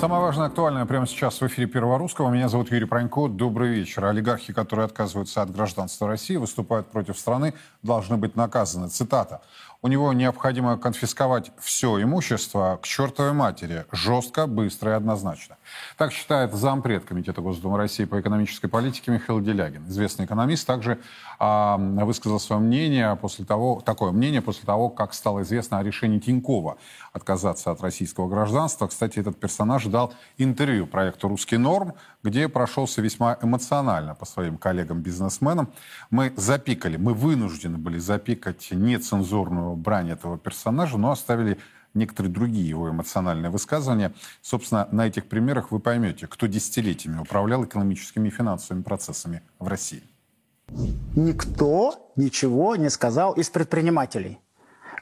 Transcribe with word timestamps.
Самое 0.00 0.22
важное, 0.22 0.46
актуальное 0.46 0.86
прямо 0.86 1.08
сейчас 1.08 1.40
в 1.40 1.46
эфире 1.48 1.66
Первого 1.66 1.98
Русского. 1.98 2.30
Меня 2.30 2.48
зовут 2.48 2.70
Юрий 2.70 2.84
Пронько. 2.84 3.26
Добрый 3.26 3.70
вечер. 3.70 4.04
Олигархи, 4.04 4.52
которые 4.52 4.84
отказываются 4.86 5.42
от 5.42 5.50
гражданства 5.50 6.06
России, 6.06 6.36
выступают 6.36 6.86
против 6.86 7.18
страны, 7.18 7.52
должны 7.82 8.16
быть 8.16 8.36
наказаны. 8.36 8.90
Цитата. 8.90 9.42
У 9.82 9.88
него 9.88 10.12
необходимо 10.12 10.78
конфисковать 10.78 11.50
все 11.58 12.00
имущество 12.00 12.78
к 12.80 12.86
чертовой 12.86 13.32
матери. 13.32 13.86
Жестко, 13.90 14.46
быстро 14.46 14.92
и 14.92 14.94
однозначно. 14.94 15.56
Так 15.96 16.12
считает 16.12 16.52
зампред 16.54 17.04
Комитета 17.04 17.40
Госдумы 17.40 17.76
России 17.76 18.04
по 18.04 18.20
экономической 18.20 18.68
политике 18.68 19.10
Михаил 19.10 19.40
Делягин. 19.40 19.86
Известный 19.88 20.26
экономист 20.26 20.66
также 20.66 20.98
а, 21.38 21.76
высказал 21.78 22.40
свое 22.40 22.60
мнение 22.60 23.16
после 23.16 23.44
того, 23.44 23.80
такое 23.80 24.12
мнение 24.12 24.42
после 24.42 24.64
того, 24.64 24.90
как 24.90 25.14
стало 25.14 25.42
известно 25.42 25.78
о 25.78 25.82
решении 25.82 26.18
Тинькова 26.18 26.78
отказаться 27.12 27.70
от 27.70 27.80
российского 27.80 28.28
гражданства. 28.28 28.86
Кстати, 28.86 29.18
этот 29.18 29.38
персонаж 29.38 29.84
дал 29.86 30.12
интервью 30.36 30.86
проекту 30.86 31.28
«Русский 31.28 31.56
норм», 31.56 31.94
где 32.22 32.48
прошелся 32.48 33.00
весьма 33.00 33.38
эмоционально 33.42 34.14
по 34.14 34.24
своим 34.24 34.58
коллегам-бизнесменам. 34.58 35.72
Мы 36.10 36.32
запикали, 36.36 36.96
мы 36.96 37.14
вынуждены 37.14 37.78
были 37.78 37.98
запикать 37.98 38.68
нецензурную 38.70 39.76
брань 39.76 40.10
этого 40.10 40.38
персонажа, 40.38 40.98
но 40.98 41.10
оставили 41.10 41.58
некоторые 41.98 42.32
другие 42.32 42.68
его 42.68 42.88
эмоциональные 42.88 43.50
высказывания. 43.50 44.12
Собственно, 44.42 44.88
на 44.92 45.06
этих 45.06 45.28
примерах 45.28 45.70
вы 45.70 45.80
поймете, 45.80 46.26
кто 46.26 46.46
десятилетиями 46.46 47.20
управлял 47.20 47.64
экономическими 47.64 48.28
и 48.28 48.30
финансовыми 48.30 48.82
процессами 48.82 49.42
в 49.58 49.68
России. 49.68 50.02
Никто 51.16 52.10
ничего 52.16 52.76
не 52.76 52.90
сказал 52.90 53.32
из 53.32 53.50
предпринимателей 53.50 54.38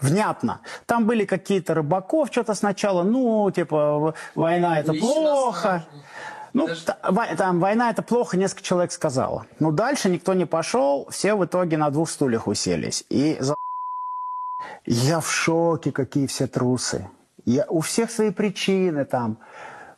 внятно. 0.01 0.61
Там 0.87 1.07
были 1.07 1.25
какие-то 1.25 1.75
рыбаков, 1.75 2.29
что-то 2.31 2.55
сначала, 2.55 3.03
ну, 3.03 3.51
типа, 3.51 4.15
война 4.35 4.81
это 4.81 4.93
плохо. 4.93 5.87
Ну, 6.53 6.69
там 7.37 7.61
война 7.61 7.91
это 7.91 8.03
плохо, 8.03 8.37
несколько 8.37 8.63
человек 8.63 8.93
сказало. 8.93 9.47
Но 9.59 9.73
дальше 9.73 10.09
никто 10.09 10.33
не 10.35 10.47
пошел, 10.47 11.07
все 11.11 11.35
в 11.35 11.45
итоге 11.45 11.77
на 11.77 11.91
двух 11.91 12.09
стульях 12.09 12.47
уселись. 12.47 13.05
И 13.11 13.37
за... 13.41 13.57
я 14.85 15.21
в 15.21 15.31
шоке, 15.31 15.93
какие 15.93 16.27
все 16.27 16.47
трусы. 16.47 17.09
Я, 17.45 17.67
у 17.69 17.81
всех 17.81 18.11
свои 18.11 18.31
причины 18.31 19.05
там. 19.05 19.39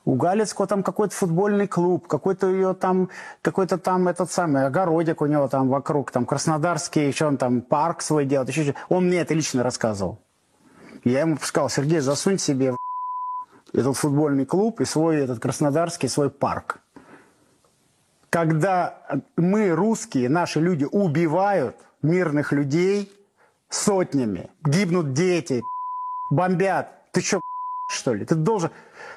У 0.05 0.15
Галицкого 0.15 0.67
там 0.67 0.83
какой-то 0.83 1.15
футбольный 1.15 1.67
клуб, 1.67 2.07
какой-то 2.07 2.49
ее 2.49 2.73
там, 2.73 3.11
какой-то 3.43 3.77
там 3.77 4.09
этот 4.09 4.33
самый 4.33 4.65
огородик 4.67 5.21
у 5.21 5.27
него 5.27 5.49
там 5.49 5.69
вокруг, 5.69 6.11
там 6.11 6.25
Краснодарский, 6.25 7.07
еще 7.07 7.27
он 7.27 7.37
там 7.37 7.61
парк 7.61 8.01
свой 8.01 8.25
делает, 8.25 8.49
еще 8.49 8.75
Он 8.89 9.07
мне 9.07 9.19
это 9.19 9.35
лично 9.35 9.63
рассказывал. 9.63 10.19
Я 11.05 11.21
ему 11.21 11.37
сказал, 11.43 11.69
Сергей, 11.69 12.01
засунь 12.01 12.39
себе 12.39 12.75
этот 13.75 13.97
футбольный 13.99 14.47
клуб 14.47 14.81
и 14.81 14.87
свой 14.87 15.19
этот 15.19 15.41
Краснодарский, 15.41 16.09
свой 16.09 16.31
парк. 16.31 16.81
Когда 18.31 19.23
мы, 19.37 19.71
русские, 19.71 20.31
наши 20.31 20.61
люди 20.61 20.87
убивают 20.91 21.77
мирных 22.03 22.53
людей 22.53 23.13
сотнями, 23.69 24.51
гибнут 24.65 25.13
дети, 25.13 25.63
бомбят. 26.31 27.13
Ты 27.13 27.21
что, 27.21 27.41
что 27.91 28.15
ли? 28.15 28.25
Ты 28.25 28.35
должен... 28.35 28.71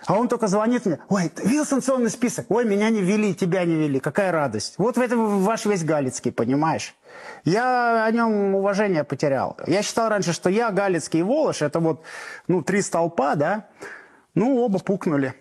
А 0.07 0.13
он 0.13 0.28
только 0.28 0.47
звонит 0.47 0.85
мне, 0.85 1.00
ой, 1.09 1.31
видел 1.44 1.66
санкционный 1.66 2.09
список? 2.09 2.47
Ой, 2.50 2.66
меня 2.66 2.89
не 2.89 3.01
ввели, 3.01 3.35
тебя 3.35 3.66
не 3.66 3.75
ввели, 3.75 4.00
какая 4.00 4.31
радость. 4.31 4.75
Вот 4.78 4.97
в 4.97 5.01
этом 5.01 5.41
ваш 5.41 5.66
весь 5.66 5.84
Галицкий, 5.84 6.31
понимаешь? 6.31 6.95
Я 7.44 8.06
о 8.06 8.12
нем 8.12 8.56
уважение 8.56 9.03
потерял. 9.03 9.57
Я 9.67 9.84
считал 9.84 10.09
раньше, 10.09 10.34
что 10.34 10.50
я, 10.50 10.72
Галицкий 10.72 11.19
и 11.19 11.23
Волош, 11.23 11.62
это 11.62 11.79
вот, 11.79 12.03
ну, 12.47 12.63
три 12.63 12.81
столпа, 12.81 13.35
да? 13.35 13.68
Ну, 14.33 14.57
оба 14.57 14.79
пукнули. 14.79 15.35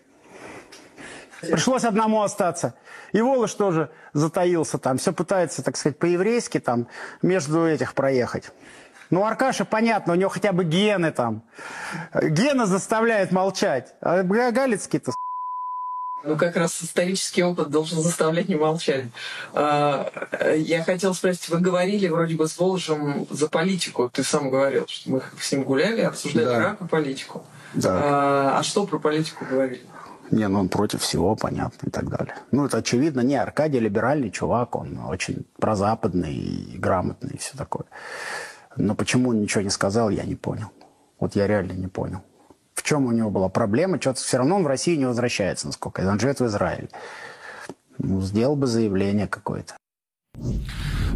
Пришлось 1.41 1.84
одному 1.84 2.22
остаться. 2.22 2.75
И 3.12 3.21
Волош 3.21 3.54
тоже 3.54 3.91
затаился 4.12 4.78
там, 4.78 4.98
все 4.98 5.12
пытается, 5.12 5.62
так 5.62 5.77
сказать, 5.77 5.98
по-еврейски 5.98 6.60
там 6.60 6.87
между 7.22 7.66
этих 7.66 7.94
проехать. 7.94 8.53
Ну, 9.10 9.25
Аркаша, 9.25 9.65
понятно, 9.65 10.12
у 10.12 10.16
него 10.16 10.31
хотя 10.31 10.53
бы 10.53 10.65
гены 10.65 11.10
там. 11.10 11.43
Гена 12.15 12.66
заставляет 12.66 13.32
молчать. 13.32 13.94
А 14.00 14.22
Галицкий-то 14.22 15.12
ну, 16.22 16.37
как 16.37 16.56
раз 16.56 16.82
исторический 16.82 17.43
опыт 17.43 17.71
должен 17.71 18.00
заставлять 18.00 18.48
не 18.48 18.56
молчать. 18.56 19.06
А, 19.54 20.10
я 20.54 20.84
хотел 20.84 21.15
спросить, 21.15 21.48
вы 21.48 21.60
говорили 21.60 22.09
вроде 22.09 22.34
бы 22.34 22.47
с 22.47 22.59
Волжем 22.59 23.26
за 23.31 23.48
политику. 23.48 24.10
Ты 24.12 24.22
сам 24.22 24.50
говорил, 24.50 24.87
что 24.87 25.10
мы 25.10 25.22
с 25.41 25.50
ним 25.50 25.65
гуляли, 25.65 26.03
обсуждали 26.03 26.44
да. 26.44 26.59
рак 26.59 26.81
и 26.82 26.87
политику. 26.87 27.42
Да. 27.72 28.00
А, 28.03 28.59
а 28.59 28.62
что 28.62 28.87
про 28.87 28.98
политику 28.98 29.47
говорили? 29.48 29.82
Не, 30.31 30.47
ну 30.47 30.60
он 30.60 30.69
против 30.69 31.03
всего, 31.03 31.34
понятно, 31.34 31.88
и 31.88 31.91
так 31.91 32.09
далее. 32.09 32.34
Ну, 32.53 32.66
это 32.66 32.78
очевидно. 32.78 33.21
Не, 33.21 33.37
Аркадий 33.37 33.81
либеральный 33.81 34.31
чувак, 34.31 34.77
он 34.77 34.98
очень 34.98 35.44
прозападный 35.59 36.34
и 36.34 36.78
грамотный 36.78 37.32
и 37.34 37.38
все 37.38 37.56
такое. 37.56 37.87
Но 38.77 38.95
почему 38.95 39.31
он 39.31 39.41
ничего 39.41 39.63
не 39.63 39.71
сказал, 39.71 40.11
я 40.11 40.25
не 40.25 40.35
понял. 40.35 40.71
Вот 41.19 41.35
я 41.35 41.47
реально 41.47 41.73
не 41.73 41.89
понял. 41.89 42.23
В 42.75 42.83
чем 42.83 43.07
у 43.07 43.13
него 43.13 43.31
была 43.31 43.49
проблема? 43.49 44.01
Что-то 44.01 44.21
все 44.21 44.39
равно 44.39 44.57
он 44.57 44.65
в 44.65 44.67
Россию 44.67 44.99
не 44.99 45.07
возвращается, 45.07 45.67
насколько 45.67 46.03
я 46.03 46.11
Он 46.11 46.19
живет 46.19 46.41
в 46.41 46.47
Израиле. 46.47 46.89
Ну, 47.99 48.23
сделал 48.23 48.57
бы 48.57 48.67
заявление 48.67 49.27
какое-то. 49.27 49.75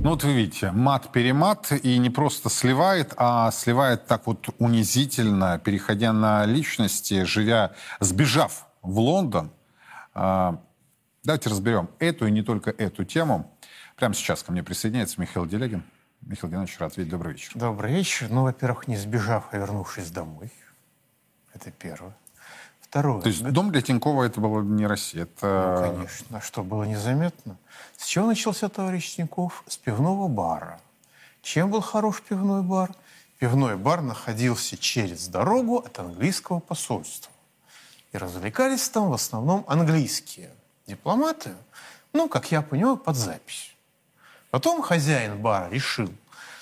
Ну 0.05 0.11
вот 0.11 0.23
вы 0.25 0.35
видите, 0.35 0.71
мат-перемат 0.71 1.73
и 1.83 1.97
не 1.97 2.11
просто 2.11 2.51
сливает, 2.51 3.15
а 3.17 3.51
сливает 3.51 4.07
так 4.07 4.27
вот 4.27 4.49
унизительно, 4.59 5.59
переходя 5.59 6.13
на 6.13 6.45
личности, 6.45 7.25
живя, 7.25 7.73
сбежав 8.01 8.67
в 8.83 8.99
Лондон. 8.99 9.51
А, 10.13 10.61
давайте 11.23 11.49
разберем 11.49 11.89
эту 12.01 12.27
и 12.27 12.31
не 12.31 12.43
только 12.43 12.71
эту 12.71 13.05
тему. 13.05 13.51
Прямо 13.97 14.15
сейчас 14.15 14.43
ко 14.43 14.53
мне 14.53 14.63
присоединяется 14.63 15.19
Михаил 15.19 15.47
Делегин. 15.47 15.83
Михаил 16.27 16.53
Геннадьевич, 16.53 16.81
рад 16.81 16.97
видеть. 16.97 17.11
Добрый 17.11 17.33
вечер. 17.35 17.53
Добрый 17.55 17.93
вечер. 17.93 18.29
Ну, 18.31 18.45
во-первых, 18.45 18.89
не 18.89 18.97
сбежав, 18.97 19.49
а 19.51 19.59
вернувшись 19.59 20.11
домой. 20.11 20.51
Это 21.53 21.71
первое. 21.71 22.17
Второе. 22.81 23.21
То 23.21 23.29
есть 23.29 23.43
дом 23.43 23.71
для 23.71 23.83
Тинькова 23.83 24.25
это 24.25 24.41
было 24.41 24.63
не 24.63 24.87
Россия? 24.87 25.25
Это... 25.25 25.83
Ну, 25.87 25.97
конечно. 25.97 26.39
А 26.39 26.41
что, 26.41 26.63
было 26.63 26.85
незаметно? 26.85 27.57
С 27.97 28.07
чего 28.07 28.27
начался 28.27 28.69
товарищ 28.69 29.17
Тиньков? 29.17 29.65
С 29.67 29.77
пивного 29.77 30.29
бара. 30.29 30.81
Чем 31.43 31.71
был 31.71 31.83
хорош 31.83 32.23
пивной 32.23 32.63
бар? 32.63 32.91
Пивной 33.39 33.77
бар 33.77 34.01
находился 34.01 34.79
через 34.79 35.29
дорогу 35.29 35.79
от 35.79 35.99
английского 35.99 36.61
посольства. 36.61 37.33
И 38.13 38.17
развлекались 38.17 38.89
там 38.89 39.11
в 39.11 39.13
основном 39.13 39.65
английские 39.67 40.51
дипломаты, 40.87 41.51
ну, 42.13 42.29
как 42.29 42.51
я 42.51 42.63
понимаю, 42.63 42.97
под 42.97 43.17
запись. 43.17 43.74
Потом 44.55 44.83
хозяин 44.83 45.39
бара 45.43 45.69
решил, 45.69 46.15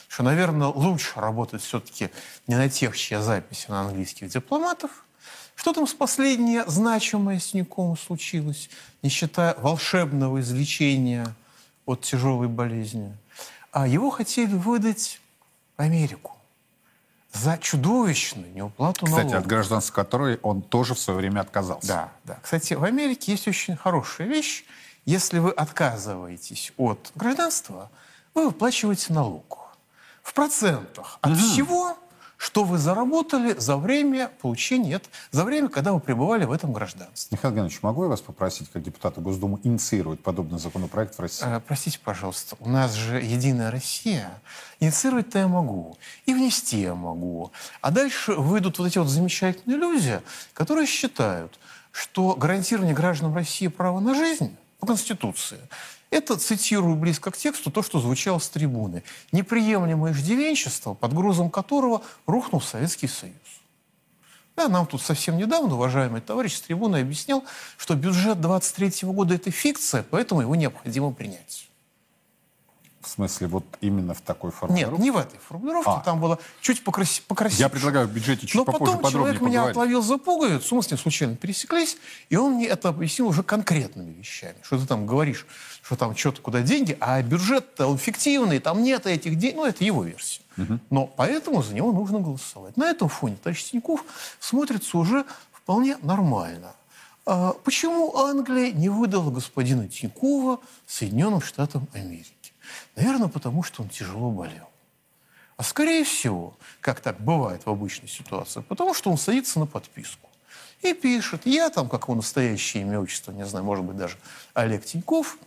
что, 0.09 0.23
наверное, 0.23 0.69
лучше 0.69 1.21
работать 1.21 1.61
все-таки 1.61 2.09
не 2.47 2.57
на 2.57 2.71
тех, 2.71 2.97
чья 2.97 3.21
записи 3.21 3.67
на 3.69 3.83
английских 3.83 4.31
дипломатов. 4.31 5.05
Что 5.55 5.75
там 5.75 5.87
с 5.87 5.93
последнее 5.93 6.65
значимое 6.67 7.39
с 7.39 7.53
Ником 7.53 7.99
случилось, 7.99 8.71
не 9.03 9.11
считая 9.11 9.55
волшебного 9.59 10.41
излечения 10.41 11.35
от 11.85 12.00
тяжелой 12.00 12.49
болезни? 12.49 13.15
А 13.73 13.87
его 13.87 14.09
хотели 14.09 14.55
выдать 14.55 15.21
в 15.77 15.83
Америку 15.83 16.33
за 17.35 17.59
чудовищную 17.59 18.55
неуплату 18.55 19.05
Кстати, 19.05 19.25
налогов. 19.25 19.41
от 19.43 19.47
гражданства 19.47 19.93
которой 19.93 20.38
он 20.43 20.62
тоже 20.62 20.95
в 20.95 20.99
свое 20.99 21.19
время 21.19 21.41
отказался. 21.41 21.88
Да, 21.88 22.12
да. 22.25 22.38
Кстати, 22.41 22.73
в 22.73 22.85
Америке 22.85 23.33
есть 23.33 23.47
очень 23.49 23.77
хорошая 23.77 24.29
вещь. 24.29 24.65
Если 25.04 25.38
вы 25.38 25.50
отказываетесь 25.50 26.72
от 26.76 27.10
гражданства, 27.14 27.90
вы 28.34 28.46
выплачиваете 28.46 29.12
налог. 29.12 29.58
В 30.22 30.32
процентах 30.32 31.19
от 31.20 31.32
угу. 31.32 31.38
всего, 31.38 31.99
что 32.37 32.64
вы 32.64 32.78
заработали 32.78 33.54
за 33.58 33.76
время 33.76 34.31
получения, 34.40 35.00
за 35.31 35.44
время, 35.44 35.69
когда 35.69 35.93
вы 35.93 36.00
пребывали 36.00 36.44
в 36.44 36.52
этом 36.52 36.72
гражданстве. 36.72 37.37
Михаил 37.37 37.54
Геннадьевич, 37.54 37.82
могу 37.82 38.04
я 38.04 38.08
вас 38.08 38.20
попросить, 38.20 38.70
как 38.70 38.82
депутата 38.82 39.20
Госдумы, 39.20 39.60
инициировать 39.64 40.20
подобный 40.20 40.58
законопроект 40.58 41.16
в 41.16 41.20
России? 41.20 41.44
Э, 41.46 41.60
простите, 41.60 41.99
пожалуйста, 42.02 42.56
у 42.60 42.69
нас 42.69 42.94
же 42.94 43.20
«Единая 43.20 43.70
Россия». 43.70 44.40
Инициировать-то 44.78 45.38
я 45.38 45.49
могу, 45.49 45.96
и 46.26 46.34
внести 46.34 46.81
я 46.81 46.94
могу. 46.94 47.52
А 47.81 47.90
дальше 47.90 48.32
выйдут 48.32 48.78
вот 48.78 48.87
эти 48.87 48.99
вот 48.99 49.08
замечательные 49.08 49.78
люди, 49.78 50.20
которые 50.52 50.87
считают, 50.87 51.58
что 51.93 52.34
гарантирование 52.34 52.94
гражданам 52.94 53.34
России 53.34 53.66
права 53.69 54.00
на 54.00 54.14
жизнь 54.14 54.56
по 54.82 54.87
Конституции. 54.87 55.61
Это, 56.11 56.37
цитирую 56.37 56.96
близко 56.96 57.31
к 57.31 57.37
тексту, 57.37 57.70
то, 57.70 57.84
что 57.84 58.00
звучало 58.00 58.40
с 58.40 58.49
трибуны. 58.49 59.05
Неприемлемое 59.31 60.12
иждивенчество, 60.12 60.94
под 60.94 61.12
грузом 61.14 61.50
которого 61.50 62.02
рухнул 62.26 62.61
Советский 62.61 63.06
Союз. 63.06 63.37
Да, 64.56 64.67
нам 64.67 64.87
тут 64.87 65.00
совсем 65.00 65.37
недавно 65.37 65.76
уважаемый 65.76 66.20
товарищ 66.20 66.56
с 66.56 66.62
трибуны 66.62 66.96
объяснял, 66.96 67.44
что 67.76 67.94
бюджет 67.94 68.40
23 68.40 69.08
года– 69.08 69.34
это 69.37 69.52
фикция, 69.52 70.02
поэтому 70.02 70.40
его 70.40 70.56
необходимо 70.56 71.12
принять. 71.12 71.69
В 73.02 73.08
смысле, 73.08 73.49
вот 73.49 73.64
именно 73.81 74.14
в 74.14 74.20
такой 74.20 74.52
формулировке? 74.52 74.96
Нет, 74.96 75.02
не 75.02 75.10
в 75.10 75.16
этой 75.16 75.38
формулировке. 75.40 75.90
А. 75.90 76.00
Там 76.00 76.20
было 76.20 76.38
чуть 76.60 76.84
покраси, 76.84 77.20
покрасивше. 77.26 77.62
Я 77.62 77.69
предлагаю 77.69 78.06
в 78.06 78.12
бюджете 78.12 78.46
чуть 78.46 78.54
Но 78.54 78.64
попозже 78.64 78.96
потом 78.96 79.10
человек 79.10 79.40
меня 79.40 79.50
поговорить. 79.50 79.70
отловил 79.70 80.02
за 80.02 80.19
пуговицу, 80.19 80.76
мы 80.76 80.82
с 80.82 80.90
ним 80.90 80.99
случайно 80.99 81.34
пересеклись, 81.34 81.96
и 82.28 82.37
он 82.37 82.54
мне 82.54 82.69
это 82.69 82.90
объяснил 82.90 83.26
уже 83.26 83.43
конкретными 83.43 84.12
вещами. 84.12 84.54
Что 84.62 84.78
ты 84.78 84.87
там 84.87 85.06
говоришь, 85.06 85.46
что 85.82 85.96
там 85.96 86.16
что-то 86.16 86.40
куда 86.40 86.62
деньги, 86.62 86.96
а 87.00 87.20
бюджет-то 87.22 87.88
он 87.88 87.99
фиктивный, 87.99 88.60
там 88.60 88.82
нет 88.82 89.06
этих 89.06 89.37
денег. 89.37 89.56
Ну, 89.56 89.66
это 89.66 89.84
его 89.84 90.04
версия. 90.04 90.43
Но 90.90 91.06
поэтому 91.06 91.62
за 91.62 91.75
него 91.75 91.93
нужно 91.93 92.20
голосовать. 92.20 92.76
На 92.76 92.88
этом 92.88 93.08
фоне 93.08 93.37
товарищ 93.43 93.64
Тиньков 93.64 94.04
смотрится 94.38 94.96
уже 94.96 95.25
вполне 95.52 95.96
нормально. 96.02 96.72
А 97.25 97.52
почему 97.64 98.16
Англия 98.16 98.72
не 98.72 98.88
выдала 98.88 99.31
господина 99.31 99.88
Тинькова 99.88 100.58
Соединенным 100.87 101.40
Штатам 101.40 101.87
Америки? 101.94 102.42
Наверное, 102.97 103.29
потому 103.29 103.63
что 103.63 103.83
он 103.83 103.89
тяжело 103.89 104.31
болел. 104.31 104.69
А 105.57 105.63
скорее 105.63 106.05
всего, 106.05 106.57
как 106.81 107.01
так 107.01 107.21
бывает 107.21 107.67
в 107.67 107.71
обычной 107.71 108.09
ситуации, 108.09 108.61
потому 108.63 108.95
что 108.95 109.11
он 109.11 109.19
садится 109.19 109.59
на 109.59 109.67
подписку 109.67 110.29
и 110.81 110.95
пишет, 110.95 111.43
я 111.47 111.71
там, 111.71 111.89
как 111.89 112.05
его 112.05 112.15
настоящее 112.17 112.83
имя, 112.83 113.01
отчество, 113.01 113.33
не 113.33 113.47
знаю, 113.47 113.65
может 113.65 113.85
быть, 113.85 113.97
даже 113.97 114.17
Олег 114.55 114.85
Тиньков, 114.85 115.39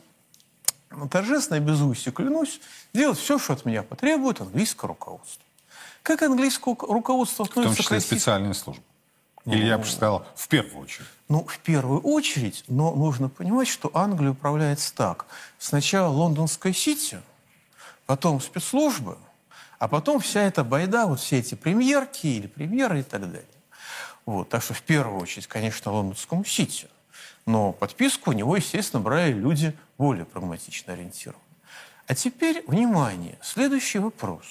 торжественно 1.12 1.58
и 1.58 1.60
без 1.60 1.82
уйси 1.82 2.12
клянусь, 2.12 2.62
делать 2.94 3.18
все, 3.18 3.38
что 3.38 3.54
от 3.54 3.66
меня 3.66 3.84
потребует 3.84 4.40
английское 4.42 4.88
руководство. 4.88 5.44
Как 6.04 6.22
английское 6.22 6.76
руководство 6.80 7.46
В 7.46 7.50
том 7.50 7.64
относится 7.64 7.82
к 7.82 7.86
числе 7.86 7.98
России? 7.98 8.16
специальные 8.16 8.54
службы. 8.54 8.84
Или 9.46 9.66
я 9.66 9.78
бы 9.78 9.86
сказал, 9.86 10.26
в 10.36 10.48
первую 10.48 10.84
очередь. 10.84 11.08
Ну, 11.30 11.46
в 11.46 11.60
первую 11.60 12.02
очередь, 12.02 12.64
но 12.68 12.94
нужно 12.96 13.30
понимать, 13.30 13.68
что 13.68 13.92
Англия 13.94 14.32
управляется 14.32 14.94
так. 14.94 15.28
Сначала 15.60 16.08
лондонская 16.12 16.74
сити, 16.74 17.20
потом 18.08 18.42
спецслужбы, 18.42 19.18
а 19.78 19.88
потом 19.88 20.20
вся 20.20 20.42
эта 20.42 20.64
байда, 20.64 21.06
вот 21.06 21.20
все 21.20 21.40
эти 21.40 21.54
премьерки 21.56 22.26
или 22.26 22.48
премьеры 22.48 23.02
и 23.02 23.04
так 23.04 23.22
далее. 23.22 23.46
Вот, 24.26 24.50
так 24.50 24.64
что 24.64 24.74
в 24.74 24.82
первую 24.82 25.22
очередь, 25.22 25.46
конечно, 25.46 25.92
лондонскому 25.92 26.44
сити. 26.44 26.88
Но 27.46 27.72
подписку 27.72 28.32
у 28.32 28.34
него, 28.34 28.56
естественно, 28.56 29.02
брали 29.02 29.32
люди 29.32 29.78
более 30.00 30.26
прагматично 30.26 30.94
ориентированные. 30.94 31.44
А 32.08 32.16
теперь, 32.16 32.64
внимание, 32.68 33.38
следующий 33.42 34.00
вопрос. 34.00 34.46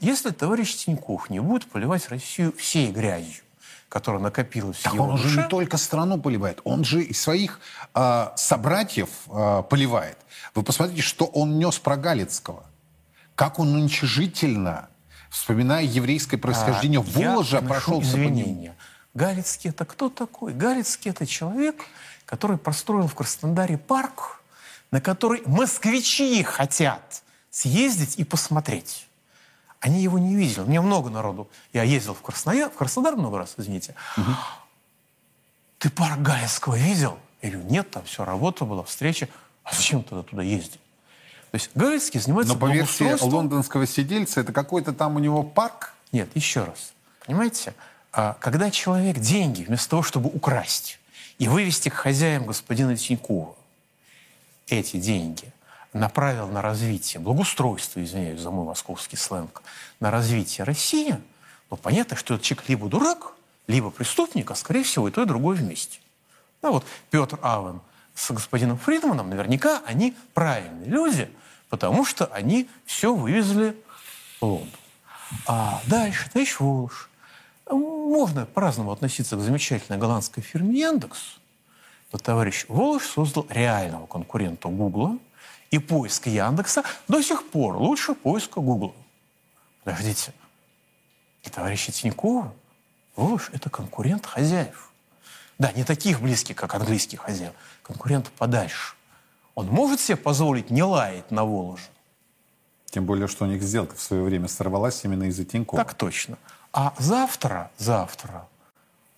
Если 0.00 0.30
товарищ 0.30 0.74
Тиньков 0.74 1.30
не 1.30 1.40
будет 1.40 1.66
поливать 1.66 2.08
Россию 2.08 2.52
всей 2.56 2.90
грязью, 2.90 3.44
которая 3.88 4.20
накопилась 4.20 4.78
в 4.78 4.82
Так 4.82 4.94
его 4.94 5.04
он 5.04 5.16
душе, 5.16 5.42
не 5.42 5.48
только 5.48 5.76
страну 5.76 6.20
поливает, 6.20 6.60
он 6.64 6.84
же 6.84 7.02
и 7.02 7.14
своих 7.14 7.60
а, 7.94 8.32
собратьев 8.36 9.08
а, 9.28 9.62
поливает. 9.62 10.18
Вы 10.54 10.62
посмотрите, 10.62 11.02
что 11.02 11.24
он 11.24 11.58
нес 11.58 11.78
про 11.78 11.96
Галицкого. 11.96 12.64
Как 13.34 13.58
он 13.58 13.74
уничижительно, 13.74 14.88
вспоминая 15.30 15.84
еврейское 15.84 16.36
происхождение 16.36 17.00
А, 17.00 17.02
Воложа, 17.02 17.60
нему. 17.60 18.02
извинения. 18.02 18.76
Галицкий 19.14 19.70
это 19.70 19.84
кто 19.84 20.10
такой? 20.10 20.52
Галицкий 20.52 21.10
это 21.10 21.26
человек, 21.26 21.76
который 22.24 22.58
построил 22.58 23.08
в 23.08 23.14
Краснодаре 23.14 23.78
парк, 23.78 24.42
на 24.90 25.00
который 25.00 25.42
москвичи 25.46 26.42
хотят 26.42 27.22
съездить 27.50 28.16
и 28.18 28.24
посмотреть. 28.24 29.07
Они 29.80 30.02
его 30.02 30.18
не 30.18 30.34
видели. 30.34 30.60
У 30.60 30.66
меня 30.66 30.82
много 30.82 31.08
народу. 31.08 31.48
Я 31.72 31.84
ездил 31.84 32.14
в 32.14 32.22
Краснодар, 32.22 32.70
в 32.70 32.74
Краснодар 32.74 33.16
много 33.16 33.38
раз, 33.38 33.54
извините. 33.56 33.94
Ты 35.78 35.90
парк 35.90 36.18
Галицкого 36.20 36.76
видел? 36.76 37.18
Я 37.42 37.50
говорю, 37.50 37.68
нет, 37.68 37.90
там 37.90 38.04
все, 38.04 38.24
работа 38.24 38.64
была, 38.64 38.82
встреча. 38.82 39.28
А 39.62 39.74
зачем 39.74 40.02
тогда 40.02 40.24
туда 40.24 40.42
ездить? 40.42 40.80
То 41.50 41.54
есть 41.54 41.70
Галицкий 41.74 42.20
занимается 42.20 42.54
Но 42.54 42.58
по 42.58 42.66
версии 42.66 43.22
лондонского 43.22 43.86
сидельца, 43.86 44.40
это 44.40 44.52
какой-то 44.52 44.92
там 44.92 45.16
у 45.16 45.18
него 45.18 45.42
парк. 45.42 45.94
Нет, 46.10 46.28
еще 46.34 46.64
раз. 46.64 46.92
Понимаете, 47.24 47.74
а, 48.12 48.36
когда 48.40 48.70
человек 48.70 49.18
деньги, 49.18 49.62
вместо 49.62 49.90
того, 49.90 50.02
чтобы 50.02 50.28
украсть 50.30 50.98
и 51.38 51.46
вывести 51.46 51.88
к 51.88 51.94
хозяям 51.94 52.46
господина 52.46 52.96
Тинькова, 52.96 53.54
эти 54.66 54.96
деньги 54.96 55.52
направил 55.92 56.48
на 56.48 56.62
развитие, 56.62 57.20
благоустройство, 57.20 58.02
извиняюсь 58.02 58.40
за 58.40 58.50
мой 58.50 58.66
московский 58.66 59.16
сленг, 59.16 59.62
на 60.00 60.10
развитие 60.10 60.64
России, 60.64 61.16
ну, 61.70 61.76
понятно, 61.76 62.16
что 62.16 62.34
этот 62.34 62.46
человек 62.46 62.68
либо 62.68 62.88
дурак, 62.88 63.34
либо 63.66 63.90
преступник, 63.90 64.50
а, 64.50 64.54
скорее 64.54 64.82
всего, 64.82 65.08
и 65.08 65.10
то, 65.10 65.22
и 65.22 65.26
другое 65.26 65.56
вместе. 65.56 66.00
Да, 66.62 66.70
вот 66.70 66.84
Петр 67.10 67.38
Авен 67.42 67.80
с 68.14 68.30
господином 68.30 68.78
Фридманом, 68.78 69.30
наверняка 69.30 69.82
они 69.86 70.16
правильные 70.34 70.88
люди, 70.88 71.30
потому 71.68 72.04
что 72.04 72.26
они 72.26 72.68
все 72.84 73.14
вывезли 73.14 73.76
в 74.40 74.44
Лондон. 74.44 74.80
А 75.46 75.80
дальше, 75.86 76.28
товарищ 76.30 76.58
Волош, 76.58 77.10
можно 77.70 78.46
по-разному 78.46 78.92
относиться 78.92 79.36
к 79.36 79.40
замечательной 79.40 79.98
голландской 79.98 80.42
фирме 80.42 80.80
Яндекс, 80.80 81.38
но 82.12 82.18
товарищ 82.18 82.64
Волош 82.68 83.04
создал 83.04 83.46
реального 83.50 84.06
конкурента 84.06 84.68
Гугла, 84.68 85.18
и 85.70 85.78
поиск 85.78 86.26
Яндекса 86.26 86.82
до 87.08 87.22
сих 87.22 87.48
пор 87.48 87.76
лучше 87.76 88.14
поиска 88.14 88.60
Гугла. 88.60 88.92
Подождите, 89.84 90.32
и 91.42 91.50
товарища 91.50 91.92
Тинькова 91.92 92.52
Волош– 93.16 93.50
это 93.52 93.70
конкурент 93.70 94.26
хозяев. 94.26 94.90
Да, 95.58 95.72
не 95.72 95.84
таких 95.84 96.20
близких, 96.20 96.56
как 96.56 96.74
английский 96.74 97.16
хозяин, 97.16 97.52
конкурент 97.82 98.30
подальше. 98.38 98.94
Он 99.54 99.66
может 99.66 100.00
себе 100.00 100.16
позволить 100.16 100.70
не 100.70 100.84
лаять 100.84 101.30
на 101.32 101.44
Воложе? 101.44 101.82
Тем 102.86 103.04
более, 103.06 103.26
что 103.26 103.44
у 103.44 103.48
них 103.48 103.62
сделка 103.62 103.96
в 103.96 104.00
свое 104.00 104.22
время 104.22 104.46
сорвалась 104.46 105.04
именно 105.04 105.24
из-за 105.24 105.44
Тинькова. 105.44 105.82
Так 105.82 105.94
точно. 105.94 106.38
А 106.72 106.94
завтра, 106.98 107.70
завтра 107.76 108.46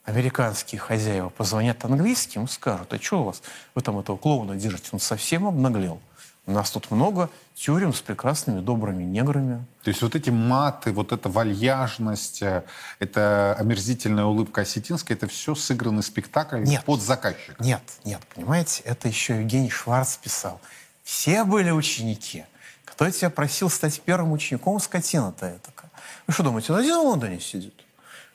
американские 0.04 0.80
хозяева 0.80 1.28
позвонят 1.28 1.84
английским 1.84 2.44
и 2.44 2.48
скажут, 2.48 2.92
а 2.92 2.98
что 2.98 3.20
у 3.20 3.24
вас, 3.24 3.42
вы 3.74 3.82
там 3.82 3.98
этого 3.98 4.16
клоуна 4.16 4.56
держите, 4.56 4.88
он 4.92 5.00
совсем 5.00 5.46
обнаглел. 5.46 6.00
У 6.46 6.52
нас 6.52 6.70
тут 6.70 6.90
много 6.90 7.30
тюрем 7.54 7.92
с 7.92 8.00
прекрасными 8.00 8.60
добрыми 8.60 9.02
неграми. 9.04 9.64
То 9.82 9.90
есть 9.90 10.02
вот 10.02 10.14
эти 10.14 10.30
маты, 10.30 10.92
вот 10.92 11.12
эта 11.12 11.28
вальяжность, 11.28 12.42
э, 12.42 12.64
эта 12.98 13.54
омерзительная 13.58 14.24
улыбка 14.24 14.62
осетинская, 14.62 15.16
это 15.16 15.26
все 15.26 15.54
сыгранный 15.54 16.02
спектакль 16.02 16.62
Нет. 16.64 16.84
под 16.84 17.02
заказчика. 17.02 17.62
Нет, 17.62 17.82
нет, 18.04 18.20
понимаете, 18.34 18.82
это 18.84 19.08
еще 19.08 19.38
Евгений 19.40 19.70
Шварц 19.70 20.16
писал. 20.16 20.60
Все 21.04 21.44
были 21.44 21.70
ученики. 21.70 22.44
Кто 22.84 23.08
тебя 23.10 23.30
просил 23.30 23.70
стать 23.70 24.00
первым 24.00 24.32
учеником, 24.32 24.80
скотина-то 24.80 25.56
этакая. 25.56 25.90
Вы 26.26 26.32
что 26.32 26.42
думаете, 26.42 26.72
он 26.72 26.80
один 26.80 26.96
в 26.98 27.02
Лондоне 27.02 27.40
сидит? 27.40 27.74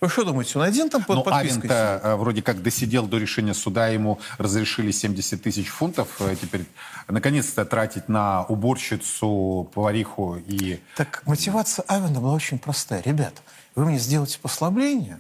Вы 0.06 0.12
что 0.12 0.24
думаете, 0.24 0.60
он 0.60 0.66
один 0.66 0.90
там 0.90 1.04
под 1.04 1.16
Но 1.18 1.24
подпиской 1.24 1.62
сидит? 1.64 1.72
э, 1.72 2.16
вроде 2.16 2.44
как 2.44 2.62
досидел 2.62 3.08
до 3.08 3.18
решения 3.18 3.56
суда, 3.56 3.88
ему 3.88 4.20
разрешили 4.38 4.92
70 4.92 5.42
тысяч 5.42 5.68
фунтов 5.68 6.10
э, 6.20 6.36
теперь 6.40 6.66
наконец-то 7.08 7.66
тратить 7.66 8.08
на 8.08 8.44
уборщицу, 8.44 9.68
повариху 9.74 10.38
и... 10.46 10.80
Так 10.96 11.24
мотивация 11.26 11.84
Авена 11.88 12.20
была 12.20 12.34
очень 12.34 12.60
простая. 12.60 13.02
Ребят, 13.02 13.34
вы 13.74 13.86
мне 13.86 13.98
сделаете 13.98 14.38
послабление, 14.40 15.20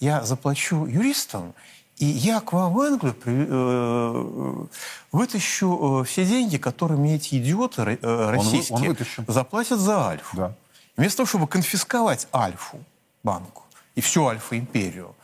я 0.00 0.22
заплачу 0.22 0.84
юристам, 0.84 1.54
и 1.96 2.04
я 2.04 2.40
к 2.40 2.52
вам 2.52 2.74
в 2.74 2.80
Англию 2.80 3.14
при- 3.14 3.46
э, 3.48 4.66
вытащу 5.12 6.02
э, 6.02 6.04
все 6.04 6.26
деньги, 6.26 6.58
которые 6.58 6.98
мне 6.98 7.16
эти 7.16 7.36
идиоты 7.36 7.98
э, 8.02 8.30
российские 8.30 8.76
он 8.76 8.86
вытащил. 8.88 9.24
заплатят 9.28 9.80
за 9.80 10.08
Альфу. 10.08 10.36
Да. 10.36 10.52
Вместо 10.98 11.18
того, 11.18 11.26
чтобы 11.26 11.46
конфисковать 11.46 12.28
Альфу, 12.34 12.78
банку, 13.22 13.62
и 13.96 14.00
всю 14.00 14.26
Альфа-империю, 14.26 15.16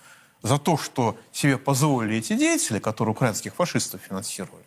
за 0.42 0.58
то, 0.58 0.76
что 0.76 1.16
себе 1.30 1.56
позволили 1.56 2.16
эти 2.16 2.32
деятели, 2.32 2.80
которые 2.80 3.12
украинских 3.12 3.54
фашистов 3.54 4.00
финансировали, 4.00 4.64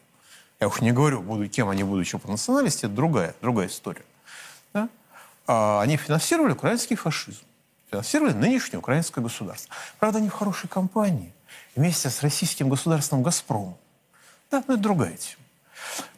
я 0.62 0.68
уж 0.70 0.80
не 0.80 0.94
говорю, 0.94 1.22
буду, 1.22 1.50
кем 1.50 1.68
они 1.68 1.84
будучи 1.84 2.18
по 2.18 2.30
национальности, 2.30 2.86
это 2.86 2.96
другая, 2.96 3.36
другая 3.42 3.68
история. 3.68 4.06
Да? 4.74 4.88
А 5.48 5.82
они 5.82 5.98
финансировали 5.98 6.54
украинский 6.54 6.96
фашизм, 6.96 7.42
финансировали 7.92 8.32
нынешнее 8.32 8.80
украинское 8.80 9.22
государство. 9.22 9.76
Правда, 10.00 10.20
они 10.20 10.30
в 10.30 10.34
хорошей 10.34 10.70
компании, 10.70 11.34
вместе 11.76 12.10
с 12.10 12.22
российским 12.22 12.70
государством 12.70 13.22
«Газпром». 13.22 13.76
Да, 14.50 14.64
но 14.68 14.76
это 14.76 14.84
другая 14.84 15.18
тема. 15.18 15.44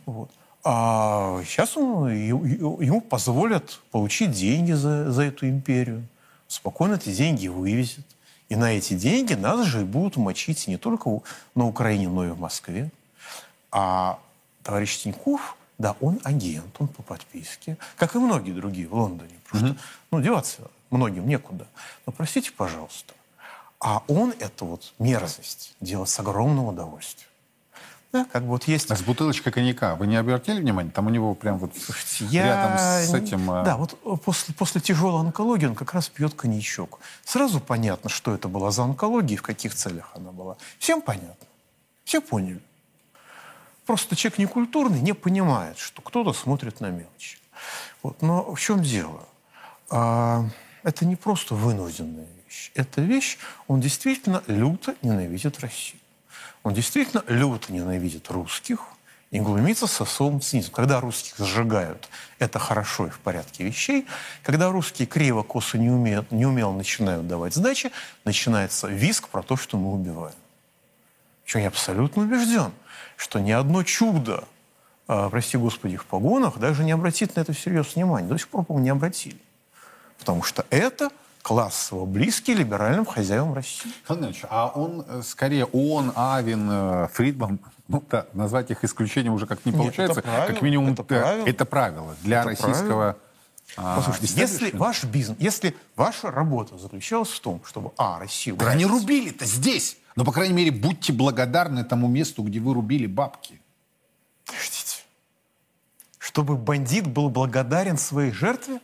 Вот. 0.06 0.29
А 0.63 1.41
сейчас 1.46 1.77
он, 1.77 2.10
ему 2.10 3.01
позволят 3.01 3.79
получить 3.89 4.32
деньги 4.32 4.74
за, 4.74 5.12
за 5.12 5.24
эту 5.24 5.48
империю. 5.48 6.06
Спокойно 6.48 6.96
эти 6.96 7.13
деньги 7.13 7.48
вывезет. 7.48 8.06
И 8.50 8.56
на 8.56 8.72
эти 8.72 8.94
деньги 8.94 9.34
нас 9.34 9.66
же 9.66 9.82
и 9.82 9.84
будут 9.84 10.16
мочить 10.16 10.68
не 10.68 10.77
только 10.77 11.20
на 11.54 11.66
Украине, 11.66 12.08
но 12.08 12.25
и 12.25 12.30
в 12.30 12.39
Москве. 12.39 12.89
А 13.72 14.20
товарищ 14.63 15.00
Тиньков, 15.00 15.58
да, 15.77 15.96
он 16.00 16.20
агент, 16.24 16.74
он 16.80 16.88
по 16.88 17.04
подписке, 17.04 17.77
как 17.98 18.16
и 18.16 18.20
многие 18.20 18.51
другие 18.51 18.88
в 18.88 18.94
Лондоне. 18.94 19.34
Потому 19.46 19.74
что, 19.74 19.82
ну, 20.12 20.22
деваться 20.22 20.62
многим 20.89 21.27
некуда. 21.27 21.68
Но 22.06 22.13
простите, 22.13 22.51
пожалуйста, 22.51 23.13
а 23.80 24.04
он 24.08 24.34
эту 24.39 24.66
вот 24.66 24.94
мерзость 24.98 25.75
делает 25.82 26.10
с 26.10 26.20
огромным 26.20 26.66
удовольствием. 26.66 27.30
Да, 28.14 28.26
как 28.26 28.44
бы 28.44 28.50
вот 28.50 28.64
есть... 28.64 28.90
А 28.90 28.96
с 28.96 29.02
бутылочкой 29.02 29.52
коньяка 29.52 29.96
вы 29.96 30.08
не 30.08 30.16
обратили 30.16 30.62
внимание? 30.62 30.92
Там 30.92 31.08
у 31.08 31.10
него 31.10 31.36
прям 31.36 31.58
вот 31.58 31.74
Я... 32.20 32.46
рядом 32.46 32.78
с 32.78 33.14
этим... 33.14 33.52
а, 33.52 33.64
Да, 33.64 33.76
вот 33.78 33.98
после, 34.24 34.54
после 34.54 34.80
тяжелой 34.80 35.22
онкологии 35.22 35.66
он 35.66 35.76
как 35.76 35.94
раз 35.94 36.08
пьет 36.08 36.34
коньячок. 36.34 37.00
Сразу 37.26 37.60
понятно, 37.60 38.10
что 38.10 38.34
это 38.34 38.48
была 38.48 38.72
за 38.72 38.84
онкология 38.84 39.36
и 39.36 39.38
в 39.38 39.42
каких 39.42 39.76
целях 39.76 40.12
она 40.16 40.32
была. 40.32 40.56
Всем 40.80 41.02
понятно. 41.02 41.48
Все 42.06 42.22
поняли. 42.22 42.62
Просто 43.86 44.16
человек 44.16 44.40
некультурный 44.40 45.02
не 45.02 45.14
понимает, 45.14 45.78
что 45.78 46.02
кто-то 46.02 46.32
смотрит 46.32 46.80
на 46.80 46.90
мелочи. 46.90 47.40
Вот. 48.04 48.22
Но 48.22 48.54
в 48.54 48.60
чем 48.60 48.82
дело? 48.82 49.28
А, 49.90 50.46
это 50.84 51.06
не 51.06 51.18
просто 51.18 51.56
вынужденная 51.56 52.28
вещь. 52.46 52.72
Эта 52.76 53.02
вещь, 53.02 53.38
он 53.68 53.82
действительно 53.82 54.44
люто 54.48 54.96
ненавидит 55.02 55.60
Россию. 55.60 56.00
Он 56.68 56.74
действительно 56.74 57.24
люто 57.28 57.72
ненавидит 57.72 58.30
русских 58.30 58.82
и 59.32 59.40
глумится 59.40 59.88
с 59.88 60.02
особым 60.02 60.42
цинизмом. 60.42 60.74
Когда 60.74 61.00
русских 61.00 61.38
сжигают, 61.38 62.10
это 62.40 62.60
хорошо 62.60 63.08
и 63.08 63.10
в 63.10 63.20
порядке 63.20 63.64
вещей. 63.64 64.06
Когда 64.44 64.70
русские 64.70 65.08
криво, 65.08 65.44
косо, 65.44 65.78
не, 65.78 65.90
умеют, 65.90 66.30
не 66.30 66.46
умело 66.46 66.74
начинают 66.74 67.26
давать 67.26 67.54
сдачи, 67.54 67.94
начинается 68.26 68.88
виск 68.88 69.30
про 69.30 69.44
то, 69.44 69.56
что 69.56 69.78
мы 69.78 69.94
убиваем. 69.94 70.36
Причем 71.46 71.62
я 71.62 71.70
абсолютно 71.70 72.24
убежден, 72.24 72.74
что 73.16 73.40
ни 73.40 73.52
одно 73.52 73.84
чудо, 73.84 74.44
э, 75.08 75.30
прости 75.32 75.56
господи, 75.56 75.96
в 75.96 76.04
погонах 76.04 76.58
даже 76.58 76.84
не 76.84 76.92
обратит 76.92 77.38
на 77.38 77.40
это 77.40 77.54
всерьез 77.54 77.96
внимание. 77.96 78.28
До 78.28 78.38
сих 78.38 78.50
пор, 78.50 78.66
по-моему, 78.66 78.84
не 78.84 78.90
обратили. 78.90 79.40
Потому 80.20 80.44
что 80.44 80.66
это 80.70 81.12
классово 81.48 82.04
близкий 82.04 82.54
либеральным 82.54 83.06
хозяевам 83.06 83.54
России. 83.54 83.89
Иванович, 84.10 84.42
а 84.50 84.68
он 84.68 85.06
э, 85.08 85.22
скорее 85.24 85.63
он, 85.63 86.12
Авин, 86.13 86.68
э, 86.70 87.08
Фридман, 87.13 87.60
ну 87.88 88.04
да, 88.10 88.25
назвать 88.34 88.70
их 88.70 88.84
исключением 88.84 89.34
уже 89.34 89.46
как 89.46 89.66
не 89.66 89.72
Нет, 89.72 89.80
получается. 89.80 90.20
это 90.20 90.30
правило, 90.30 90.48
как 90.54 90.62
минимум 90.62 90.92
это 90.92 91.04
э, 91.04 91.06
правило. 91.06 91.46
это 91.46 91.66
правило 91.66 92.16
для 92.22 92.42
Это 92.42 92.50
российского. 92.50 93.18
а, 93.77 93.96
Послушайте, 93.96 94.42
если 94.42 94.72
ваш 94.75 95.06
бизнес, 95.06 95.38
если 95.39 95.74
ваша 95.96 96.32
работа 96.32 96.77
заключалась 96.77 97.30
в 97.30 97.39
том, 97.39 97.62
чтобы, 97.66 97.92
а, 97.96 98.20
Россию 98.20 98.58
Да 98.58 98.68
они 98.72 98.84
грабить, 98.84 99.01
рубили-то 99.01 99.46
здесь. 99.46 99.98
Но, 100.18 100.25
по 100.25 100.34
крайней 100.34 100.54
мере, 100.54 100.72
будьте 100.72 101.13
благодарны 101.13 101.86
тому 101.86 102.10
месту, 102.10 102.44
где 102.44 102.60
вы 102.60 102.74
рубили 102.74 103.06
бабки. 103.06 103.62
Подождите. 104.46 104.98
Чтобы 106.20 106.58
бандит 106.58 107.08
был 107.08 107.30
благодарен 107.30 107.98
своей 107.98 108.34
жертве? 108.34 108.82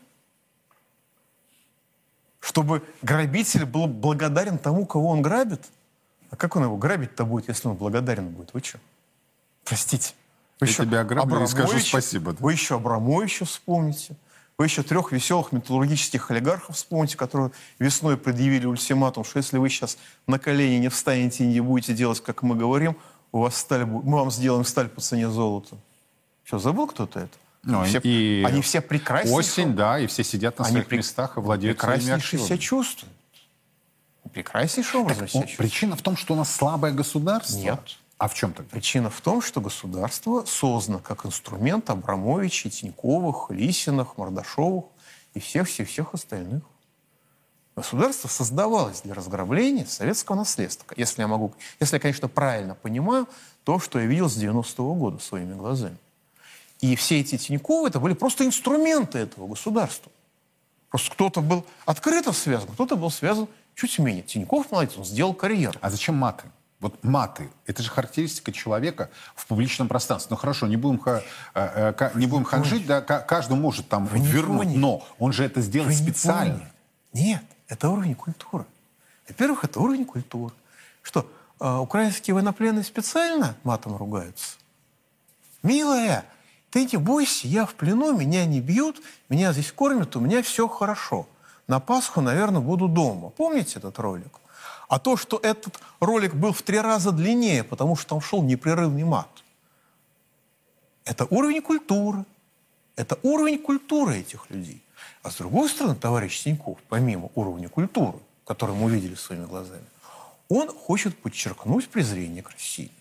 Чтобы 2.43 2.83
грабитель 3.01 3.63
был 3.63 3.87
благодарен 3.87 4.57
тому, 4.57 4.85
кого 4.85 5.11
он 5.11 5.21
грабит? 5.21 5.61
А 6.29 6.35
как 6.35 6.57
он 6.57 6.63
его 6.63 6.75
грабить-то 6.75 7.23
будет, 7.23 7.47
если 7.47 7.69
он 7.69 7.75
благодарен 7.75 8.27
будет? 8.27 8.53
Вы 8.53 8.59
что? 8.59 8.79
Простите. 9.63 10.13
Вы 10.59 10.67
Я 10.67 10.73
еще 10.73 10.83
тебя 10.83 10.99
ограблю 10.99 11.41
и 11.41 11.47
скажу 11.47 11.79
спасибо, 11.79 12.33
да. 12.33 12.39
Вы 12.41 12.51
еще 12.51 12.75
Абрамовича 12.75 13.45
вспомните. 13.45 14.17
Вы 14.57 14.65
еще 14.65 14.83
трех 14.83 15.13
веселых 15.13 15.53
металлургических 15.53 16.31
олигархов 16.31 16.75
вспомните, 16.75 17.15
которые 17.15 17.51
весной 17.79 18.17
предъявили 18.17 18.65
ультиматум, 18.65 19.23
что 19.23 19.37
если 19.37 19.57
вы 19.57 19.69
сейчас 19.69 19.97
на 20.27 20.37
колени 20.37 20.79
не 20.79 20.89
встанете 20.89 21.45
и 21.45 21.47
не 21.47 21.61
будете 21.61 21.93
делать, 21.93 22.21
как 22.21 22.43
мы 22.43 22.57
говорим, 22.57 22.97
у 23.31 23.39
вас 23.39 23.55
сталь, 23.55 23.85
мы 23.85 24.17
вам 24.17 24.31
сделаем 24.31 24.65
сталь 24.65 24.89
по 24.89 24.99
цене 24.99 25.29
золота. 25.29 25.77
Что, 26.43 26.59
забыл 26.59 26.87
кто-то 26.87 27.21
это? 27.21 27.37
Ну, 27.63 27.83
Все- 27.85 27.99
и 28.03 28.43
они 28.45 28.61
все 28.61 28.81
прекраснейшие, 28.81 29.37
Осень, 29.37 29.75
да, 29.75 29.97
и 29.97 30.07
все 30.07 30.23
сидят 30.23 30.59
на 30.59 30.65
Они 30.65 30.73
своих 30.73 30.87
прек- 30.87 30.97
местах 30.97 31.37
и 31.37 31.39
владеют 31.39 31.79
своими 31.79 31.99
прекраснейше 31.99 32.37
себя 32.37 32.57
чувствуют. 32.57 33.13
Прекраснейшим 34.33 35.01
образом 35.01 35.27
себя 35.27 35.41
чувствуют. 35.43 35.57
Причина 35.57 35.95
в 35.95 36.01
том, 36.01 36.17
что 36.17 36.33
у 36.33 36.37
нас 36.37 36.53
слабое 36.53 36.91
государство? 36.91 37.57
Нет. 37.57 37.79
А 38.17 38.27
в 38.27 38.33
чем 38.33 38.53
тогда? 38.53 38.69
Причина 38.69 39.09
в 39.09 39.19
том, 39.21 39.41
что 39.41 39.61
государство 39.61 40.43
создано 40.45 40.99
как 40.99 41.25
инструмент 41.25 41.89
Абрамовича, 41.89 42.69
Тиньковых, 42.69 43.49
Лисиных, 43.51 44.17
Мордашовых 44.17 44.85
и 45.33 45.39
всех-всех-всех 45.39 46.13
остальных. 46.13 46.63
Государство 47.75 48.27
создавалось 48.27 49.01
для 49.01 49.13
разграбления 49.13 49.85
советского 49.85 50.35
наследства. 50.35 50.85
Если 50.95 51.21
я 51.21 51.27
могу, 51.27 51.53
если 51.79 51.95
я, 51.95 51.99
конечно, 51.99 52.27
правильно 52.27 52.75
понимаю 52.75 53.27
то, 53.63 53.79
что 53.79 53.99
я 53.99 54.05
видел 54.05 54.29
с 54.29 54.37
90-го 54.37 54.93
года 54.93 55.19
своими 55.19 55.53
глазами. 55.53 55.97
И 56.83 56.97
все 56.97 57.21
эти 57.21 57.37
Тиньковы, 57.37 57.87
это 57.87 58.01
были 58.01 58.13
просто 58.13 58.45
инструменты 58.45 59.19
этого 59.19 59.47
государства. 59.47 60.11
Просто 60.89 61.11
кто-то 61.11 61.39
был 61.39 61.65
открыто 61.85 62.33
связан, 62.33 62.67
кто-то 62.73 62.97
был 62.97 63.09
связан 63.09 63.47
чуть 63.73 63.97
менее. 63.99 64.21
Тиньков, 64.21 64.69
молодец, 64.69 64.97
он 64.97 65.05
сделал 65.05 65.33
карьеру. 65.33 65.79
А 65.81 65.89
зачем 65.89 66.15
маты? 66.15 66.43
Вот 66.81 67.01
маты, 67.01 67.49
это 67.65 67.81
же 67.81 67.89
характеристика 67.89 68.51
человека 68.51 69.09
в 69.33 69.45
публичном 69.45 69.87
пространстве. 69.87 70.27
Ну 70.31 70.35
хорошо, 70.35 70.67
не 70.67 70.75
будем, 70.75 70.99
ха- 70.99 71.23
э, 71.55 71.93
э, 71.97 72.11
не 72.15 72.27
будем 72.27 72.43
ханжить, 72.43 72.85
да, 72.85 72.99
ка- 72.99 73.21
каждый 73.21 73.55
может 73.55 73.87
там 73.87 74.09
не 74.13 74.27
вернуть, 74.27 74.67
поняли. 74.67 74.77
но 74.77 75.07
он 75.19 75.31
же 75.31 75.45
это 75.45 75.61
сделал 75.61 75.87
Вы 75.87 75.93
не 75.95 76.01
специально. 76.01 76.53
поняли. 76.55 76.71
Нет, 77.13 77.43
это 77.69 77.89
уровень 77.89 78.15
культуры. 78.15 78.65
Во-первых, 79.29 79.63
это 79.63 79.79
уровень 79.79 80.03
культуры. 80.03 80.53
Что, 81.01 81.25
э, 81.61 81.75
украинские 81.77 82.33
военнопленные 82.33 82.83
специально 82.83 83.55
матом 83.63 83.95
ругаются? 83.95 84.57
Милая, 85.63 86.25
ты 86.73 86.85
не 86.85 86.97
бойся, 86.97 87.47
я 87.47 87.67
в 87.67 87.75
плену, 87.75 88.17
меня 88.17 88.45
не 88.45 88.59
бьют, 88.59 88.99
меня 89.29 89.53
здесь 89.53 89.71
кормят, 89.71 90.15
у 90.15 90.19
меня 90.19 90.41
все 90.41 90.67
хорошо. 90.67 91.27
На 91.67 91.79
Пасху, 91.79 92.19
наверное, 92.19 92.61
буду 92.61 92.87
дома. 92.87 93.29
Помните 93.29 93.77
этот 93.77 93.99
ролик? 93.99 94.39
А 94.89 94.97
то, 94.97 95.15
что 95.15 95.39
этот 95.43 95.79
ролик 95.99 96.33
был 96.33 96.51
в 96.51 96.63
три 96.63 96.79
раза 96.79 97.11
длиннее, 97.11 97.63
потому 97.63 97.95
что 97.95 98.09
там 98.09 98.21
шел 98.21 98.41
непрерывный 98.41 99.03
мат, 99.03 99.29
это 101.05 101.27
уровень 101.29 101.61
культуры. 101.61 102.25
Это 102.95 103.19
уровень 103.21 103.59
культуры 103.59 104.17
этих 104.17 104.49
людей. 104.49 104.81
А 105.21 105.29
с 105.29 105.35
другой 105.35 105.69
стороны, 105.69 105.95
товарищ 105.95 106.41
Тиньков, 106.41 106.79
помимо 106.89 107.29
уровня 107.35 107.69
культуры, 107.69 108.17
который 108.45 108.75
мы 108.75 108.85
увидели 108.85 109.13
своими 109.13 109.45
глазами, 109.45 109.85
он 110.49 110.69
хочет 110.69 111.15
подчеркнуть 111.21 111.87
презрение 111.87 112.41
к 112.41 112.49
России. 112.49 112.91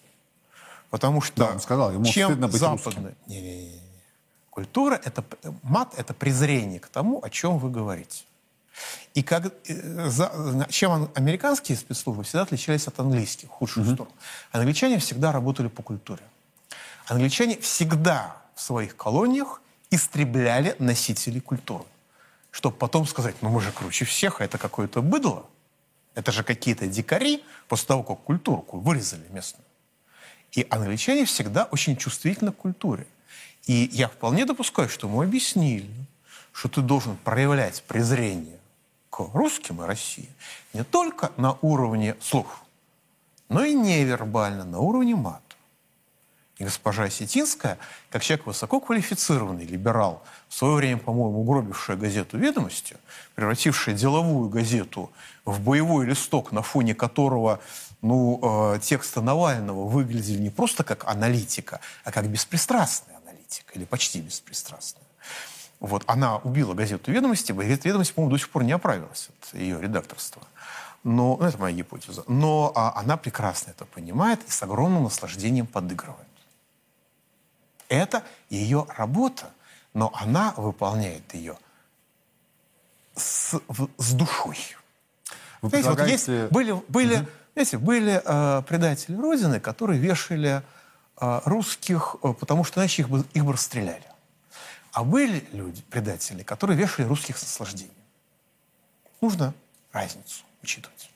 Потому 0.92 1.22
что 1.22 1.46
Да, 1.46 1.52
он 1.52 1.60
сказал, 1.60 1.90
ему 1.90 2.04
чем 2.04 2.28
стыдно 2.28 2.48
быть 2.48 2.60
западная... 2.60 3.14
Не-не-не. 3.26 3.80
Культура– 4.50 5.00
это 5.04 5.24
мат, 5.62 5.94
это 5.96 6.12
презрение 6.12 6.80
к 6.80 6.88
тому, 6.88 7.24
о 7.24 7.30
чем 7.30 7.56
вы 7.58 7.70
говорите. 7.70 8.24
И 9.14 9.22
как, 9.22 9.46
э, 9.46 10.08
за- 10.10 10.66
чем 10.68 11.10
американские 11.14 11.78
спецслужбы 11.78 12.24
всегда 12.24 12.42
отличались 12.42 12.86
от 12.88 13.00
английских, 13.00 13.48
в 13.48 13.52
худшую 13.52 13.86
сторону. 13.86 14.14
Англичане 14.50 14.98
всегда 14.98 15.32
работали 15.32 15.68
по 15.68 15.82
культуре. 15.82 16.22
Англичане 17.06 17.56
всегда 17.56 18.36
в 18.54 18.60
своих 18.60 18.94
колониях 18.94 19.62
истребляли 19.88 20.76
носителей 20.78 21.40
культуры. 21.40 21.84
Чтобы 22.50 22.76
потом 22.76 23.06
сказать, 23.06 23.36
ну 23.40 23.48
мы 23.48 23.62
же 23.62 23.72
круче 23.72 24.04
всех, 24.04 24.42
а 24.42 24.44
это 24.44 24.58
какое-то 24.58 25.00
быдло. 25.00 25.46
Это 26.14 26.32
же 26.32 26.44
какие-то 26.44 26.86
дикари 26.86 27.42
после 27.66 27.86
того, 27.86 28.02
как 28.02 28.20
культуру 28.20 28.66
вырезали 28.72 29.26
местную. 29.30 29.64
И 30.52 30.66
англичане 30.70 31.24
всегда 31.24 31.64
очень 31.64 31.96
чувствительны 31.96 32.52
к 32.52 32.56
культуре. 32.56 33.06
И 33.66 33.88
я 33.92 34.08
вполне 34.08 34.44
допускаю, 34.44 34.88
что 34.88 35.06
ему 35.06 35.22
объяснили, 35.22 35.88
что 36.52 36.68
ты 36.68 36.82
должен 36.82 37.16
проявлять 37.16 37.82
презрение 37.84 38.58
к 39.10 39.20
русским 39.34 39.82
и 39.82 39.86
России 39.86 40.28
не 40.72 40.84
только 40.84 41.32
на 41.36 41.56
уровне 41.62 42.16
слов, 42.20 42.62
но 43.48 43.64
и 43.64 43.74
невербально, 43.74 44.64
на 44.64 44.78
уровне 44.80 45.14
мата. 45.14 45.42
И 46.58 46.64
госпожа 46.64 47.04
Осетинская, 47.04 47.78
как 48.10 48.22
человек 48.22 48.46
высококвалифицированный 48.46 49.64
либерал, 49.64 50.22
в 50.48 50.54
свое 50.54 50.74
время, 50.74 50.98
по-моему, 50.98 51.40
угробившая 51.40 51.96
газету 51.96 52.38
«Ведомости», 52.38 52.96
превратившая 53.34 53.94
деловую 53.94 54.48
газету 54.48 55.10
в 55.44 55.60
боевой 55.60 56.06
листок, 56.06 56.52
на 56.52 56.62
фоне 56.62 56.94
которого 56.94 57.60
ну, 58.02 58.74
э, 58.74 58.80
тексты 58.80 59.20
Навального 59.20 59.86
выглядели 59.88 60.38
не 60.38 60.50
просто 60.50 60.84
как 60.84 61.06
аналитика, 61.08 61.80
а 62.04 62.12
как 62.12 62.28
беспристрастная 62.28 63.16
аналитика, 63.24 63.72
или 63.74 63.84
почти 63.84 64.20
беспристрастная. 64.20 65.04
Вот, 65.80 66.04
она 66.06 66.36
убила 66.38 66.74
газету 66.74 67.10
«Ведомости», 67.10 67.52
газета 67.52 67.88
«Ведомости», 67.88 68.12
по-моему, 68.12 68.36
до 68.36 68.38
сих 68.38 68.50
пор 68.50 68.64
не 68.64 68.72
оправилась 68.72 69.30
от 69.30 69.54
ее 69.58 69.80
редакторства. 69.80 70.42
Но, 71.04 71.36
ну, 71.36 71.44
это 71.44 71.58
моя 71.58 71.74
гипотеза. 71.74 72.22
Но 72.28 72.70
а, 72.76 72.92
она 73.00 73.16
прекрасно 73.16 73.70
это 73.70 73.84
понимает 73.86 74.40
и 74.46 74.50
с 74.50 74.62
огромным 74.62 75.04
наслаждением 75.04 75.66
подыгрывает. 75.66 76.28
Это 77.88 78.22
ее 78.48 78.86
работа, 78.96 79.50
но 79.94 80.12
она 80.14 80.54
выполняет 80.56 81.34
ее 81.34 81.58
с, 83.16 83.58
в- 83.68 83.88
с 83.98 84.12
душой. 84.12 84.56
Вы 85.60 85.68
Знаете, 85.70 85.88
вот 85.90 86.06
есть, 86.06 86.24
предлагаете- 86.26 86.54
были, 86.54 86.82
были, 86.88 87.28
знаете, 87.54 87.78
были 87.78 88.22
э, 88.24 88.62
предатели 88.62 89.16
Родины, 89.16 89.60
которые 89.60 90.00
вешали 90.00 90.62
э, 91.20 91.40
русских, 91.44 92.16
э, 92.22 92.32
потому 92.38 92.64
что 92.64 92.80
иначе 92.80 93.02
их 93.02 93.08
бы, 93.08 93.24
их 93.34 93.44
бы 93.44 93.52
расстреляли. 93.52 94.04
А 94.92 95.04
были 95.04 95.46
люди, 95.52 95.82
предатели, 95.90 96.42
которые 96.42 96.76
вешали 96.76 97.06
русских 97.06 97.38
с 97.38 97.42
наслаждением. 97.42 97.94
Нужно 99.20 99.54
разницу 99.92 100.44
учитывать. 100.62 101.10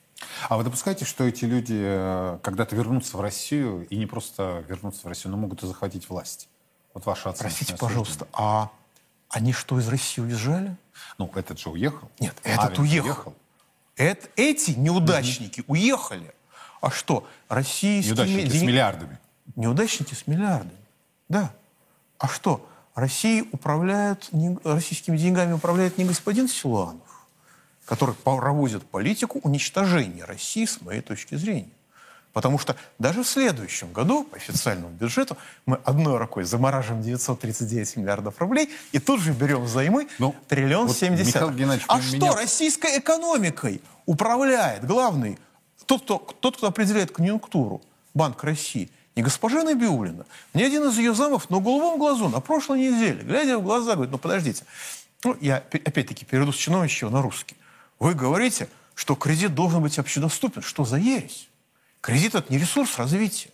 А 0.49 0.57
вы 0.57 0.63
допускаете, 0.63 1.05
что 1.05 1.23
эти 1.23 1.45
люди 1.45 1.77
э, 1.77 2.39
когда-то 2.41 2.75
вернутся 2.75 3.17
в 3.17 3.21
Россию 3.21 3.87
и 3.89 3.97
не 3.97 4.05
просто 4.05 4.63
вернутся 4.67 5.01
в 5.03 5.07
Россию, 5.07 5.31
но 5.31 5.37
могут 5.37 5.63
и 5.63 5.67
захватить 5.67 6.09
власть? 6.09 6.49
Вот 6.93 7.05
ваша 7.05 7.29
оценка. 7.29 7.43
Простите, 7.43 7.77
пожалуйста, 7.77 8.27
а 8.33 8.71
они 9.29 9.53
что, 9.53 9.79
из 9.79 9.87
России 9.87 10.21
уезжали? 10.21 10.75
Ну, 11.17 11.31
этот 11.35 11.59
же 11.59 11.69
уехал. 11.69 12.09
Нет, 12.19 12.35
этот 12.43 12.79
уехал. 12.79 13.07
уехал. 13.07 13.35
Это, 13.97 14.27
эти 14.35 14.71
неудачники 14.71 15.61
угу. 15.61 15.73
уехали. 15.73 16.33
А 16.79 16.91
что, 16.91 17.27
российские... 17.49 18.13
Неудачники 18.13 18.47
денег... 18.47 18.61
с 18.61 18.63
миллиардами. 18.63 19.19
Неудачники 19.55 20.13
с 20.13 20.27
миллиардами, 20.27 20.77
да. 21.27 21.51
А 22.19 22.27
что, 22.27 22.67
Россией 22.93 23.47
управляют, 23.51 24.29
не, 24.31 24.57
российскими 24.63 25.17
деньгами 25.17 25.53
управляет 25.53 25.97
не 25.97 26.05
господин 26.05 26.47
Силуанов, 26.47 27.25
который 27.85 28.13
проводит 28.15 28.85
политику 28.85 29.39
уничтожения 29.43 30.25
России, 30.25 30.65
с 30.65 30.81
моей 30.81 31.01
точки 31.01 31.35
зрения. 31.35 31.69
Потому 32.37 32.59
что 32.59 32.75
даже 32.99 33.23
в 33.23 33.27
следующем 33.27 33.91
году 33.91 34.23
по 34.23 34.37
официальному 34.37 34.93
бюджету 34.93 35.35
мы 35.65 35.79
одной 35.83 36.19
рукой 36.19 36.43
замораживаем 36.43 37.01
939 37.01 37.95
миллиардов 37.95 38.39
рублей 38.39 38.69
и 38.91 38.99
тут 38.99 39.21
же 39.21 39.31
берем 39.31 39.63
взаймы 39.63 40.07
ну, 40.19 40.35
триллион 40.47 40.85
вот 40.85 40.95
70. 40.95 41.35
А 41.35 41.49
меня... 41.49 41.79
что 41.99 42.35
российской 42.35 42.99
экономикой 42.99 43.81
управляет 44.05 44.85
главный, 44.85 45.39
тот 45.87 46.03
кто, 46.03 46.19
тот, 46.39 46.57
кто 46.57 46.67
определяет 46.67 47.09
конъюнктуру, 47.09 47.81
Банк 48.13 48.43
России, 48.43 48.91
не 49.15 49.23
госпожа 49.23 49.63
Набиулина, 49.63 50.27
ни 50.53 50.61
один 50.61 50.87
из 50.89 50.97
ее 50.99 51.15
замов 51.15 51.49
на 51.49 51.59
голубом 51.59 51.97
глазу 51.97 52.29
на 52.29 52.39
прошлой 52.39 52.81
неделе, 52.81 53.23
глядя 53.23 53.57
в 53.57 53.63
глаза, 53.63 53.95
говорит, 53.95 54.11
ну 54.11 54.19
подождите, 54.19 54.63
ну, 55.23 55.35
я 55.41 55.57
опять-таки 55.57 56.23
перейду 56.23 56.51
с 56.51 56.55
чиновничьего 56.55 57.09
на 57.09 57.23
русский. 57.23 57.55
Вы 57.97 58.13
говорите, 58.13 58.69
что 58.93 59.15
кредит 59.15 59.55
должен 59.55 59.81
быть 59.81 59.97
общедоступен. 59.97 60.61
Что 60.61 60.85
за 60.85 60.97
ересь? 60.97 61.46
Кредит– 62.07 62.35
это 62.35 62.49
не 62.53 62.57
ресурс 62.57 62.97
развития. 62.97 63.49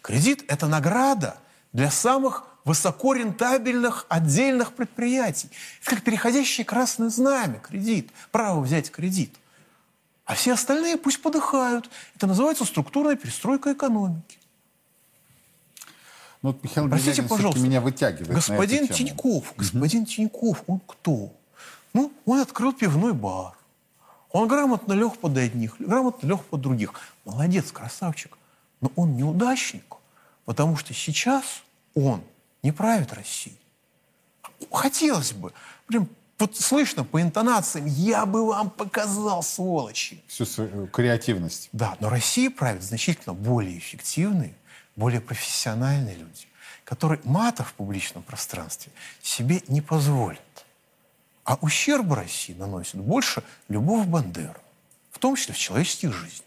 Кредит– 0.00 0.44
это 0.48 0.68
награда 0.68 1.38
для 1.72 1.90
самых 1.90 2.44
высокорентабельных 2.64 4.06
отдельных 4.08 4.74
предприятий. 4.74 5.50
Это 5.82 5.96
как 5.96 6.04
переходящее 6.04 6.64
красное 6.64 7.08
знамя, 7.08 7.58
кредит, 7.58 8.12
право 8.30 8.60
взять 8.60 8.92
кредит. 8.92 9.34
А 10.24 10.36
все 10.36 10.52
остальные 10.52 10.98
пусть 10.98 11.20
подыхают. 11.20 11.90
Это 12.14 12.28
называется 12.28 12.64
структурная 12.64 13.16
перестройка 13.16 13.72
экономики. 13.72 14.38
Ну, 16.42 16.52
вот 16.52 16.62
Михаил 16.62 16.88
Простите, 16.88 17.24
пожалуйста, 17.24 17.60
меня 17.60 17.80
вытягивает 17.80 18.30
господин 18.30 18.86
Тиньков, 18.86 19.52
господин 19.56 20.02
угу. 20.02 20.10
Тиньков, 20.10 20.62
он 20.68 20.78
кто? 20.86 21.32
Ну, 21.92 22.12
он 22.24 22.38
открыл 22.38 22.72
пивной 22.72 23.14
бар. 23.14 23.56
Он 24.36 24.48
грамотно 24.48 24.92
лег 24.92 25.16
под 25.16 25.38
одних, 25.38 25.76
грамотно 25.78 26.26
лег 26.26 26.44
под 26.44 26.60
других. 26.60 26.92
Молодец, 27.24 27.72
красавчик. 27.72 28.36
Но 28.82 28.92
он 28.94 29.16
неудачник, 29.16 29.96
потому 30.44 30.76
что 30.76 30.92
сейчас 30.92 31.62
он 31.94 32.22
не 32.62 32.70
правит 32.70 33.14
Россией. 33.14 33.58
Хотелось 34.70 35.32
бы. 35.32 35.54
Прям 35.86 36.06
вот 36.38 36.54
слышно 36.54 37.02
по 37.02 37.22
интонациям, 37.22 37.86
я 37.86 38.26
бы 38.26 38.46
вам 38.46 38.68
показал, 38.68 39.42
сволочи. 39.42 40.22
Всю 40.26 40.44
свою 40.44 40.86
креативность. 40.88 41.70
Да, 41.72 41.96
но 42.00 42.10
Россия 42.10 42.50
правит 42.50 42.82
значительно 42.82 43.32
более 43.32 43.78
эффективные, 43.78 44.52
более 44.96 45.22
профессиональные 45.22 46.14
люди, 46.14 46.46
которые 46.84 47.22
мата 47.24 47.64
в 47.64 47.72
публичном 47.72 48.22
пространстве 48.22 48.92
себе 49.22 49.62
не 49.68 49.80
позволят. 49.80 50.42
А 51.46 51.58
ущерб 51.60 52.12
России 52.12 52.54
наносит 52.54 52.96
больше 52.96 53.42
любовь 53.68 54.06
Бандера, 54.08 54.60
в 55.12 55.20
том 55.20 55.36
числе 55.36 55.54
в 55.54 55.58
человеческих 55.58 56.12
жизнях. 56.12 56.42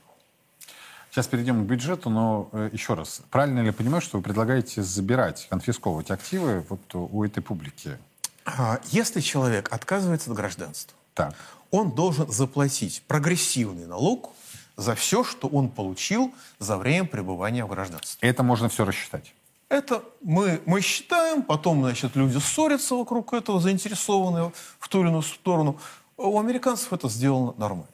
Сейчас 1.09 1.25
перейдем 1.27 1.63
к 1.63 1.67
бюджету, 1.67 2.09
но 2.09 2.49
э, 2.51 2.69
еще 2.73 2.95
раз, 2.95 3.21
правильно 3.31 3.61
ли 3.61 3.67
я 3.67 3.73
понимаю, 3.73 4.01
что 4.01 4.17
вы 4.17 4.23
предлагаете 4.23 4.83
забирать, 4.83 5.47
конфисковывать 5.49 6.11
активы 6.11 6.65
вот 6.67 6.81
у 6.93 7.23
этой 7.23 7.41
публики? 7.41 7.97
А, 8.45 8.81
если 8.91 9.21
человек 9.21 9.71
отказывается 9.71 10.31
от 10.31 10.35
гражданства, 10.35 10.97
так. 11.13 11.33
он 11.71 11.91
должен 11.91 12.29
заплатить 12.29 13.01
прогрессивный 13.07 13.85
налог 13.85 14.31
за 14.75 14.95
все, 14.95 15.23
что 15.23 15.47
он 15.47 15.69
получил 15.69 16.33
за 16.59 16.77
время 16.77 17.05
пребывания 17.05 17.63
в 17.63 17.69
гражданстве. 17.69 18.29
Это 18.29 18.43
можно 18.43 18.67
все 18.67 18.83
рассчитать? 18.83 19.33
Это 19.69 20.03
мы, 20.21 20.61
мы 20.65 20.81
считаем, 20.81 21.43
потом, 21.43 21.81
значит, 21.81 22.15
люди 22.15 22.39
ссорятся 22.39 22.95
вокруг 22.95 23.33
этого, 23.33 23.61
заинтересованные 23.61 24.51
в 24.79 24.89
ту 24.89 25.01
или 25.01 25.09
иную 25.09 25.21
сторону. 25.21 25.79
У 26.17 26.39
американцев 26.39 26.91
это 26.91 27.07
сделано 27.07 27.53
нормально. 27.55 27.87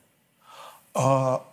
А, 0.93 1.45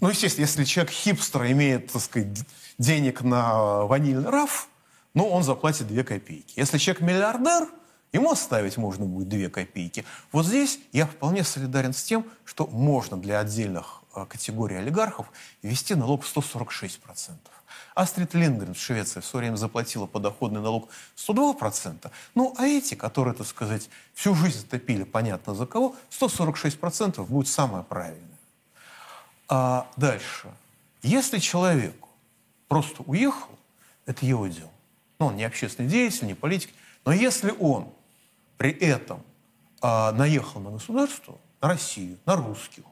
ну, 0.00 0.10
естественно, 0.10 0.44
если 0.44 0.64
человек 0.64 0.92
хипстер 0.92 1.50
имеет, 1.50 1.90
так 1.90 2.02
сказать, 2.02 2.44
денег 2.78 3.22
на 3.22 3.84
ванильный 3.84 4.28
раф, 4.28 4.68
ну, 5.14 5.26
он 5.26 5.42
заплатит 5.42 5.88
2 5.88 6.02
копейки. 6.04 6.52
Если 6.54 6.76
человек 6.76 7.02
миллиардер, 7.02 7.68
ему 8.12 8.30
оставить 8.30 8.76
можно 8.76 9.06
будет 9.06 9.30
2 9.30 9.48
копейки. 9.48 10.04
Вот 10.32 10.44
здесь 10.44 10.80
я 10.92 11.06
вполне 11.06 11.44
солидарен 11.44 11.94
с 11.94 12.02
тем, 12.02 12.26
что 12.44 12.66
можно 12.66 13.16
для 13.16 13.40
отдельных 13.40 14.01
а, 14.14 14.26
категорий 14.26 14.76
олигархов 14.76 15.26
ввести 15.62 15.94
налог 15.94 16.24
в 16.24 16.36
146%. 16.36 17.36
Астрид 17.94 18.34
Линдгрен 18.34 18.74
в 18.74 18.78
Швеции 18.78 19.20
в 19.20 19.24
свое 19.24 19.44
время 19.44 19.56
заплатила 19.56 20.06
подоходный 20.06 20.60
налог 20.60 20.88
102%. 21.16 22.10
Ну, 22.34 22.54
а 22.56 22.66
эти, 22.66 22.94
которые, 22.94 23.34
так 23.34 23.46
сказать, 23.46 23.90
всю 24.14 24.34
жизнь 24.34 24.66
топили, 24.66 25.04
понятно 25.04 25.54
за 25.54 25.66
кого, 25.66 25.94
146% 26.10 27.24
будет 27.26 27.48
самое 27.48 27.84
правильное. 27.84 28.38
А 29.48 29.86
дальше. 29.96 30.48
Если 31.02 31.38
человек 31.38 31.96
просто 32.68 33.02
уехал, 33.02 33.50
это 34.06 34.24
его 34.24 34.46
дело. 34.46 34.70
Ну, 35.18 35.26
он 35.26 35.36
не 35.36 35.44
общественный 35.44 35.88
деятель, 35.88 36.26
не 36.26 36.34
политик. 36.34 36.70
Но 37.04 37.12
если 37.12 37.54
он 37.58 37.92
при 38.56 38.70
этом 38.70 39.22
а, 39.80 40.12
наехал 40.12 40.60
на 40.60 40.70
государство, 40.70 41.36
на 41.60 41.68
Россию, 41.68 42.18
на 42.24 42.36
русских, 42.36 42.84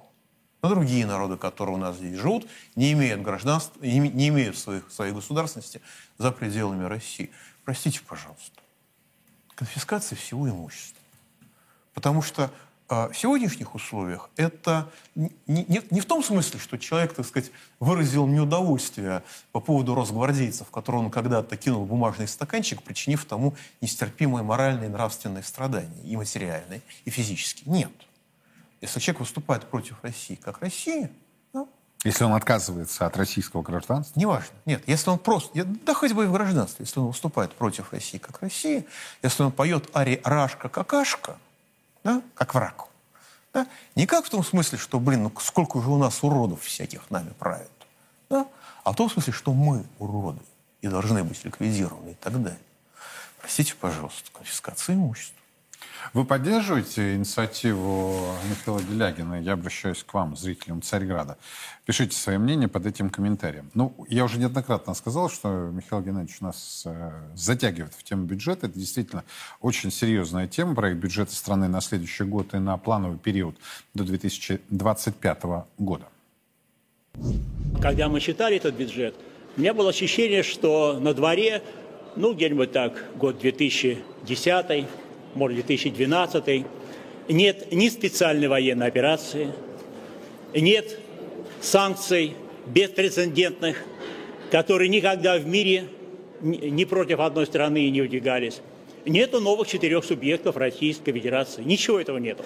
на 0.63 0.69
другие 0.69 1.07
народы, 1.07 1.37
которые 1.37 1.77
у 1.77 1.79
нас 1.79 1.97
здесь 1.97 2.19
живут, 2.19 2.47
не 2.77 2.93
имеют 2.93 3.23
гражданства, 3.23 3.81
не 3.83 4.29
имеют 4.29 4.59
своих, 4.59 4.91
своей 4.91 5.13
государственности 5.13 5.81
за 6.19 6.33
пределами 6.33 6.85
России. 6.85 7.31
Простите, 7.65 8.01
пожалуйста, 8.07 8.61
конфискация 9.55 10.17
всего 10.17 10.49
имущества. 10.49 11.01
Потому 11.95 12.23
что 12.23 12.51
э, 12.89 13.09
в 13.13 13.15
сегодняшних 13.15 13.75
условиях 13.75 14.31
это 14.37 14.91
не, 15.15 15.33
не, 15.47 15.83
не 15.91 16.01
в 16.01 16.07
том 16.07 16.23
смысле, 16.23 16.61
что 16.61 16.79
человек, 16.79 17.15
так 17.15 17.27
сказать, 17.27 17.51
выразил 17.79 18.27
неудовольствие 18.27 19.23
по 19.53 19.61
поводу 19.61 19.95
росгвардейцев, 19.95 20.71
которые 20.71 21.05
он 21.05 21.11
когда-то 21.11 21.57
кинул 21.57 21.85
бумажный 21.85 22.29
стаканчик, 22.29 22.83
причинив 22.83 23.25
тому 23.25 23.55
нестерпимые 23.81 24.43
моральные 24.43 24.89
и 24.89 24.93
нравственные 24.93 25.43
страдания, 25.43 26.03
и 26.05 26.17
материальные, 26.17 26.83
и 27.05 27.11
физические. 27.11 27.73
Нет. 27.73 27.93
Если 28.81 29.01
человек 29.01 29.21
выступает 29.21 29.65
против 29.65 30.03
России 30.03 30.37
как 30.37 30.61
Россия, 30.61 31.11
ну, 31.53 31.69
если 32.03 32.25
он 32.25 32.33
отказывается 32.33 33.07
от 33.07 33.17
российского 33.17 33.63
гражданства? 33.63 34.19
Неважно. 34.19 34.55
Нет, 34.65 34.83
если 34.87 35.11
он 35.11 35.19
просто... 35.19 35.51
Да 35.65 35.95
хоть 35.95 36.13
бы 36.13 36.25
и 36.25 36.27
в 36.27 36.33
гражданстве. 36.33 36.87
Если 36.87 36.99
он 36.99 37.09
выступает 37.09 37.53
против 37.55 37.93
России 37.93 38.19
как 38.19 38.41
Россия, 38.41 38.85
если 39.23 39.43
он 39.43 39.53
поет 39.53 39.91
ари 39.93 40.21
«Рашка 40.25 40.69
какашка», 40.69 41.37
да, 42.03 42.23
как 42.35 42.55
враг, 42.55 42.87
да, 43.53 43.67
не 43.97 44.07
как 44.07 44.25
в 44.25 44.31
том 44.31 44.43
смысле, 44.43 44.79
что, 44.79 44.99
блин, 44.99 45.25
ну 45.25 45.33
сколько 45.41 45.81
же 45.83 45.91
у 45.91 45.99
нас 45.99 46.23
уродов 46.23 46.63
всяких 46.63 47.11
нами 47.11 47.31
правят, 47.39 47.71
да, 48.31 48.47
а 48.85 48.93
в 48.93 48.97
том 48.97 49.11
смысле, 49.11 49.33
что 49.35 49.53
мы 49.53 49.85
уроды 49.99 50.41
и 50.81 50.89
должны 50.89 51.23
быть 51.23 51.45
ликвидированы 51.45 52.11
и 52.11 52.15
так 52.15 52.41
далее. 52.43 52.59
Простите, 53.41 53.75
пожалуйста, 53.75 54.31
конфискация 54.33 54.95
имущества. 54.95 55.40
Вы 56.13 56.25
поддерживаете 56.25 57.15
инициативу 57.15 58.27
Михаила 58.49 58.83
Делягина? 58.83 59.41
Я 59.41 59.53
обращаюсь 59.53 60.03
к 60.03 60.13
вам, 60.13 60.37
зрителям 60.37 60.83
Царьграда. 60.83 61.39
Пишите 61.85 62.17
свое 62.17 62.39
мнение 62.39 62.69
под 62.69 62.87
этим 62.87 63.11
комментарием. 63.11 63.71
Ну, 63.75 63.95
я 64.09 64.25
уже 64.25 64.39
неоднократно 64.39 64.95
сказал, 64.95 65.31
что 65.31 65.71
Михаил 65.73 66.03
Геннадьевич 66.03 66.41
нас 66.41 66.83
э, 66.87 67.13
затягивает 67.35 67.95
в 67.95 68.03
тему 68.03 68.25
бюджета. 68.25 68.67
Это 68.67 68.79
действительно 68.79 69.25
очень 69.61 69.91
серьезная 69.91 70.49
тема, 70.49 70.75
проект 70.75 70.99
бюджета 70.99 71.35
страны 71.35 71.69
на 71.69 71.81
следующий 71.81 72.25
год 72.25 72.55
и 72.55 72.59
на 72.59 72.77
плановый 72.77 73.19
период 73.19 73.57
до 73.95 74.05
2025 74.05 75.43
года. 75.79 76.07
Когда 77.81 78.09
мы 78.09 78.21
читали 78.21 78.57
этот 78.57 78.75
бюджет, 78.75 79.15
у 79.57 79.61
меня 79.61 79.75
было 79.75 79.91
ощущение, 79.91 80.43
что 80.43 80.99
на 81.01 81.13
дворе, 81.15 81.63
ну, 82.17 82.35
где-нибудь 82.35 82.73
так, 82.73 83.05
год 83.17 83.39
2010 83.41 84.87
может, 85.35 85.57
2012, 85.57 86.65
нет 87.29 87.73
ни 87.73 87.89
специальной 87.89 88.49
военной 88.49 88.87
операции, 88.87 89.53
нет 90.55 90.99
санкций 91.61 92.35
беспрецедентных, 92.67 93.83
которые 94.51 94.89
никогда 94.89 95.39
в 95.39 95.47
мире 95.47 95.85
ни 96.41 96.85
против 96.85 97.21
одной 97.21 97.47
страны 97.47 97.89
не 97.91 98.01
выдвигались. 98.01 98.61
Нету 99.05 99.41
новых 99.41 99.69
четырех 99.69 100.05
субъектов 100.05 100.57
Российской 100.57 101.13
Федерации. 101.13 101.63
Ничего 101.63 102.01
этого 102.01 102.19
нету. 102.19 102.45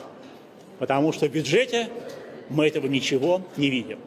Потому 0.79 1.13
что 1.13 1.27
в 1.27 1.31
бюджете 1.31 1.89
мы 2.49 2.67
этого 2.67 2.87
ничего 2.87 3.43
не 3.57 3.71
видим. 3.71 3.99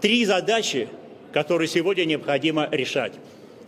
три 0.00 0.24
задачи, 0.24 0.88
которые 1.32 1.68
сегодня 1.68 2.04
необходимо 2.04 2.68
решать. 2.70 3.12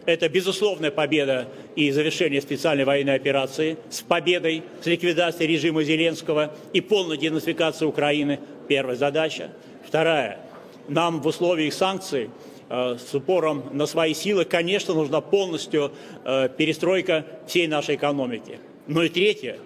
Это 0.08 0.30
безусловная 0.30 0.90
победа 0.90 1.48
и 1.76 1.90
завершение 1.90 2.40
специальной 2.40 2.86
военной 2.86 3.14
операции 3.14 3.76
с 3.90 4.00
победой, 4.00 4.62
с 4.80 4.86
ликвидацией 4.86 5.52
режима 5.52 5.84
Зеленского 5.84 6.54
и 6.72 6.80
полной 6.80 7.18
денацификацией 7.18 7.90
Украины. 7.90 8.40
Первая 8.68 8.96
задача. 8.96 9.50
Вторая. 9.86 10.40
Нам 10.88 11.20
в 11.20 11.26
условиях 11.26 11.74
санкций 11.74 12.30
э, 12.70 12.96
с 12.96 13.14
упором 13.14 13.64
на 13.72 13.84
свои 13.84 14.14
силы, 14.14 14.46
конечно, 14.46 14.94
нужна 14.94 15.20
полностью 15.20 15.92
э, 16.24 16.48
перестройка 16.56 17.26
всей 17.46 17.66
нашей 17.66 17.96
экономики. 17.96 18.60
Ну 18.86 19.02
и 19.02 19.10
третье, 19.10 19.58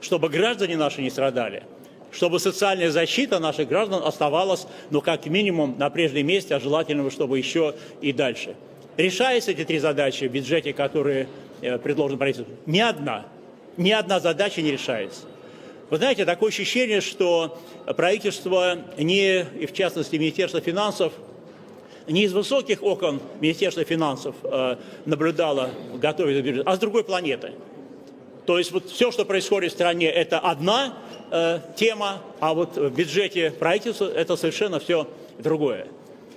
чтобы 0.00 0.30
граждане 0.30 0.78
наши 0.78 1.02
не 1.02 1.10
страдали, 1.10 1.64
чтобы 2.10 2.40
социальная 2.40 2.90
защита 2.90 3.38
наших 3.38 3.68
граждан 3.68 4.02
оставалась, 4.02 4.66
ну, 4.88 5.02
как 5.02 5.26
минимум, 5.26 5.76
на 5.76 5.90
прежнем 5.90 6.26
месте, 6.26 6.54
а 6.54 6.58
желательно, 6.58 7.10
чтобы 7.10 7.36
еще 7.36 7.74
и 8.00 8.14
дальше. 8.14 8.56
Решаются 9.00 9.52
эти 9.52 9.64
три 9.64 9.78
задачи 9.78 10.28
в 10.28 10.30
бюджете, 10.30 10.74
которые 10.74 11.26
э, 11.62 11.78
предложены 11.78 12.18
правительством? 12.18 12.54
Ни 12.66 12.80
одна. 12.80 13.24
Ни 13.78 13.92
одна 13.92 14.20
задача 14.20 14.60
не 14.60 14.72
решается. 14.72 15.22
Вы 15.88 15.96
знаете, 15.96 16.26
такое 16.26 16.50
ощущение, 16.50 17.00
что 17.00 17.58
правительство 17.96 18.76
не, 18.98 19.40
и 19.40 19.64
в 19.64 19.72
частности 19.72 20.16
Министерство 20.16 20.60
финансов, 20.60 21.14
не 22.08 22.24
из 22.24 22.34
высоких 22.34 22.82
окон 22.82 23.22
Министерства 23.40 23.84
финансов 23.84 24.36
э, 24.42 24.76
наблюдало, 25.06 25.70
готовит 25.94 26.44
бюджет, 26.44 26.66
а 26.66 26.76
с 26.76 26.78
другой 26.78 27.02
планеты. 27.02 27.52
То 28.44 28.58
есть 28.58 28.70
вот 28.70 28.90
все, 28.90 29.10
что 29.10 29.24
происходит 29.24 29.70
в 29.70 29.74
стране, 29.76 30.10
это 30.10 30.38
одна 30.40 30.98
э, 31.30 31.60
тема, 31.74 32.20
а 32.38 32.52
вот 32.52 32.76
в 32.76 32.90
бюджете 32.90 33.50
правительства 33.50 34.12
это 34.12 34.36
совершенно 34.36 34.78
все 34.78 35.08
другое. 35.38 35.86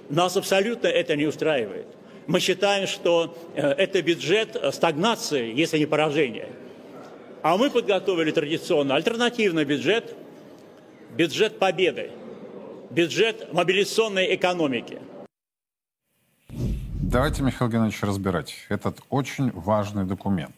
Нас 0.08 0.38
абсолютно 0.38 0.88
это 0.88 1.18
не 1.18 1.26
устраивает 1.26 1.88
мы 2.28 2.40
считаем, 2.40 2.88
что 2.88 3.38
э, 3.56 3.62
это 3.62 4.02
бюджет 4.02 4.58
стагнации, 4.74 5.54
если 5.54 5.78
не 5.78 5.86
поражения. 5.86 6.50
А 7.42 7.58
мы 7.58 7.70
подготовили 7.70 8.32
традиционно 8.32 8.96
альтернативный 8.96 9.66
бюджет, 9.66 10.16
бюджет 11.16 11.60
победы, 11.60 12.12
бюджет 12.90 13.52
мобилизационной 13.54 14.34
экономики. 14.36 15.00
Давайте, 17.14 17.44
Михаил 17.44 17.70
Геннадьевич, 17.70 18.02
разбирать 18.02 18.56
этот 18.70 19.00
очень 19.10 19.52
важный 19.52 20.04
документ. 20.04 20.56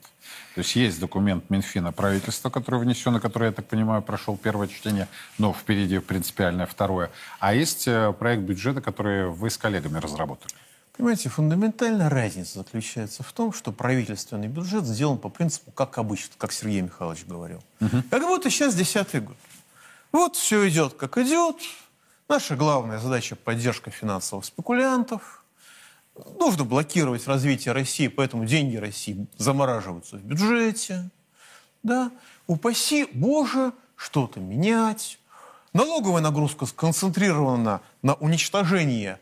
То 0.54 0.60
есть 0.60 0.76
есть 0.78 1.00
документ 1.02 1.50
Минфина 1.50 1.92
правительства, 1.92 2.50
который 2.50 2.80
внесен, 2.80 3.18
и 3.18 3.20
который, 3.20 3.48
я 3.48 3.52
так 3.52 3.68
понимаю, 3.68 4.02
прошел 4.02 4.38
первое 4.38 4.68
чтение, 4.68 5.10
но 5.38 5.52
впереди 5.52 6.00
принципиальное 6.00 6.66
второе. 6.66 7.12
А 7.40 7.54
есть 7.54 7.88
э, 7.88 8.14
проект 8.14 8.44
бюджета, 8.44 8.80
который 8.80 9.28
вы 9.28 9.50
с 9.50 9.58
коллегами 9.58 9.98
разработали. 9.98 10.54
Понимаете, 10.98 11.28
фундаментальная 11.28 12.10
разница 12.10 12.60
заключается 12.60 13.22
в 13.22 13.34
том, 13.34 13.52
что 13.52 13.74
правительственный 13.74 14.48
бюджет 14.48 14.86
сделан 14.86 15.18
по 15.18 15.28
принципу, 15.28 15.72
как 15.72 15.98
обычно, 15.98 16.34
как 16.38 16.54
Сергей 16.54 16.82
Михайлович 16.82 17.26
говорил. 17.26 17.62
Угу. 17.82 18.04
Как 18.10 18.22
будто 18.22 18.50
сейчас 18.50 18.76
десятый 18.76 19.20
год. 19.20 19.36
Вот 20.14 20.38
все 20.38 20.68
идет, 20.70 20.94
как 20.94 21.18
идет. 21.18 21.58
Наша 22.30 22.56
главная 22.56 23.00
задача– 23.00 23.36
поддержка 23.44 23.92
финансовых 23.92 24.46
спекулянтов. 24.46 25.44
Нужно 26.40 26.64
блокировать 26.64 27.28
развитие 27.28 27.74
России, 27.74 28.08
поэтому 28.08 28.46
деньги 28.46 28.78
России 28.78 29.28
замораживаются 29.38 30.16
в 30.16 30.22
бюджете. 30.22 31.10
Да? 31.84 32.10
Упаси 32.48 33.06
Боже 33.12 33.74
что-то 33.98 34.40
менять. 34.40 35.20
Налоговая 35.74 36.22
нагрузка 36.22 36.66
сконцентрирована 36.66 37.82
на 38.02 38.14
уничтожении 38.14 39.18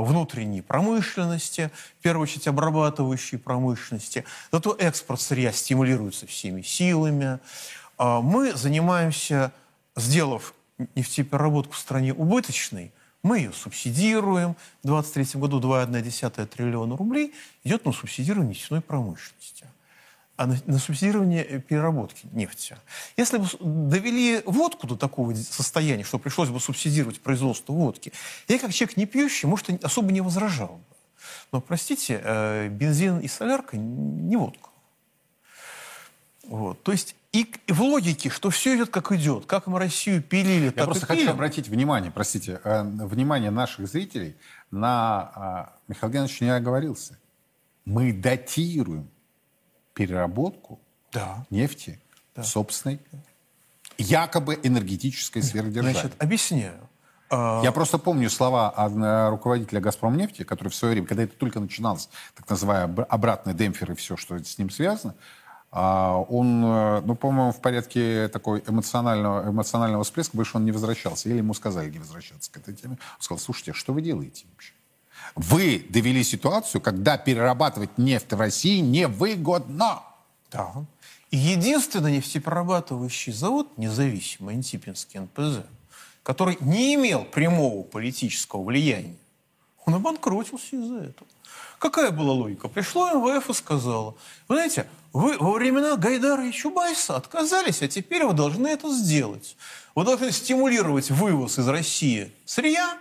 внутренней 0.00 0.62
промышленности, 0.62 1.70
в 1.98 2.02
первую 2.02 2.24
очередь 2.24 2.48
обрабатывающей 2.48 3.38
промышленности. 3.38 4.24
Зато 4.50 4.74
экспорт 4.78 5.20
сырья 5.20 5.52
стимулируется 5.52 6.26
всеми 6.26 6.62
силами. 6.62 7.38
Э, 7.98 8.20
мы 8.22 8.54
занимаемся, 8.54 9.52
сделав 9.96 10.54
нефтепереработку 10.94 11.74
в 11.74 11.78
стране 11.78 12.12
убыточной, 12.12 12.92
мы 13.22 13.38
ее 13.38 13.52
субсидируем. 13.52 14.54
В 14.82 14.86
2023 14.86 15.40
году 15.40 15.60
2,1 15.60 16.46
триллиона 16.46 16.96
рублей 16.96 17.34
идет 17.64 17.84
на 17.84 17.92
субсидирование 17.92 18.50
нефтяной 18.50 18.82
промышленности 18.82 19.66
а 20.36 20.46
на, 20.46 20.58
на 20.66 20.78
субсидирование 20.78 21.44
э, 21.44 21.60
переработки 21.60 22.26
нефти. 22.32 22.76
Если 23.16 23.38
бы 23.38 23.46
довели 23.60 24.42
водку 24.44 24.86
до 24.86 24.96
такого 24.96 25.34
состояния, 25.34 26.04
что 26.04 26.18
пришлось 26.18 26.50
бы 26.50 26.60
субсидировать 26.60 27.20
производство 27.20 27.72
водки, 27.72 28.12
я 28.48 28.58
как 28.58 28.72
человек 28.72 28.96
не 28.96 29.06
пьющий, 29.06 29.48
может, 29.48 29.82
особо 29.82 30.12
не 30.12 30.20
возражал 30.20 30.76
бы. 30.76 30.96
Но, 31.52 31.60
простите, 31.60 32.20
э, 32.22 32.68
бензин 32.68 33.20
и 33.20 33.28
солярка 33.28 33.76
не 33.76 34.36
водка. 34.36 34.70
Вот. 36.44 36.82
То 36.82 36.92
есть 36.92 37.16
и 37.32 37.50
в 37.68 37.82
логике, 37.82 38.30
что 38.30 38.50
все 38.50 38.76
идет 38.76 38.90
как 38.90 39.12
идет, 39.12 39.46
как 39.46 39.66
мы 39.66 39.78
Россию 39.78 40.22
пилили, 40.22 40.66
Я 40.66 40.72
так 40.72 40.84
просто 40.84 41.06
и 41.06 41.08
пилим. 41.08 41.20
хочу 41.20 41.30
обратить 41.32 41.68
внимание, 41.68 42.10
простите, 42.10 42.60
э, 42.62 42.82
внимание 42.82 43.50
наших 43.50 43.88
зрителей 43.88 44.36
на... 44.70 45.72
Михаил 45.88 46.12
Геннадьевич 46.12 46.40
не 46.42 46.54
оговорился. 46.54 47.18
Мы 47.84 48.12
датируем 48.12 49.08
переработку 49.96 50.78
да. 51.10 51.46
нефти 51.50 51.98
да. 52.36 52.42
собственной, 52.44 53.00
якобы 53.96 54.60
энергетической 54.62 55.42
сферы 55.42 55.70
державы. 55.70 55.92
Значит, 55.92 56.22
объясняю. 56.22 56.88
А, 57.30 57.62
Я 57.64 57.72
просто 57.72 57.98
помню 57.98 58.28
слова 58.28 58.72
руководителя 59.30 59.80
«Газпромнефти», 59.80 60.44
который 60.44 60.68
в 60.68 60.74
свое 60.74 60.92
время, 60.92 61.06
когда 61.06 61.22
это 61.22 61.34
только 61.36 61.58
начиналось, 61.60 62.10
так 62.34 62.48
называемый 62.48 63.06
обратный 63.06 63.54
демпфер 63.54 63.92
и 63.92 63.94
все, 63.94 64.16
что 64.18 64.38
с 64.38 64.58
ним 64.58 64.68
связано, 64.68 65.14
а, 65.72 66.18
он, 66.28 66.64
э, 66.64 67.00
ну, 67.00 67.16
по-моему, 67.16 67.52
в 67.52 67.60
порядке 67.60 68.28
такой 68.28 68.62
эмоционального, 68.66 69.50
эмоционального 69.50 70.04
всплеска 70.04 70.36
больше 70.36 70.56
он 70.56 70.64
не 70.64 70.72
возвращался. 70.72 71.28
Или 71.28 71.38
ему 71.38 71.54
сказали 71.54 71.90
не 71.90 71.98
возвращаться 71.98 72.52
к 72.52 72.56
этой 72.58 72.74
теме. 72.74 72.98
Он 73.16 73.20
сказал, 73.20 73.38
слушайте, 73.38 73.72
а 73.72 73.74
что 73.74 73.92
вы 73.92 74.02
делаете 74.02 74.44
вообще? 74.50 74.72
Вы 75.34 75.84
довели 75.88 76.22
ситуацию, 76.24 76.80
когда 76.80 77.18
перерабатывать 77.18 77.98
нефть 77.98 78.32
в 78.32 78.40
России 78.40 78.80
невыгодно. 78.80 80.02
Да. 80.50 80.84
И 81.30 81.36
единственный 81.36 82.12
нефтеперерабатывающий 82.12 83.32
завод, 83.32 83.76
независимый, 83.76 84.54
Антипинский 84.54 85.20
НПЗ, 85.20 85.66
который 86.22 86.56
не 86.60 86.94
имел 86.94 87.24
прямого 87.24 87.82
политического 87.82 88.62
влияния, 88.62 89.16
он 89.84 89.94
обанкротился 89.94 90.76
из-за 90.76 90.98
этого. 90.98 91.28
Какая 91.78 92.10
была 92.10 92.32
логика? 92.32 92.68
Пришло 92.68 93.10
МВФ 93.12 93.50
и 93.50 93.54
сказала, 93.54 94.14
вы 94.48 94.56
знаете, 94.56 94.86
вы 95.12 95.36
во 95.38 95.52
времена 95.52 95.96
Гайдара 95.96 96.46
и 96.46 96.52
Чубайса 96.52 97.16
отказались, 97.16 97.82
а 97.82 97.88
теперь 97.88 98.24
вы 98.24 98.32
должны 98.32 98.66
это 98.68 98.92
сделать. 98.92 99.56
Вы 99.94 100.04
должны 100.04 100.32
стимулировать 100.32 101.10
вывоз 101.10 101.58
из 101.58 101.68
России 101.68 102.32
сырья 102.44 102.98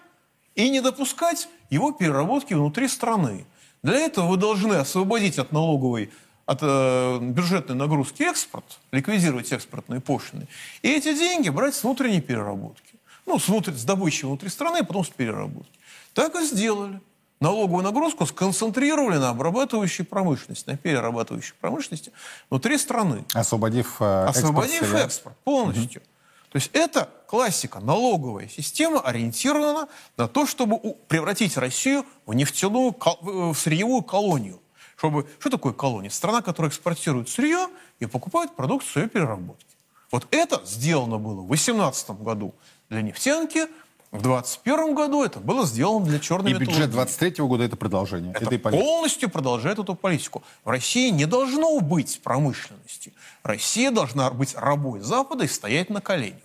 и 0.56 0.70
не 0.70 0.82
допускать 0.82 1.48
его 1.70 1.92
переработки 1.92 2.54
внутри 2.54 2.88
страны. 2.88 3.46
Для 3.84 4.00
этого 4.00 4.28
вы 4.28 4.38
должны 4.38 4.74
освободить 4.76 5.38
от 5.38 5.52
налоговой, 5.52 6.12
от 6.46 6.60
э, 6.62 7.20
бюджетной 7.22 7.76
нагрузки 7.76 8.24
экспорт, 8.24 8.80
ликвидировать 8.92 9.52
экспортные 9.52 10.02
пошлины, 10.02 10.48
и 10.82 10.90
эти 10.90 11.14
деньги 11.14 11.50
брать 11.50 11.76
с 11.76 11.84
внутренней 11.84 12.22
переработки. 12.22 12.96
Ну, 13.26 13.40
с, 13.40 13.48
внутрь, 13.48 13.74
с 13.74 13.84
добычи 13.84 14.26
внутри 14.26 14.50
страны, 14.50 14.80
а 14.80 14.84
потом 14.84 15.04
с 15.04 15.10
переработки. 15.10 15.80
Так 16.14 16.36
и 16.36 16.46
сделали. 16.46 17.02
Налоговую 17.42 17.84
нагрузку 17.84 18.26
сконцентрировали 18.26 19.18
на 19.18 19.30
обрабатывающей 19.30 20.06
промышленности, 20.06 20.70
на 20.70 20.78
перерабатывающей 20.78 21.54
промышленности 21.60 22.12
внутри 22.50 22.78
страны. 22.78 23.26
Освободив, 23.34 23.98
э, 24.00 24.26
Освободив 24.26 24.84
экспорт, 24.84 25.06
экспорт 25.06 25.38
полностью. 25.44 26.02
Угу. 26.02 26.10
То 26.56 26.60
есть 26.60 26.70
это 26.72 27.10
классика, 27.28 27.82
налоговая 27.82 28.48
система 28.48 29.02
ориентирована 29.02 29.90
на 30.16 30.30
то, 30.30 30.46
чтобы 30.46 30.80
превратить 31.10 31.58
Россию 31.58 32.06
в 32.26 32.34
нефтяную, 32.34 32.96
в 33.20 33.54
сырьевую 33.56 34.04
колонию. 34.04 34.62
Чтобы, 34.96 35.28
что 35.40 35.50
такое 35.50 35.74
колония? 35.74 36.10
Страна, 36.10 36.42
которая 36.42 36.70
экспортирует 36.70 37.28
сырье 37.28 37.68
и 38.00 38.06
покупает 38.06 38.56
продукцию 38.56 39.04
ее 39.04 39.10
переработки. 39.10 39.76
Вот 40.12 40.28
это 40.32 40.62
сделано 40.66 41.18
было 41.18 41.42
в 41.42 41.48
2018 41.48 42.12
году 42.12 42.56
для 42.88 43.02
нефтянки, 43.02 43.68
в 44.12 44.22
2021 44.22 44.96
году 44.96 45.26
это 45.26 45.40
было 45.40 45.66
сделано 45.66 46.06
для 46.06 46.20
черной 46.20 46.52
И 46.52 46.54
бюджет 46.54 46.90
2023 46.90 47.44
года 47.44 47.66
это 47.66 47.76
продолжение 47.76 48.32
это 48.32 48.46
этой 48.46 48.60
политики. 48.60 48.82
полностью 48.82 49.30
продолжает 49.30 49.78
эту 49.78 49.94
политику. 49.94 50.42
В 50.64 50.70
России 50.70 51.10
не 51.10 51.26
должно 51.26 51.82
быть 51.82 52.22
промышленности. 52.24 53.14
Россия 53.44 53.92
должна 53.92 54.32
быть 54.32 54.56
рабой 54.56 55.02
Запада 55.02 55.44
и 55.44 55.48
стоять 55.50 55.90
на 55.90 56.00
коленях. 56.00 56.45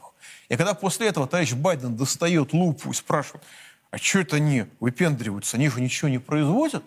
И 0.50 0.56
когда 0.56 0.74
после 0.74 1.06
этого 1.06 1.26
товарищ 1.26 1.52
Байден 1.52 1.96
достает 1.96 2.52
лупу 2.52 2.90
и 2.90 2.94
спрашивает, 2.94 3.42
а 3.92 3.98
что 3.98 4.18
это 4.18 4.36
они 4.36 4.66
выпендриваются, 4.80 5.56
они 5.56 5.68
же 5.68 5.80
ничего 5.80 6.08
не 6.08 6.18
производят, 6.18 6.84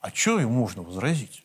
а 0.00 0.10
что 0.10 0.40
им 0.40 0.52
можно 0.52 0.82
возразить? 0.82 1.44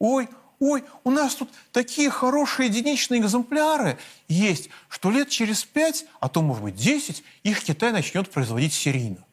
Ой, 0.00 0.28
ой, 0.58 0.84
у 1.04 1.10
нас 1.10 1.36
тут 1.36 1.50
такие 1.70 2.10
хорошие 2.10 2.68
единичные 2.68 3.20
экземпляры 3.20 3.96
есть, 4.26 4.70
что 4.88 5.12
лет 5.12 5.28
через 5.28 5.64
пять, 5.64 6.04
а 6.18 6.28
то, 6.28 6.42
может 6.42 6.64
быть, 6.64 6.74
десять, 6.74 7.22
их 7.44 7.62
Китай 7.62 7.92
начнет 7.92 8.28
производить 8.28 8.72
серийно. 8.72 9.24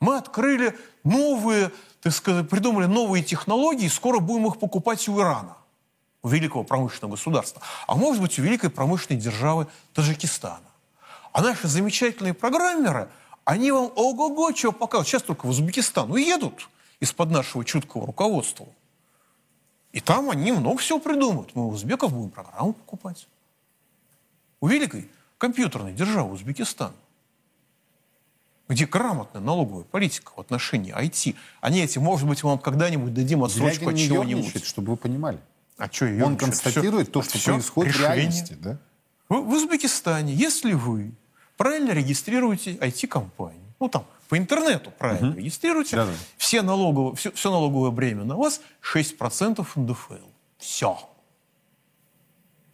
Мы 0.00 0.18
открыли 0.18 0.78
новые, 1.02 1.72
так 2.02 2.12
сказать, 2.12 2.50
придумали 2.50 2.84
новые 2.84 3.24
технологии, 3.24 3.88
скоро 3.88 4.18
будем 4.18 4.48
их 4.48 4.58
покупать 4.58 5.08
у 5.08 5.18
Ирана, 5.18 5.56
у 6.22 6.28
великого 6.28 6.62
промышленного 6.62 7.12
государства. 7.12 7.62
А 7.86 7.94
может 7.94 8.20
быть, 8.20 8.38
у 8.38 8.42
великой 8.42 8.68
промышленной 8.68 9.18
державы 9.18 9.66
Таджикистана. 9.94 10.60
А 11.34 11.42
наши 11.42 11.66
замечательные 11.66 12.32
программеры, 12.32 13.10
они 13.44 13.72
вам 13.72 13.90
ого-го 13.96 14.52
чего 14.52 14.70
показывают. 14.70 15.08
Сейчас 15.08 15.22
только 15.24 15.46
в 15.46 15.48
Узбекистан 15.48 16.08
уедут 16.12 16.70
из-под 17.00 17.32
нашего 17.32 17.64
чуткого 17.64 18.06
руководства. 18.06 18.68
И 19.90 19.98
там 20.00 20.30
они 20.30 20.52
много 20.52 20.78
всего 20.78 21.00
придумают. 21.00 21.56
Мы 21.56 21.66
у 21.66 21.70
узбеков 21.70 22.12
будем 22.12 22.30
программу 22.30 22.72
покупать. 22.72 23.26
У 24.60 24.68
великой 24.68 25.10
компьютерной 25.36 25.92
державы 25.92 26.34
Узбекистан, 26.34 26.92
где 28.68 28.86
грамотная 28.86 29.42
налоговая 29.42 29.82
политика 29.82 30.30
в 30.36 30.40
отношении 30.40 30.96
IT. 30.96 31.34
Они 31.60 31.80
эти, 31.80 31.98
может 31.98 32.28
быть, 32.28 32.44
вам 32.44 32.60
когда-нибудь 32.60 33.12
дадим 33.12 33.42
отсрочку 33.42 33.90
от 33.90 33.96
чего-нибудь. 33.96 34.64
чтобы 34.64 34.92
вы 34.92 34.96
понимали. 34.96 35.40
А 35.78 35.90
что 35.90 36.06
Он 36.24 36.36
констатирует 36.36 37.10
то, 37.10 37.22
что 37.22 37.40
происходит 37.42 37.96
в 37.96 38.00
реальности. 38.00 38.56
Да? 38.60 38.78
В, 39.28 39.34
в 39.34 39.48
Узбекистане, 39.48 40.32
если 40.32 40.74
вы 40.74 41.12
правильно 41.56 41.92
регистрируете 41.92 42.72
IT-компанию, 42.74 43.62
ну 43.80 43.88
там 43.88 44.06
по 44.28 44.38
интернету 44.38 44.90
правильно 44.90 45.34
регистрируете, 45.34 45.96
Да-да. 45.96 46.12
все, 46.36 46.62
налоговое, 46.62 47.14
все, 47.14 47.30
все 47.32 47.50
налоговое 47.50 47.90
бремя 47.90 48.24
на 48.24 48.36
вас 48.36 48.60
6% 48.82 49.66
НДФЛ. 49.76 50.14
Все. 50.58 50.98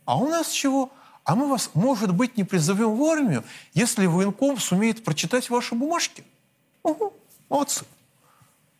А 0.04 0.16
у 0.16 0.28
нас 0.28 0.50
чего? 0.50 0.90
А 1.24 1.34
мы 1.34 1.48
вас, 1.48 1.70
может 1.74 2.14
быть, 2.14 2.36
не 2.36 2.44
призовем 2.44 2.96
в 2.96 3.04
армию, 3.04 3.44
если 3.74 4.06
военком 4.06 4.58
сумеет 4.58 5.04
прочитать 5.04 5.50
ваши 5.50 5.74
бумажки. 5.74 6.24
Угу. 6.82 7.12
Молодцы. 7.48 7.84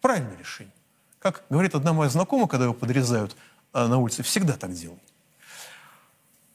Правильное 0.00 0.36
решение. 0.36 0.72
Как 1.18 1.44
говорит 1.50 1.74
одна 1.74 1.92
моя 1.92 2.08
знакомая, 2.08 2.46
когда 2.46 2.64
его 2.64 2.74
подрезают 2.74 3.36
а, 3.72 3.86
на 3.88 3.98
улице, 3.98 4.22
всегда 4.22 4.54
так 4.54 4.72
делай. 4.72 4.98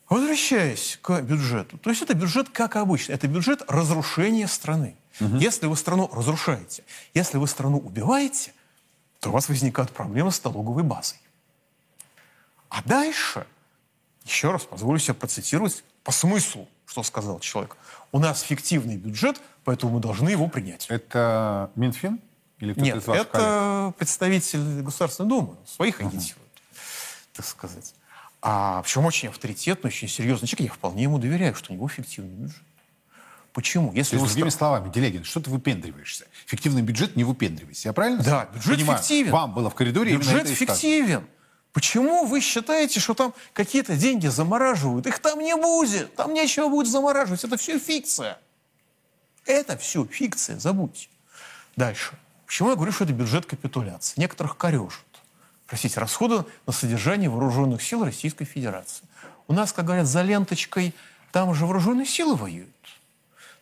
Возвращаясь 0.09 0.99
к 1.01 1.21
бюджету. 1.21 1.77
То 1.79 1.89
есть 1.89 2.01
это 2.01 2.13
бюджет, 2.13 2.49
как 2.49 2.75
обычно, 2.75 3.13
это 3.13 3.27
бюджет 3.27 3.63
разрушения 3.67 4.47
страны. 4.47 4.95
Если 5.19 5.65
вы 5.65 5.75
страну 5.77 6.09
разрушаете, 6.13 6.83
если 7.13 7.37
вы 7.37 7.47
страну 7.47 7.77
убиваете, 7.77 8.53
то 9.19 9.29
у 9.29 9.31
вас 9.31 9.49
возникают 9.49 9.91
проблемы 9.91 10.31
с 10.31 10.43
налоговой 10.43 10.83
базой. 10.83 11.17
А 12.69 12.83
дальше, 12.83 13.47
еще 14.25 14.51
раз 14.51 14.63
позволю 14.63 14.99
себе 14.99 15.13
процитировать 15.13 15.83
по 16.03 16.11
смыслу, 16.11 16.67
что 16.85 17.01
сказал 17.03 17.39
человек. 17.39 17.77
У 18.11 18.19
нас 18.19 18.41
фиктивный 18.41 18.97
бюджет, 18.97 19.41
поэтому 19.63 19.93
мы 19.93 19.99
должны 20.01 20.29
его 20.29 20.47
принять. 20.47 20.85
Это 20.89 21.71
Минфин? 21.75 22.19
Или 22.59 22.73
Нет, 22.79 23.05
ваших 23.07 23.29
коллег? 23.29 23.47
это 23.47 23.93
представитель 23.97 24.81
Государственной 24.81 25.29
Думы, 25.29 25.55
своих 25.65 25.99
агитирует, 25.99 26.51
так 27.33 27.45
сказать. 27.45 27.93
А 28.47 28.83
причем 28.83 29.03
очень 29.05 29.29
авторитетный, 29.29 29.87
очень 29.87 30.07
серьезный 30.07 30.47
человек, 30.47 30.69
я 30.71 30.75
вполне 30.75 31.01
ему 31.01 31.17
доверяю, 31.17 31.55
что 31.55 31.73
у 31.73 31.75
него 31.75 31.87
фиктивный 31.87 32.29
бюджет. 32.29 32.61
Почему? 33.53 33.89
То 33.89 33.95
Если 33.95 34.17
есть, 34.17 34.21
вы 34.21 34.27
другими 34.29 34.49
ста- 34.49 34.59
словами, 34.59 34.91
Делегин, 34.91 35.23
что 35.23 35.39
ты 35.39 35.49
выпендриваешься? 35.49 36.27
Фиктивный 36.45 36.83
бюджет 36.83 37.15
не 37.15 37.23
выпендривайся. 37.23 37.89
Я 37.89 37.93
правильно? 37.93 38.21
Да, 38.21 38.45
бюджет 38.53 38.77
понимаю? 38.77 38.99
фиктивен. 38.99 39.31
Вам 39.31 39.55
было 39.55 39.71
в 39.71 39.73
коридоре 39.73 40.15
Бюджет 40.15 40.47
фиктивен. 40.47 41.25
Почему 41.73 42.25
вы 42.25 42.39
считаете, 42.39 42.99
что 42.99 43.15
там 43.15 43.33
какие-то 43.53 43.95
деньги 43.95 44.27
замораживают? 44.27 45.07
Их 45.07 45.17
там 45.17 45.39
не 45.39 45.55
будет. 45.55 46.13
Там 46.13 46.31
нечего 46.35 46.67
будет 46.67 46.87
замораживать. 46.87 47.43
Это 47.43 47.57
все 47.57 47.79
фикция. 47.79 48.37
Это 49.45 49.75
все 49.75 50.05
фикция, 50.05 50.59
забудьте. 50.59 51.07
Дальше. 51.75 52.13
Почему 52.45 52.69
я 52.69 52.75
говорю, 52.75 52.91
что 52.91 53.05
это 53.05 53.13
бюджет 53.13 53.47
капитуляции? 53.47 54.19
Некоторых 54.19 54.55
корежат. 54.55 55.04
Простите, 55.67 55.99
расходы 55.99 56.45
на 56.67 56.73
содержание 56.73 57.29
вооруженных 57.29 57.81
сил 57.81 58.03
Российской 58.03 58.45
Федерации. 58.45 59.03
У 59.47 59.53
нас, 59.53 59.73
как 59.73 59.85
говорят, 59.85 60.07
за 60.07 60.21
ленточкой, 60.21 60.93
там 61.31 61.53
же 61.53 61.65
вооруженные 61.65 62.05
силы 62.05 62.35
воюют. 62.35 62.69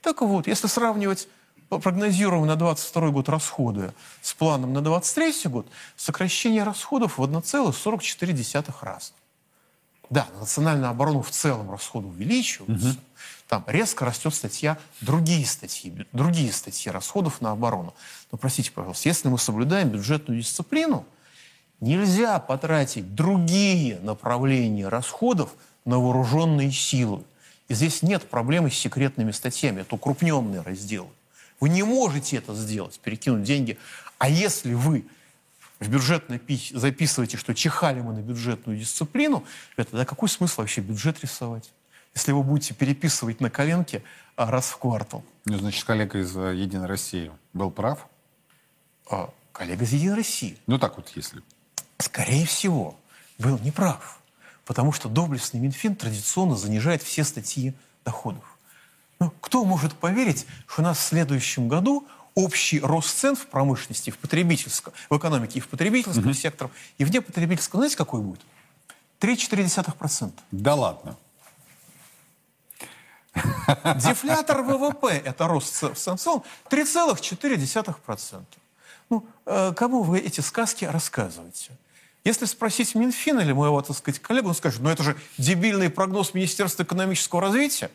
Так 0.01 0.21
вот, 0.21 0.47
если 0.47 0.67
сравнивать 0.67 1.27
по 1.69 1.79
прогнозируемым 1.79 2.47
на 2.47 2.55
22 2.55 3.09
год 3.09 3.29
расходы 3.29 3.93
с 4.21 4.33
планом 4.33 4.73
на 4.73 4.81
23 4.81 5.49
год, 5.49 5.67
сокращение 5.95 6.63
расходов 6.63 7.17
в 7.17 7.23
1,44 7.23 8.73
раза. 8.81 9.11
Да, 10.09 10.27
на 10.33 10.41
национальную 10.41 10.89
оборону 10.89 11.21
в 11.21 11.31
целом 11.31 11.71
расходы 11.71 12.07
увеличиваются. 12.07 12.95
Там 13.47 13.63
резко 13.67 14.05
растет 14.05 14.33
статья, 14.35 14.77
другие 15.01 15.45
статьи, 15.45 16.05
другие 16.11 16.51
статьи 16.51 16.91
расходов 16.91 17.41
на 17.41 17.51
оборону. 17.51 17.93
Но 18.31 18.37
простите, 18.37 18.71
пожалуйста, 18.71 19.09
если 19.09 19.29
мы 19.29 19.39
соблюдаем 19.39 19.89
бюджетную 19.89 20.41
дисциплину, 20.41 21.05
нельзя 21.83 22.39
потратить 22.39 23.13
другие 23.13 23.99
направления 23.99 24.87
расходов 24.87 25.53
на 25.85 25.99
вооруженные 25.99 26.71
силы. 26.71 27.23
И 27.67 27.73
здесь 27.73 28.01
нет 28.01 28.23
проблемы 28.23 28.71
с 28.71 28.75
секретными 28.75 29.31
статьями, 29.31 29.81
это 29.81 29.95
укрупненные 29.95 30.61
разделы. 30.61 31.09
Вы 31.59 31.69
не 31.69 31.83
можете 31.83 32.37
это 32.37 32.55
сделать, 32.55 32.99
перекинуть 32.99 33.43
деньги. 33.43 33.77
А 34.17 34.29
если 34.29 34.73
вы 34.73 35.05
в 35.79 36.39
пись 36.39 36.71
записываете, 36.73 37.37
что 37.37 37.53
чихали 37.53 37.99
мы 37.99 38.13
на 38.13 38.19
бюджетную 38.19 38.79
дисциплину, 38.79 39.43
это 39.75 39.91
тогда 39.91 40.05
какой 40.05 40.29
смысл 40.29 40.61
вообще 40.61 40.81
бюджет 40.81 41.21
рисовать? 41.21 41.71
Если 42.15 42.31
вы 42.31 42.43
будете 42.43 42.73
переписывать 42.73 43.41
на 43.41 43.49
коленке 43.49 44.03
а, 44.35 44.49
раз 44.49 44.69
в 44.69 44.77
квартал. 44.77 45.23
Ну, 45.45 45.57
значит, 45.57 45.83
коллега 45.83 46.19
из 46.19 46.35
э, 46.35 46.55
«Единой 46.55 46.87
России» 46.87 47.31
был 47.53 47.71
прав. 47.71 48.07
А 49.09 49.31
коллега 49.51 49.83
из 49.83 49.93
«Единой 49.93 50.15
России» 50.15 50.57
Ну, 50.67 50.79
так 50.79 50.97
вот, 50.97 51.09
если. 51.15 51.41
Скорее 52.03 52.45
всего, 52.45 52.95
был 53.37 53.57
неправ. 53.59 54.19
Потому 54.65 54.91
что 54.91 55.09
доблестный 55.09 55.59
Минфин 55.59 55.95
традиционно 55.95 56.55
занижает 56.55 57.03
все 57.03 57.23
статьи 57.23 57.73
доходов. 58.05 58.43
Ну, 59.19 59.31
кто 59.41 59.65
может 59.65 59.93
поверить, 59.93 60.45
что 60.67 60.81
у 60.81 60.85
нас 60.85 60.97
в 60.97 61.01
следующем 61.01 61.67
году 61.67 62.07
общий 62.35 62.79
рост 62.79 63.17
цен 63.17 63.35
в 63.35 63.45
промышленности, 63.47 64.09
в 64.09 64.17
потребительском, 64.17 64.93
в 65.09 65.17
экономике 65.17 65.59
и 65.59 65.61
в 65.61 65.67
потребительском 65.67 66.33
секторе, 66.33 66.71
и 66.97 67.05
вне 67.05 67.21
потребительского, 67.21 67.81
знаете, 67.81 67.97
какой 67.97 68.21
будет? 68.21 68.41
3,4%. 69.19 70.31
Да 70.51 70.75
ладно. 70.75 71.17
Дефлятор 73.33 74.61
ВВП, 74.61 75.07
это 75.07 75.47
рост 75.47 75.81
в 75.81 75.95
целом, 75.95 76.43
3,4%. 76.69 78.43
Ну, 79.09 79.25
э, 79.45 79.73
кому 79.75 80.03
вы 80.03 80.19
эти 80.19 80.41
сказки 80.41 80.85
рассказываете? 80.85 81.71
Если 82.23 82.45
спросить 82.45 82.95
Минфин 82.95 83.39
или 83.39 83.51
моего, 83.51 83.81
так 83.81 83.97
сказать, 83.97 84.19
коллегу, 84.21 84.49
он 84.49 84.55
скажет, 84.55 84.81
ну 84.81 84.89
это 84.89 85.03
же 85.03 85.17
дебильный 85.37 85.89
прогноз 85.89 86.33
Министерства 86.33 86.83
экономического 86.83 87.41
развития. 87.41 87.91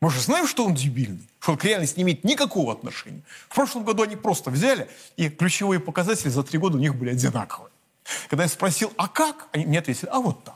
Мы 0.00 0.10
же 0.10 0.20
знаем, 0.20 0.46
что 0.46 0.64
он 0.64 0.74
дебильный, 0.74 1.28
что 1.40 1.52
он 1.52 1.58
к 1.58 1.64
реальности 1.64 1.98
не 1.98 2.04
имеет 2.04 2.22
никакого 2.22 2.72
отношения. 2.72 3.22
В 3.48 3.54
прошлом 3.54 3.82
году 3.82 4.04
они 4.04 4.14
просто 4.14 4.50
взяли, 4.50 4.88
и 5.16 5.28
ключевые 5.28 5.80
показатели 5.80 6.28
за 6.28 6.44
три 6.44 6.58
года 6.58 6.76
у 6.76 6.80
них 6.80 6.94
были 6.94 7.10
одинаковые. 7.10 7.72
Когда 8.30 8.44
я 8.44 8.48
спросил, 8.48 8.92
а 8.96 9.08
как? 9.08 9.48
Они 9.52 9.66
мне 9.66 9.80
ответили, 9.80 10.08
а 10.12 10.20
вот 10.20 10.44
так. 10.44 10.54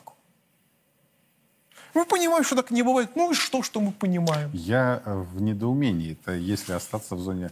Мы 1.95 2.07
понимаем, 2.07 2.45
что 2.45 2.57
так 2.57 2.71
не 2.71 2.83
бывает. 2.83 3.11
Ну 3.17 3.33
и 3.33 3.35
что, 3.35 3.63
что 3.63 3.81
мы 3.81 3.93
понимаем? 3.93 4.51
Я 4.55 5.03
э, 5.05 5.15
в 5.15 5.43
недоумении. 5.43 6.13
Это 6.13 6.33
если 6.33 6.73
остаться 6.73 7.17
в 7.17 7.21
зоне 7.21 7.51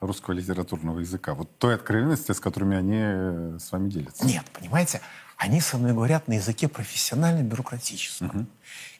русского 0.00 0.34
литературного 0.34 1.00
языка. 1.00 1.34
Вот 1.34 1.58
той 1.58 1.74
откровенности, 1.74 2.32
с 2.32 2.40
которыми 2.40 2.76
они 2.76 2.98
э, 2.98 3.58
с 3.60 3.70
вами 3.70 3.90
делятся. 3.90 4.24
Нет, 4.24 4.44
понимаете, 4.52 5.00
они 5.36 5.60
со 5.60 5.78
мной 5.78 5.92
говорят 5.92 6.26
на 6.28 6.34
языке 6.34 6.68
профессионально-бюрократическом. 6.68 8.46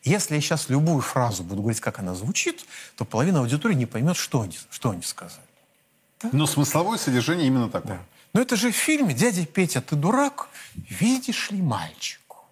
И 0.03 0.11
Если 0.11 0.35
я 0.35 0.41
сейчас 0.41 0.69
любую 0.69 1.01
фразу 1.01 1.43
буду 1.43 1.63
говорить, 1.63 1.81
как 1.81 1.99
она 1.99 2.15
звучит, 2.15 2.65
то 2.97 3.05
половина 3.05 3.41
аудитории 3.41 3.75
не 3.75 3.87
поймет, 3.87 4.17
что 4.17 4.43
они, 4.43 4.57
что 4.71 4.91
они 4.91 5.03
сказали. 5.03 5.45
Но 6.33 6.47
смысловое 6.47 6.99
содержание 6.99 7.47
именно 7.47 7.71
такое. 7.71 8.01
Но 8.33 8.41
это 8.41 8.57
же 8.57 8.71
в 8.71 8.77
фильме 8.77 9.15
«Дядя 9.15 9.45
Петя, 9.45 9.81
ты 9.81 9.97
дурак, 9.97 10.49
видишь 10.75 11.51
ли 11.51 11.61
мальчику?» 11.63 12.45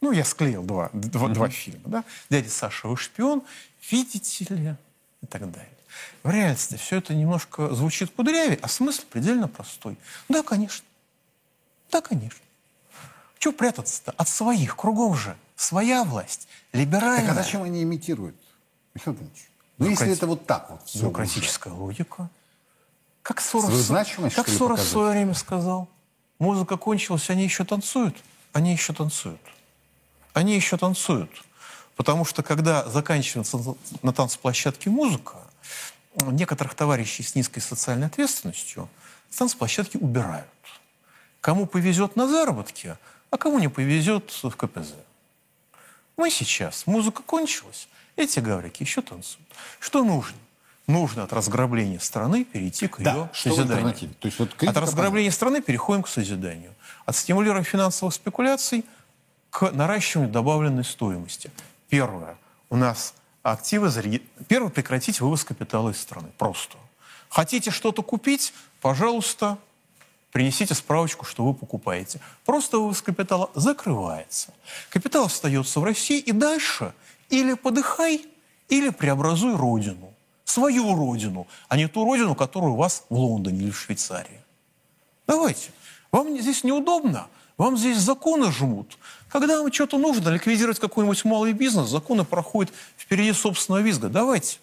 Ну, 0.00 0.12
я 0.12 0.24
склеил 0.24 0.62
два, 0.62 0.90
два, 0.92 1.28
два 1.28 1.48
фильма, 1.48 1.82
да? 1.86 2.04
«Дядя 2.30 2.50
Саша, 2.50 2.86
вы 2.88 2.96
шпион, 2.96 3.42
видите 3.90 4.44
ли?» 4.54 4.76
и 5.22 5.26
так 5.26 5.50
далее. 5.50 5.75
В 6.22 6.30
реальности 6.30 6.76
все 6.76 6.96
это 6.96 7.14
немножко 7.14 7.74
звучит 7.74 8.10
кудрявее, 8.10 8.58
а 8.62 8.68
смысл 8.68 9.02
предельно 9.10 9.48
простой. 9.48 9.98
Да, 10.28 10.42
конечно. 10.42 10.84
Да, 11.90 12.00
конечно. 12.00 12.40
Чего 13.38 13.52
прятаться-то? 13.52 14.12
От 14.12 14.28
своих, 14.28 14.76
кругом 14.76 15.14
же. 15.14 15.36
Своя 15.54 16.04
власть, 16.04 16.48
либеральная. 16.72 17.26
Так 17.28 17.38
а 17.38 17.42
зачем 17.42 17.62
они 17.62 17.82
имитируют? 17.82 18.36
Михаил 18.94 19.16
Иванович, 19.16 19.48
ну 19.78 19.86
Бюрократи- 19.86 19.90
если 19.90 20.12
это 20.12 20.26
вот 20.26 20.46
так 20.46 20.70
вот. 20.70 20.84
всё 20.86 21.00
Бюрократическая 21.00 21.72
логика. 21.72 22.28
Как 23.22 23.40
Сорос, 23.40 23.88
как 24.34 24.48
Сорос 24.48 24.80
в 24.80 24.88
свое 24.88 25.10
время 25.10 25.34
сказал. 25.34 25.88
Музыка 26.38 26.76
кончилась, 26.76 27.28
они 27.30 27.44
еще 27.44 27.64
танцуют. 27.64 28.16
Они 28.52 28.72
еще 28.72 28.92
танцуют. 28.92 29.40
Они 30.32 30.54
еще 30.54 30.76
танцуют. 30.76 31.30
Потому 31.96 32.24
что 32.24 32.42
когда 32.42 32.88
заканчивается 32.88 33.58
на 34.02 34.12
танцплощадке 34.12 34.90
музыка, 34.90 35.38
некоторых 36.22 36.74
товарищей 36.74 37.22
с 37.22 37.34
низкой 37.34 37.60
социальной 37.60 38.06
ответственностью 38.06 38.88
с 39.30 39.36
танцплощадки 39.36 39.96
убирают. 39.96 40.46
Кому 41.40 41.66
повезет 41.66 42.16
на 42.16 42.28
заработки, 42.28 42.96
а 43.30 43.36
кому 43.36 43.58
не 43.58 43.68
повезет 43.68 44.30
в 44.42 44.50
КПЗ. 44.50 44.94
Мы 46.16 46.30
сейчас, 46.30 46.86
музыка 46.86 47.22
кончилась, 47.22 47.88
эти 48.16 48.40
гаврики 48.40 48.82
еще 48.82 49.02
танцуют. 49.02 49.46
Что 49.78 50.02
нужно? 50.02 50.36
Нужно 50.86 51.24
от 51.24 51.32
разграбления 51.32 51.98
страны 51.98 52.44
перейти 52.44 52.86
к 52.86 53.00
Да, 53.00 53.12
ее 53.12 53.30
что 53.32 53.50
созиданию. 53.54 54.14
То 54.20 54.26
есть 54.26 54.38
вот 54.38 54.50
От 54.50 54.54
критика 54.54 54.80
разграбления 54.80 55.32
страны 55.32 55.60
переходим 55.60 56.04
к 56.04 56.08
созиданию. 56.08 56.72
От 57.04 57.16
стимулирования 57.16 57.64
финансовых 57.64 58.14
спекуляций 58.14 58.84
к 59.50 59.72
наращиванию 59.72 60.32
добавленной 60.32 60.84
стоимости. 60.84 61.50
Первое. 61.88 62.36
У 62.70 62.76
нас 62.76 63.14
активы... 63.52 63.88
зареги- 63.88 64.22
Первое. 64.48 64.70
Прекратить 64.70 65.20
вывоз 65.20 65.44
капитала 65.44 65.90
из 65.90 66.00
страны. 66.00 66.28
Просто. 66.38 66.76
Хотите 67.28 67.70
что-то 67.70 68.02
купить? 68.02 68.52
Пожалуйста, 68.80 69.58
принесите 70.32 70.74
справочку, 70.74 71.24
что 71.24 71.44
вы 71.44 71.54
покупаете. 71.54 72.20
Просто 72.44 72.78
вывоз 72.78 73.02
капитала 73.02 73.50
закрывается. 73.54 74.52
Капитал 74.90 75.26
остается 75.26 75.80
в 75.80 75.84
России 75.84 76.18
и 76.18 76.32
дальше 76.32 76.94
или 77.28 77.54
подыхай, 77.54 78.26
или 78.68 78.90
преобразуй 78.90 79.56
родину. 79.56 80.12
Свою 80.44 80.94
родину, 80.94 81.46
а 81.68 81.76
не 81.76 81.88
ту 81.88 82.04
родину, 82.04 82.34
которая 82.34 82.70
у 82.70 82.76
вас 82.76 83.04
в 83.10 83.14
Лондоне 83.14 83.58
или 83.58 83.70
в 83.70 83.78
Швейцарии. 83.78 84.40
Давайте. 85.26 85.70
Вам 86.12 86.38
здесь 86.38 86.64
неудобно, 86.64 87.26
вам 87.58 87.76
здесь 87.76 87.98
законы 87.98 88.52
жмут. 88.52 88.96
Когда 89.28 89.60
вам 89.60 89.72
что-то 89.72 89.98
нужно, 89.98 90.28
ликвидировать 90.30 90.78
какой-нибудь 90.78 91.24
малый 91.24 91.52
бизнес, 91.52 91.88
законы 91.88 92.24
проходят 92.24 92.72
впереди 92.96 93.32
собственного 93.32 93.82
визга. 93.82 94.08
Давайте. 94.08 94.58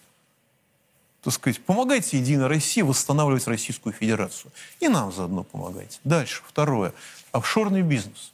Так 1.21 1.33
сказать, 1.33 1.61
помогайте 1.61 2.17
Единой 2.17 2.47
России 2.47 2.81
восстанавливать 2.81 3.47
Российскую 3.47 3.93
Федерацию. 3.93 4.51
И 4.79 4.87
нам 4.87 5.11
заодно 5.11 5.43
помогайте. 5.43 5.99
Дальше. 6.03 6.41
Второе. 6.47 6.93
Офшорный 7.31 7.81
бизнес. 7.81 8.31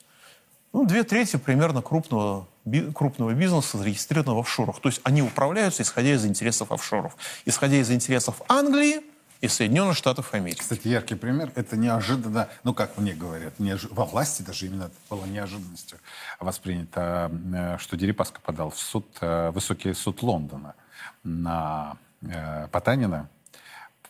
Ну, 0.74 0.86
две 0.86 1.04
трети 1.04 1.38
примерно 1.38 1.82
крупного, 1.82 2.48
би- 2.66 2.92
крупного 2.92 3.34
бизнеса 3.34 3.78
зарегистрировано 3.78 4.36
в 4.36 4.40
офшорах. 4.40 4.80
То 4.80 4.90
есть 4.90 5.02
они 5.04 5.22
управляются, 5.22 5.84
исходя 5.84 6.14
из 6.14 6.26
интересов 6.26 6.72
офшоров. 6.72 7.16
Исходя 7.46 7.78
из 7.78 7.92
интересов 7.92 8.42
Англии 8.48 9.02
и 9.42 9.48
Соединенных 9.48 9.96
Штатов 9.96 10.34
Америки. 10.34 10.60
Кстати, 10.60 10.88
яркий 10.88 11.16
пример. 11.16 11.52
Это 11.56 11.78
неожиданно, 11.78 12.50
ну, 12.64 12.74
как 12.74 12.98
мне 12.98 13.14
говорят, 13.14 13.54
неожи- 13.60 13.88
во 13.92 14.06
власти 14.06 14.42
даже 14.42 14.66
именно 14.66 14.84
это 14.86 14.96
было 15.10 15.26
неожиданностью 15.26 16.00
воспринято, 16.40 17.32
э, 17.54 17.78
что 17.80 17.98
Дерипаска 17.98 18.42
подал 18.42 18.72
в 18.72 18.78
суд, 18.78 19.08
э, 19.22 19.52
высокий 19.52 19.94
суд 19.94 20.22
Лондона 20.22 20.76
на 21.24 21.98
э, 22.22 22.68
Потанина 22.68 23.30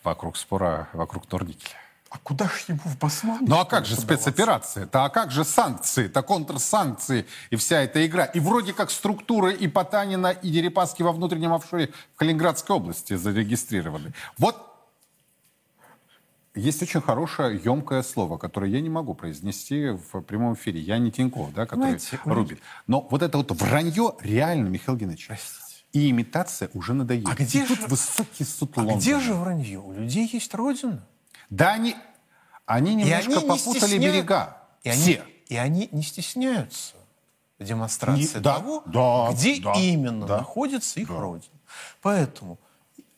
вокруг 0.02 0.36
спора 0.36 0.88
вокруг 0.92 1.30
Норникеля. 1.30 1.76
А 2.10 2.18
куда 2.18 2.46
же 2.46 2.64
ему 2.66 2.80
в 2.84 2.98
басман? 2.98 3.38
Ну 3.42 3.56
а 3.56 3.64
как 3.64 3.86
же 3.86 3.94
спецоперация-то? 3.94 5.04
А 5.04 5.10
как 5.10 5.30
же 5.30 5.44
санкции-то, 5.44 6.22
контрсанкции 6.22 7.24
и 7.50 7.56
вся 7.56 7.82
эта 7.82 8.04
игра? 8.04 8.24
И 8.24 8.40
вроде 8.40 8.72
как 8.72 8.90
структуры 8.90 9.54
и 9.54 9.68
Потанина, 9.68 10.32
и 10.32 10.50
Дерипаски 10.50 11.04
во 11.04 11.12
внутреннем 11.12 11.52
офшоре 11.52 11.92
в 12.14 12.18
Калининградской 12.18 12.74
области 12.74 13.14
зарегистрированы. 13.14 14.12
Вот 14.38 14.69
есть 16.60 16.82
очень 16.82 17.00
хорошее, 17.00 17.60
емкое 17.64 18.02
слово, 18.02 18.38
которое 18.38 18.70
я 18.70 18.80
не 18.80 18.88
могу 18.90 19.14
произнести 19.14 19.88
в 19.90 20.20
прямом 20.22 20.54
эфире. 20.54 20.80
Я 20.80 20.98
не 20.98 21.10
Тиньков, 21.10 21.52
да, 21.54 21.66
который 21.66 21.98
Знаете, 21.98 22.18
рубит. 22.24 22.60
Но 22.86 23.06
вот 23.10 23.22
это 23.22 23.38
вот 23.38 23.50
вранье 23.52 24.14
реально, 24.20 24.68
Михаил 24.68 24.96
Геннадьевич. 24.98 25.26
Простите. 25.28 25.60
И 25.92 26.08
имитация 26.10 26.70
уже 26.74 26.94
надоела. 26.94 27.32
А 27.32 27.34
где 27.34 27.64
и 27.64 27.66
тут 27.66 27.78
же- 27.80 27.86
высокий 27.88 28.44
суд 28.44 28.72
А 28.76 28.80
Лондона. 28.80 28.98
где 29.00 29.18
же 29.18 29.34
вранье? 29.34 29.80
У 29.80 29.92
людей 29.92 30.28
есть 30.32 30.54
родина. 30.54 31.04
Да 31.48 31.72
они, 31.72 31.96
они 32.66 32.94
немножко 32.94 33.16
они 33.32 33.34
не 33.42 33.48
попутали 33.48 33.78
стесня- 33.96 33.98
берега. 33.98 34.56
И 34.84 34.88
они, 34.88 35.02
Все. 35.02 35.24
и 35.48 35.56
они 35.56 35.88
не 35.90 36.02
стесняются 36.02 36.94
демонстрации 37.58 38.36
Не- 38.36 38.40
да, 38.40 38.54
того, 38.58 38.82
да, 38.86 39.32
где 39.32 39.60
да, 39.60 39.72
именно 39.74 40.26
да, 40.26 40.38
находится 40.38 41.00
их 41.00 41.08
да. 41.08 41.20
родина. 41.20 41.52
Поэтому 42.02 42.58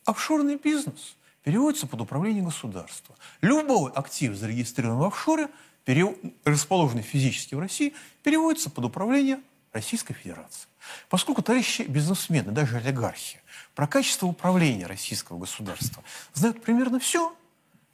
офшорный 0.05 0.57
бизнес 0.57 1.17
переводится 1.43 1.87
под 1.87 2.01
управление 2.01 2.45
государства. 2.45 3.15
Любой 3.41 3.91
актив, 3.93 4.35
зарегистрированный 4.35 5.01
в 5.01 5.05
офшоре, 5.05 5.49
перев- 5.85 6.17
расположенный 6.45 7.03
физически 7.03 7.55
в 7.55 7.59
России, 7.59 7.95
переводится 8.23 8.71
под 8.71 8.85
управление 8.85 9.41
Российской 9.73 10.15
Федерации. 10.15 10.69
Поскольку 11.09 11.43
товарищи 11.43 11.83
бизнесмены, 11.83 12.53
даже 12.53 12.77
олигархи, 12.77 13.41
про 13.75 13.87
качество 13.87 14.27
управления 14.27 14.87
российского 14.87 15.39
государства 15.39 16.03
знают 16.35 16.63
примерно 16.63 16.99
все, 16.99 17.35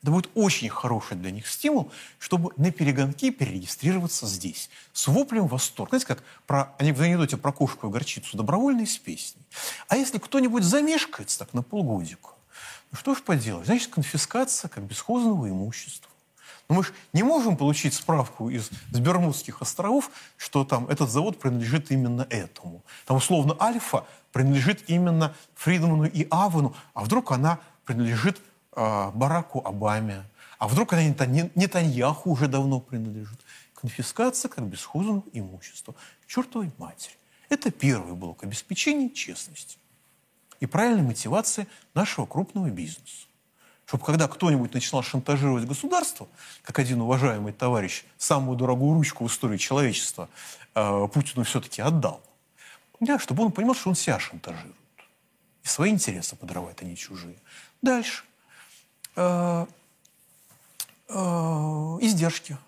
это 0.03 0.13
будет 0.13 0.31
очень 0.35 0.69
хороший 0.69 1.17
для 1.17 1.31
них 1.31 1.47
стимул, 1.47 1.91
чтобы 2.19 2.53
на 2.57 2.71
перегонки 2.71 3.31
перерегистрироваться 3.31 4.27
здесь. 4.27 4.71
С 4.93 5.09
воплем 5.09 5.49
восторга. 5.49 5.91
Знаете, 5.91 6.07
как 6.07 6.25
про, 6.47 6.75
они 6.79 6.93
в 6.93 7.01
анекдоте 7.01 7.37
про 7.37 7.53
кошку 7.53 7.89
и 7.89 7.91
горчицу 7.91 8.37
добровольно 8.37 8.83
и 8.83 8.87
с 8.87 8.97
песней. 8.97 9.43
А 9.89 9.97
если 9.97 10.19
кто-нибудь 10.19 10.63
замешкается 10.63 11.41
так 11.41 11.53
на 11.53 11.63
полгодика, 11.63 12.31
ну 12.91 12.97
что 12.99 13.15
ж 13.15 13.23
поделать? 13.23 13.67
Значит, 13.67 13.91
конфискация 13.91 14.69
как 14.69 14.85
бесхозного 14.85 15.49
имущества. 15.49 16.11
Но 16.69 16.77
мы 16.77 16.85
же 16.85 16.93
не 17.13 17.23
можем 17.23 17.57
получить 17.57 17.95
справку 17.95 18.51
из, 18.51 18.71
с 18.93 18.99
островов, 19.61 20.11
что 20.37 20.65
там 20.65 20.87
этот 20.89 21.11
завод 21.11 21.39
принадлежит 21.39 21.91
именно 21.91 22.27
этому. 22.29 22.83
Там 23.07 23.17
условно 23.17 23.57
Альфа 23.61 24.07
принадлежит 24.33 24.85
именно 24.89 25.35
Фридману 25.55 26.05
и 26.05 26.27
Авану, 26.31 26.77
а 26.93 27.05
вдруг 27.05 27.33
она 27.33 27.59
принадлежит 27.85 28.39
э, 28.77 29.11
Бараку 29.15 29.63
Обаме, 29.67 30.25
а 30.59 30.69
вдруг 30.69 30.93
она 30.93 31.03
Нетан- 31.05 31.51
Нетаньяху 31.55 32.31
уже 32.31 32.49
давно 32.49 32.81
принадлежит. 32.81 33.41
Конфискация 33.75 34.51
как 34.51 34.65
бесхозного 34.65 35.23
имущества. 35.33 35.95
К 36.23 36.27
чертовой 36.27 36.71
матери. 36.77 37.15
Это 37.49 37.71
первый 37.71 38.15
блок 38.15 38.43
обеспечения 38.43 39.09
честности 39.09 39.79
и 40.61 40.67
правильной 40.67 41.03
мотивации 41.03 41.67
нашего 41.95 42.27
крупного 42.27 42.69
бизнеса. 42.69 43.27
Чтобы 43.87 44.05
когда 44.05 44.29
кто-нибудь 44.29 44.75
начинал 44.75 45.03
шантажировать 45.03 45.65
государство, 45.65 46.29
как 46.63 46.79
один 46.79 47.01
уважаемый 47.01 47.53
товарищ 47.53 48.05
самую 48.19 48.59
дорогую 48.59 48.95
ручку 48.95 49.27
в 49.27 49.29
истории 49.29 49.57
человечества 49.57 50.29
э, 50.75 51.09
Путину 51.13 51.45
все-таки 51.45 51.81
отдал, 51.81 52.21
да, 53.01 53.19
чтобы 53.19 53.45
он 53.45 53.53
понимал, 53.53 53.75
что 53.75 53.89
он 53.89 53.97
себя 53.97 54.19
шантажирует. 54.19 54.77
И 55.63 55.69
свои 55.69 55.91
интересы 55.91 56.37
подрывает, 56.37 56.83
а 56.83 56.85
не 56.85 56.97
чужие. 56.97 57.37
Дальше. 57.81 58.25
Э, 59.17 59.67
э, 61.09 61.15
издержки. 62.01 62.59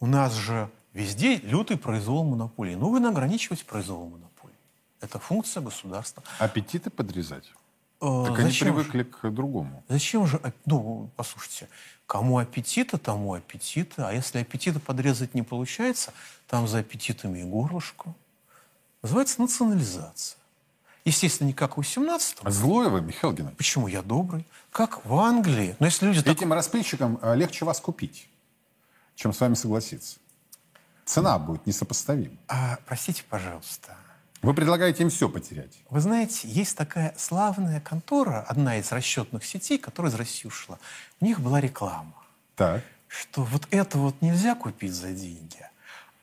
У 0.00 0.06
нас 0.06 0.34
же 0.34 0.68
везде 0.92 1.36
лютый 1.36 1.76
произвол 1.76 2.24
монополии. 2.24 2.74
Ну, 2.74 2.90
вы 2.90 3.06
ограничиваете 3.06 3.64
произвол 3.64 4.04
монополии. 4.04 4.25
Это 5.06 5.20
функция 5.20 5.60
государства. 5.62 6.24
Аппетиты 6.40 6.90
подрезать. 6.90 7.52
Э, 8.00 8.24
Так 8.26 8.40
они 8.40 8.48
зачем 8.48 8.68
же? 8.68 8.74
привыкли 8.74 9.04
к 9.04 9.30
другому. 9.30 9.84
Зачем 9.88 10.26
же, 10.26 10.40
ну, 10.64 11.08
послушайте, 11.14 11.68
кому 12.06 12.38
аппетита, 12.38 12.98
тому 12.98 13.34
аппетита. 13.34 14.08
А 14.08 14.12
если 14.12 14.40
аппетита 14.40 14.80
подрезать 14.80 15.32
не 15.34 15.42
получается, 15.42 16.12
там 16.48 16.66
за 16.66 16.78
аппетитами 16.78 17.38
и 17.38 17.44
горлышко. 17.44 18.12
Называется 19.02 19.40
национализация. 19.40 20.38
Естественно, 21.04 21.46
не 21.46 21.52
как 21.54 21.74
в 21.74 21.76
18 21.76 22.38
Злое 22.46 22.88
вы, 22.88 23.00
Михаил 23.00 23.32
Геннадьевич. 23.32 23.58
Почему 23.58 23.86
я 23.86 24.02
добрый? 24.02 24.44
Как 24.72 25.06
в 25.06 25.14
Англии. 25.14 25.76
Но 25.78 25.86
если 25.86 26.04
люди 26.06 26.20
так... 26.20 26.36
Этим 26.36 26.52
распильщикам 26.52 27.20
э, 27.22 27.36
легче 27.36 27.64
вас 27.64 27.78
купить, 27.78 28.28
чем 29.14 29.32
с 29.32 29.40
вами 29.40 29.54
согласиться. 29.54 30.18
Цена 31.04 31.38
будет 31.38 31.64
несопоставима. 31.64 32.36
А, 32.48 32.78
простите, 32.86 33.22
пожалуйста. 33.30 33.96
Вы 34.46 34.54
предлагаете 34.54 35.02
им 35.02 35.10
все 35.10 35.28
потерять. 35.28 35.76
Вы 35.90 36.00
знаете, 36.00 36.46
есть 36.46 36.76
такая 36.76 37.12
славная 37.18 37.80
контора, 37.80 38.44
одна 38.46 38.78
из 38.78 38.92
расчетных 38.92 39.44
сетей, 39.44 39.76
которая 39.76 40.12
из 40.12 40.14
России 40.14 40.46
ушла. 40.46 40.78
У 41.20 41.24
них 41.24 41.40
была 41.40 41.60
реклама. 41.60 42.14
Так. 42.54 42.84
что 43.08 43.42
вот 43.42 43.66
это 43.72 43.98
вот 43.98 44.22
нельзя 44.22 44.54
купить 44.54 44.94
за 44.94 45.10
деньги, 45.10 45.58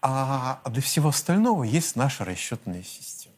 а 0.01 0.61
для 0.69 0.81
всего 0.81 1.09
остального 1.09 1.65
есть 1.65 1.97
наша 1.97 2.23
расчетная 2.23 2.81
система. 2.83 3.35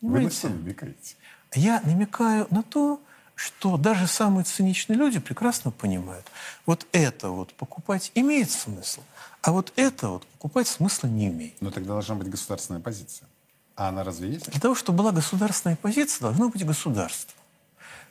Вы 0.00 0.08
на 0.08 0.14
Понимаете? 0.14 0.38
что 0.38 0.48
намекаете? 0.48 1.14
Я 1.54 1.80
намекаю 1.84 2.48
на 2.50 2.64
то, 2.64 3.00
что 3.36 3.76
даже 3.76 4.08
самые 4.08 4.44
циничные 4.44 4.96
люди 4.96 5.20
прекрасно 5.20 5.70
понимают, 5.70 6.26
вот 6.66 6.84
это 6.90 7.28
вот 7.28 7.54
покупать 7.54 8.10
имеет 8.16 8.50
смысл, 8.50 9.02
а 9.40 9.52
вот 9.52 9.72
это 9.76 10.08
вот 10.08 10.26
покупать 10.26 10.66
смысла 10.66 11.06
не 11.06 11.28
имеет. 11.28 11.62
Но 11.62 11.70
тогда 11.70 11.92
должна 11.92 12.16
быть 12.16 12.28
государственная 12.28 12.80
позиция. 12.80 13.28
А 13.76 13.88
она 13.88 14.04
разве 14.04 14.32
есть? 14.32 14.50
Для 14.50 14.60
того, 14.60 14.74
чтобы 14.74 14.98
была 14.98 15.12
государственная 15.12 15.76
позиция, 15.76 16.20
должно 16.22 16.48
быть 16.48 16.64
государство. 16.64 17.34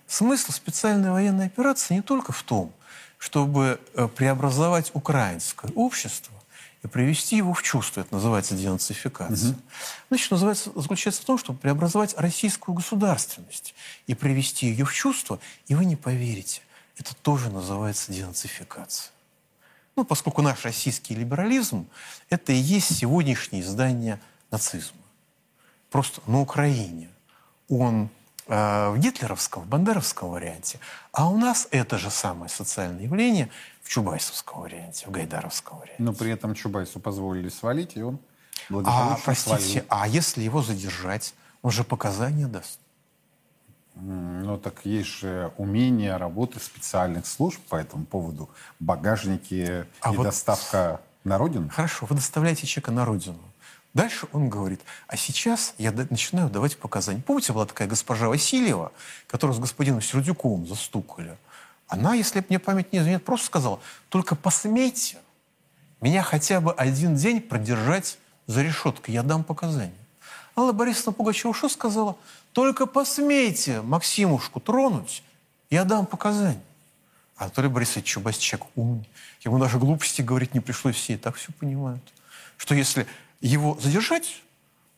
Смысл 0.07 0.51
специальной 0.51 1.11
военной 1.11 1.45
операции 1.45 1.95
не 1.95 2.01
только 2.01 2.33
в 2.33 2.43
том, 2.43 2.73
чтобы 3.17 3.79
э, 3.93 4.07
преобразовать 4.09 4.91
украинское 4.93 5.71
общество 5.75 6.33
и 6.83 6.87
привести 6.87 7.37
его 7.37 7.53
в 7.53 7.63
чувство. 7.63 8.01
Это 8.01 8.13
называется 8.15 8.55
денацификация. 8.55 9.55
Значит, 10.09 10.31
называется, 10.31 10.71
заключается 10.75 11.21
в 11.21 11.25
том, 11.25 11.37
чтобы 11.37 11.57
преобразовать 11.59 12.13
российскую 12.17 12.75
государственность 12.75 13.73
и 14.05 14.13
привести 14.13 14.67
ее 14.67 14.83
в 14.83 14.93
чувство. 14.93 15.39
И 15.67 15.75
вы 15.75 15.85
не 15.85 15.95
поверите, 15.95 16.61
это 16.97 17.15
тоже 17.15 17.49
называется 17.49 18.11
денацификация. 18.11 19.11
Ну, 19.95 20.03
поскольку 20.03 20.41
наш 20.41 20.65
российский 20.65 21.15
либерализм– 21.15 21.87
это 22.29 22.51
и 22.51 22.57
есть 22.57 22.97
сегодняшнее 22.97 23.61
издание 23.61 24.19
нацизма. 24.51 25.02
Просто 25.93 26.21
на 26.25 26.41
Украине 26.41 27.07
он 27.69 28.09
э, 28.47 28.89
в 28.89 28.97
гитлеровском, 28.97 29.61
в 29.61 29.67
бандеровском 29.67 30.31
варианте, 30.31 30.79
а 31.11 31.29
у 31.29 31.37
нас 31.37 31.67
это 31.69 31.99
же 31.99 32.09
самое 32.09 32.49
социальное 32.49 33.03
явление 33.03 33.51
в 33.83 33.89
чубайсовском 33.89 34.61
варианте, 34.63 35.05
в 35.05 35.11
гайдаровском 35.11 35.77
варианте. 35.77 36.01
Но 36.01 36.11
при 36.13 36.31
этом 36.31 36.55
Чубайсу 36.55 36.99
позволили 36.99 37.47
свалить, 37.49 37.95
и 37.95 38.01
он 38.01 38.17
А, 38.69 38.73
благополучно 38.73 39.19
простите, 39.23 39.59
свалил. 39.59 39.85
а 39.89 40.07
если 40.07 40.41
его 40.41 40.63
задержать, 40.63 41.35
он 41.61 41.69
же 41.69 41.83
показания 41.83 42.47
даст. 42.47 42.79
Ну, 43.93 44.57
так 44.57 44.87
есть 44.87 45.09
же 45.19 45.53
умение 45.57 46.17
работы 46.17 46.59
специальных 46.59 47.27
служб 47.27 47.59
по 47.69 47.75
этому 47.75 48.05
поводу. 48.05 48.49
Багажники 48.79 49.85
А 50.01 50.11
и 50.11 50.17
вот- 50.17 50.23
доставка 50.23 51.01
на 51.23 51.37
родину. 51.37 51.69
Хорошо, 51.69 52.07
вы 52.07 52.15
доставляете 52.15 52.65
человека 52.65 52.91
на 52.91 53.05
родину. 53.05 53.37
Дальше 53.93 54.27
он 54.31 54.49
говорит, 54.49 54.81
а 55.07 55.15
сейчас 55.17 55.75
я 55.77 55.91
начинаю 55.91 56.49
давать 56.49 56.77
показания. 56.77 57.21
Помните, 57.21 57.53
была 57.53 57.65
такая 57.65 57.87
госпожа 57.87 58.27
Васильева, 58.27 58.91
которую 59.27 59.55
с 59.55 59.59
господином 59.59 60.01
Сердюковым 60.01 60.67
застукали? 60.67 61.37
Она, 61.87 62.15
если 62.15 62.43
мне 62.49 62.57
память 62.57 62.91
не 62.91 62.99
изменяет, 62.99 63.23
просто 63.23 63.45
сказала, 63.45 63.79
только 64.09 64.35
посмейте 64.35 65.17
меня 66.03 66.21
хотя 66.21 66.59
бы 66.59 66.73
один 66.73 67.15
день 67.15 67.39
продержать 67.39 68.17
за 68.45 68.61
решеткой, 68.61 69.13
я 69.13 69.23
дам 69.23 69.43
показания. 69.43 69.93
Алла 70.53 70.73
Борисовна 70.73 71.13
Пугачева 71.13 71.53
что 71.53 71.69
сказала? 71.69 72.17
Только 72.51 72.87
посмейте 72.87 73.81
Максимушку 73.81 74.59
тронуть, 74.59 75.23
я 75.69 75.85
дам 75.85 76.05
показания. 76.05 76.61
А 77.37 77.45
Анатолий 77.45 77.69
Борисович 77.69 78.05
Чубайс 78.05 78.37
человек 78.37 78.67
умный. 78.75 79.09
Ему 79.45 79.59
даже 79.59 79.79
глупости 79.79 80.21
говорить 80.21 80.53
не 80.53 80.59
пришлось, 80.59 80.95
все 80.95 81.13
и 81.13 81.17
так 81.17 81.35
все 81.35 81.53
понимают. 81.53 82.03
Что 82.57 82.75
если 82.75 83.07
его 83.47 83.77
задержать, 83.81 84.41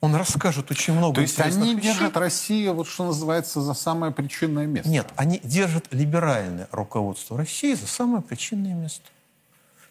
он 0.02 0.16
расскажет 0.16 0.70
очень 0.72 0.94
много 0.94 1.16
То 1.16 1.22
есть 1.22 1.40
они 1.40 1.76
вещей. 1.76 1.90
держат 1.94 2.16
Россию, 2.18 2.74
вот 2.74 2.88
что 2.88 3.06
называется, 3.06 3.62
за 3.62 3.74
самое 3.74 4.12
причинное 4.14 4.66
место. 4.68 4.90
Нет, 4.90 5.08
они 5.16 5.40
держат 5.44 5.88
либеральное 5.92 6.68
руководство 6.72 7.38
России 7.38 7.74
за 7.74 7.88
самое 7.88 8.22
причинное 8.22 8.76
место. 8.76 9.04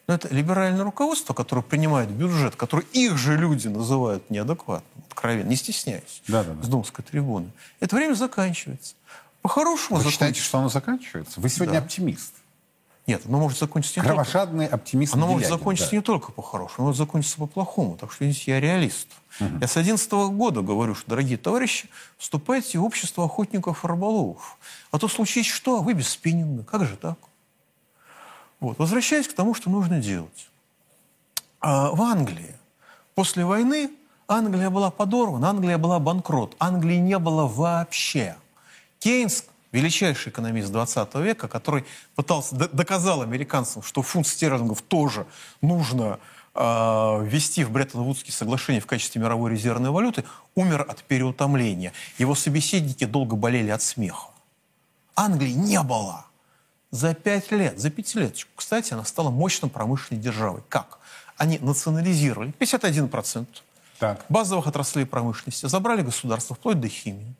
Но 0.07 0.15
это 0.15 0.29
либеральное 0.33 0.85
руководство, 0.85 1.33
которое 1.33 1.63
принимает 1.63 2.11
бюджет, 2.11 2.55
который 2.57 2.85
их 2.93 3.17
же 3.17 3.37
люди 3.39 3.69
называют 3.69 4.29
неадекватным, 4.31 5.05
откровенно, 5.09 5.49
не 5.49 5.57
стесняясь, 5.57 6.23
Да-да-да. 6.29 6.63
с 6.63 6.69
Думской 6.69 7.05
трибуны. 7.05 7.51
Это 7.81 7.97
время 7.97 8.15
заканчивается. 8.15 8.95
По-хорошему 9.41 9.99
Вы 9.99 10.11
считаете, 10.11 10.41
что 10.41 10.59
оно 10.59 10.69
заканчивается? 10.69 11.41
Вы 11.41 11.49
сегодня 11.49 11.75
Да. 11.75 11.79
оптимист. 11.81 12.35
Нет, 13.07 13.23
оно 13.27 13.39
может 13.39 13.59
закончиться 13.59 14.01
не 14.01 14.03
только... 14.03 14.25
Кровожадный 14.25 14.67
оптимист 14.67 15.15
Оно 15.15 15.27
может 15.27 15.43
Делягин, 15.43 15.59
закончиться 15.59 15.91
да. 15.91 15.97
не 15.97 16.03
только 16.03 16.33
по-хорошему, 16.33 16.77
оно 16.79 16.87
может 16.87 16.99
закончиться 16.99 17.37
по-плохому. 17.37 17.97
Так 17.99 18.13
что 18.13 18.25
извините, 18.25 18.53
я 18.53 18.61
реалист. 18.61 19.09
Я 19.61 19.67
с 19.67 19.77
11 19.77 20.11
года 20.11 20.63
говорю, 20.63 20.95
что, 20.95 21.11
дорогие 21.11 21.37
товарищи, 21.37 21.91
вступайте 22.17 22.79
в 22.79 22.85
общество 22.85 23.25
охотников 23.25 23.85
и 23.85 23.89
рыболовов. 23.89 24.59
А 24.91 24.99
то 24.99 25.09
случись 25.09 25.47
что, 25.47 25.79
а 25.79 25.81
вы 25.81 25.93
без 25.93 26.09
спиннинга. 26.09 26.63
Как 26.65 26.87
же 26.87 26.97
так? 26.97 27.19
Вот. 28.61 28.79
Возвращаясь 28.79 29.29
к 29.29 29.35
тому, 29.35 29.55
что 29.55 29.69
нужно 29.69 30.01
делать. 30.01 30.49
А 31.61 31.91
в 31.91 32.01
Англии 32.01 32.55
после 33.15 33.45
войны 33.45 33.91
Англия 34.29 34.71
была 34.71 34.91
подорвана, 34.91 35.51
Англия 35.51 35.77
была 35.77 35.99
банкрот, 35.99 36.57
Англии 36.59 36.97
не 36.97 37.19
было 37.19 37.47
вообще. 37.47 38.37
Кейнс, 38.99 39.45
величайший 39.75 40.31
экономист 40.31 40.71
20 40.71 41.15
века, 41.17 41.49
который 41.49 41.85
пытался, 42.15 42.55
доказал 42.55 43.23
американцам, 43.23 43.83
что 43.83 44.03
фунт 44.03 44.27
стерлингов 44.27 44.83
тоже 44.83 45.27
нужно 45.61 46.21
э, 46.55 46.61
ввести 47.25 47.65
в 47.65 47.73
Бреттон-Вудские 47.73 48.33
соглашения 48.33 48.79
в 48.81 48.87
качестве 48.87 49.21
мировой 49.21 49.51
резервной 49.51 49.91
валюты, 49.91 50.25
умер 50.55 50.87
от 50.89 51.03
переутомления. 51.03 51.93
Его 52.19 52.37
собеседники 52.37 53.05
долго 53.05 53.35
болели 53.35 53.71
от 53.71 53.83
смеха. 53.83 54.29
Англии 55.17 55.51
не 55.53 55.83
было. 55.83 56.25
За 56.93 57.13
пять 57.13 57.51
лет, 57.51 57.81
за 57.81 57.91
пятилеточку, 57.91 58.53
кстати, 58.55 58.93
она 58.95 59.05
стала 59.05 59.31
мощным 59.31 59.71
промышленной 59.71 60.23
державой. 60.23 60.63
Как? 60.69 61.01
Они 61.37 61.59
национализировали 61.59 62.55
51% 62.61 63.47
Так. 63.99 64.25
базовых 64.29 64.69
отраслей 64.69 65.05
промышленности, 65.05 65.67
забрали 65.67 66.03
государство 66.03 66.55
вплоть 66.55 66.79
до 66.79 66.87
химии. 66.87 67.35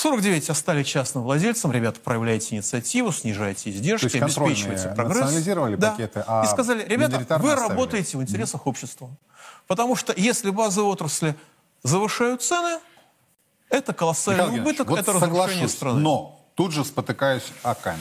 В 0.00 0.02
49 0.02 0.48
остали 0.48 0.82
частным 0.82 1.24
владельцем. 1.24 1.72
Ребята, 1.72 2.00
проявляйте 2.02 2.54
инициативу, 2.54 3.12
снижайте 3.12 3.68
издержки, 3.68 4.16
обеспечивайте 4.16 4.88
прогресс. 4.96 5.18
национализировали 5.18 5.76
Да. 5.76 5.90
пакеты, 5.90 6.24
а 6.26 6.42
И 6.42 6.48
сказали, 6.48 6.86
ребята, 6.88 7.18
вы 7.38 7.52
оставили. 7.52 7.68
работаете 7.68 8.16
в 8.16 8.22
интересах 8.22 8.66
общества. 8.66 9.10
Потому 9.66 9.96
что 9.96 10.14
если 10.16 10.48
базовые 10.48 10.90
отрасли 10.90 11.34
завышают 11.82 12.40
цены, 12.42 12.80
это 13.68 13.92
колоссальный 13.92 14.44
Михаил 14.44 14.62
убыток, 14.62 14.88
вот 14.88 15.00
это 15.00 15.12
разрушение 15.12 15.68
страны. 15.68 16.00
но 16.00 16.46
тут 16.54 16.72
же 16.72 16.82
спотыкаюсь 16.86 17.52
о 17.62 17.74
камень. 17.74 18.00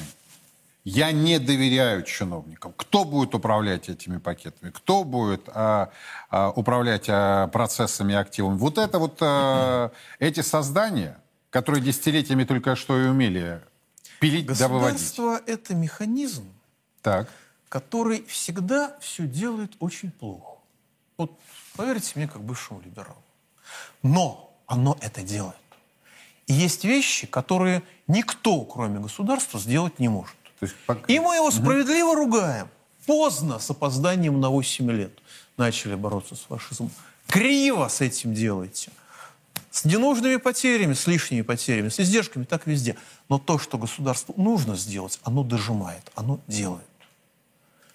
Я 0.85 1.11
не 1.11 1.37
доверяю 1.37 2.03
чиновникам. 2.03 2.73
Кто 2.77 3.03
будет 3.03 3.35
управлять 3.35 3.89
этими 3.89 4.19
пакетами? 4.19 4.71
Кто 4.71 5.03
будет 5.03 5.49
а, 5.49 5.89
а, 6.29 6.51
управлять 6.51 7.07
а, 7.09 7.47
процессами 7.47 8.13
и 8.13 8.15
активами? 8.15 8.57
Вот 8.57 8.77
это 8.77 8.99
вот 8.99 9.17
а, 9.19 9.91
эти 10.19 10.39
создания, 10.39 11.17
которые 11.49 11.81
десятилетиями 11.83 12.43
только 12.43 12.75
что 12.75 12.99
и 12.99 13.07
умели 13.07 13.61
пилить 14.19 14.45
да 14.45 14.67
выводить. 14.67 14.99
Государство– 14.99 15.41
это 15.47 15.73
механизм, 15.75 16.45
Так. 17.01 17.29
который 17.69 18.23
всегда 18.25 18.97
все 18.99 19.23
делает 19.25 19.73
очень 19.79 20.11
плохо. 20.11 20.57
Вот 21.17 21.31
поверьте 21.75 22.13
мне, 22.15 22.27
как 22.27 22.41
бывшему 22.41 22.81
либералу. 22.81 23.23
Но 24.03 24.53
оно 24.67 24.97
это 25.01 25.21
делает. 25.21 25.55
И 26.47 26.53
есть 26.53 26.83
вещи, 26.83 27.27
которые 27.27 27.83
никто, 28.07 28.61
кроме 28.61 28.99
государства, 28.99 29.59
сделать 29.59 29.99
не 29.99 30.09
может. 30.09 30.35
То 30.59 30.65
есть, 30.65 30.75
пок- 30.87 31.05
И 31.07 31.19
мы 31.19 31.35
его 31.35 31.51
справедливо 31.51 32.15
ругаем. 32.15 32.67
Поздно, 33.05 33.59
с 33.59 33.69
опозданием 33.69 34.39
на 34.41 34.49
8 34.49 34.91
лет, 34.91 35.11
начали 35.57 35.95
бороться 35.95 36.35
с 36.35 36.39
фашизмом. 36.39 36.91
Криво 37.27 37.87
с 37.87 38.01
этим 38.01 38.33
делаете. 38.33 38.91
С 39.71 39.85
ненужными 39.85 40.37
потерями, 40.37 40.93
с 40.93 41.05
лишними 41.05 41.41
потерями, 41.43 41.89
с 41.89 41.99
издержками, 41.99 42.43
так 42.43 42.65
везде. 42.65 42.95
Но 43.29 43.37
то, 43.37 43.59
что 43.59 43.77
государству 43.77 44.33
нужно 44.37 44.75
сделать, 44.75 45.19
оно 45.23 45.43
дожимает, 45.43 46.11
оно 46.15 46.39
делает. 46.47 46.85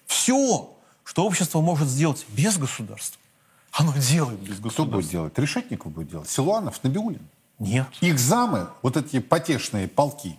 Все, 0.05 0.73
что 1.03 1.25
общество 1.25 1.61
может 1.61 1.87
сделать 1.89 2.25
без 2.29 2.57
государства, 2.57 3.19
оно 3.71 3.93
делает 3.97 4.39
без 4.39 4.55
Кто 4.55 4.63
государства. 4.69 4.95
будет 4.95 5.09
делать? 5.09 5.37
Решетников 5.37 5.91
будет 5.91 6.09
делать? 6.09 6.29
Силуанов, 6.29 6.81
Набиулин? 6.83 7.27
Нет. 7.59 7.87
Их 8.01 8.19
замы, 8.19 8.67
вот 8.81 8.97
эти 8.97 9.19
потешные 9.19 9.87
полки, 9.87 10.37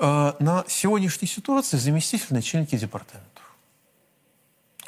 Э, 0.00 0.34
На 0.38 0.64
сегодняшней 0.68 1.26
ситуации 1.26 1.76
заместитель 1.76 2.28
начальники 2.30 2.76
департаментов. 2.78 3.42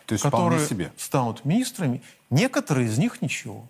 то 0.07 0.13
есть 0.15 0.23
которые 0.23 0.65
себе. 0.69 0.93
станут 0.97 1.45
министрами, 1.45 2.01
некоторые 2.31 2.87
из 2.89 2.97
них 2.97 3.21
ничего. 3.21 3.67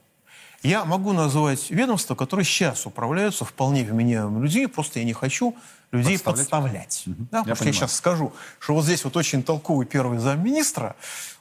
Я 0.62 0.84
могу 0.84 1.12
назвать 1.12 1.70
ведомства, 1.70 2.14
которые 2.14 2.44
сейчас 2.44 2.84
управляются 2.84 3.44
вполне 3.46 3.82
вменяемыми 3.82 4.42
людьми, 4.44 4.66
просто 4.66 4.98
я 4.98 5.04
не 5.06 5.14
хочу 5.14 5.56
людей 5.90 6.18
Подставлять? 6.18 6.86
подставлять. 6.86 7.02
Да, 7.30 7.38
потому 7.40 7.56
что 7.56 7.64
я 7.64 7.72
сейчас 7.72 7.94
скажу, 7.96 8.32
что 8.58 8.74
вот 8.74 8.84
здесь 8.84 9.02
вот 9.04 9.16
очень 9.16 9.42
толковый 9.42 9.86
первый 9.86 10.18
замминистра, 10.18 10.96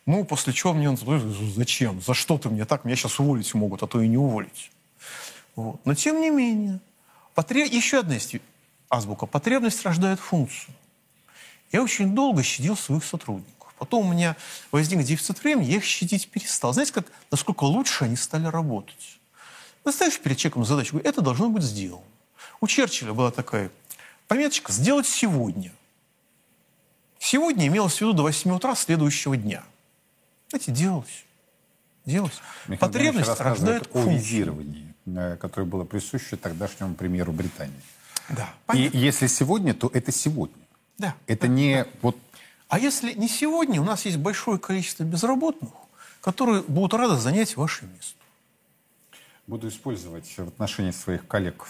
ну, 0.05 0.23
после 0.23 0.53
чего 0.53 0.73
мне 0.73 0.89
он 0.89 0.97
«Ой, 1.05 1.19
зачем, 1.55 2.01
за 2.01 2.13
что 2.13 2.37
ты 2.37 2.49
мне 2.49 2.65
так, 2.65 2.85
меня 2.85 2.95
сейчас 2.95 3.19
уволить 3.19 3.53
могут, 3.53 3.83
а 3.83 3.87
то 3.87 4.01
и 4.01 4.07
не 4.07 4.17
уволить. 4.17 4.71
Вот. 5.55 5.81
Но 5.85 5.93
тем 5.93 6.21
не 6.21 6.29
менее, 6.29 6.79
потре- 7.35 7.67
еще 7.67 7.99
одна 7.99 8.13
есть 8.15 8.37
азбука. 8.89 9.25
Потребность 9.25 9.83
рождает 9.85 10.19
функцию. 10.19 10.73
Я 11.71 11.83
очень 11.83 12.15
долго 12.15 12.41
щадил 12.41 12.77
своих 12.77 13.03
сотрудников. 13.03 13.58
Потом 13.79 14.07
у 14.07 14.13
меня 14.13 14.35
возник 14.71 15.03
дефицит 15.03 15.41
времени, 15.43 15.65
я 15.71 15.77
их 15.77 15.83
щадить 15.85 16.29
перестал. 16.29 16.73
Знаете, 16.73 16.93
как, 16.93 17.07
насколько 17.31 17.63
лучше 17.63 18.03
они 18.03 18.17
стали 18.17 18.45
работать? 18.45 19.19
Ты 19.83 19.91
ставишь 19.93 20.19
перед 20.19 20.37
человеком 20.37 20.65
задачу, 20.65 20.99
это 21.03 21.21
должно 21.21 21.49
быть 21.49 21.63
сделано. 21.63 22.03
У 22.61 22.67
Черчилля 22.67 23.13
была 23.13 23.31
такая 23.31 23.71
пометочка 24.27 24.71
«сделать 24.71 25.07
сегодня». 25.07 25.71
Сегодня 27.19 27.67
имелось 27.67 27.95
в 27.95 28.01
виду 28.01 28.13
до 28.13 28.23
8 28.23 28.51
утра 28.51 28.75
следующего 28.75 29.35
дня. 29.35 29.63
Знаете, 30.49 30.71
делалось. 30.71 31.25
Делалось. 32.05 32.39
Михаил 32.67 32.91
Потребность 32.91 33.39
рождает 33.39 33.87
функцию. 33.87 34.19
э, 35.05 35.37
которое 35.37 35.65
было 35.65 35.83
присуще 35.83 36.37
тогдашнему 36.37 36.95
премьеру 36.95 37.31
Британии. 37.31 37.79
Да, 38.29 38.49
И 38.73 38.89
если 38.93 39.27
сегодня, 39.27 39.73
то 39.73 39.89
это 39.93 40.11
сегодня. 40.11 40.55
Да. 40.97 41.15
Это 41.27 41.47
не 41.47 41.85
вот 42.01 42.17
А 42.69 42.77
если 42.77 43.13
не 43.13 43.27
сегодня, 43.27 43.81
у 43.81 43.83
нас 43.83 44.05
есть 44.05 44.17
большое 44.17 44.59
количество 44.59 45.03
безработных, 45.03 45.71
которые 46.21 46.61
будут 46.61 46.93
рады 46.93 47.17
занять 47.17 47.57
ваше 47.57 47.85
место. 47.85 48.15
Буду 49.47 49.67
использовать 49.67 50.27
в 50.37 50.47
отношении 50.47 50.91
своих 50.91 51.27
коллег 51.27 51.67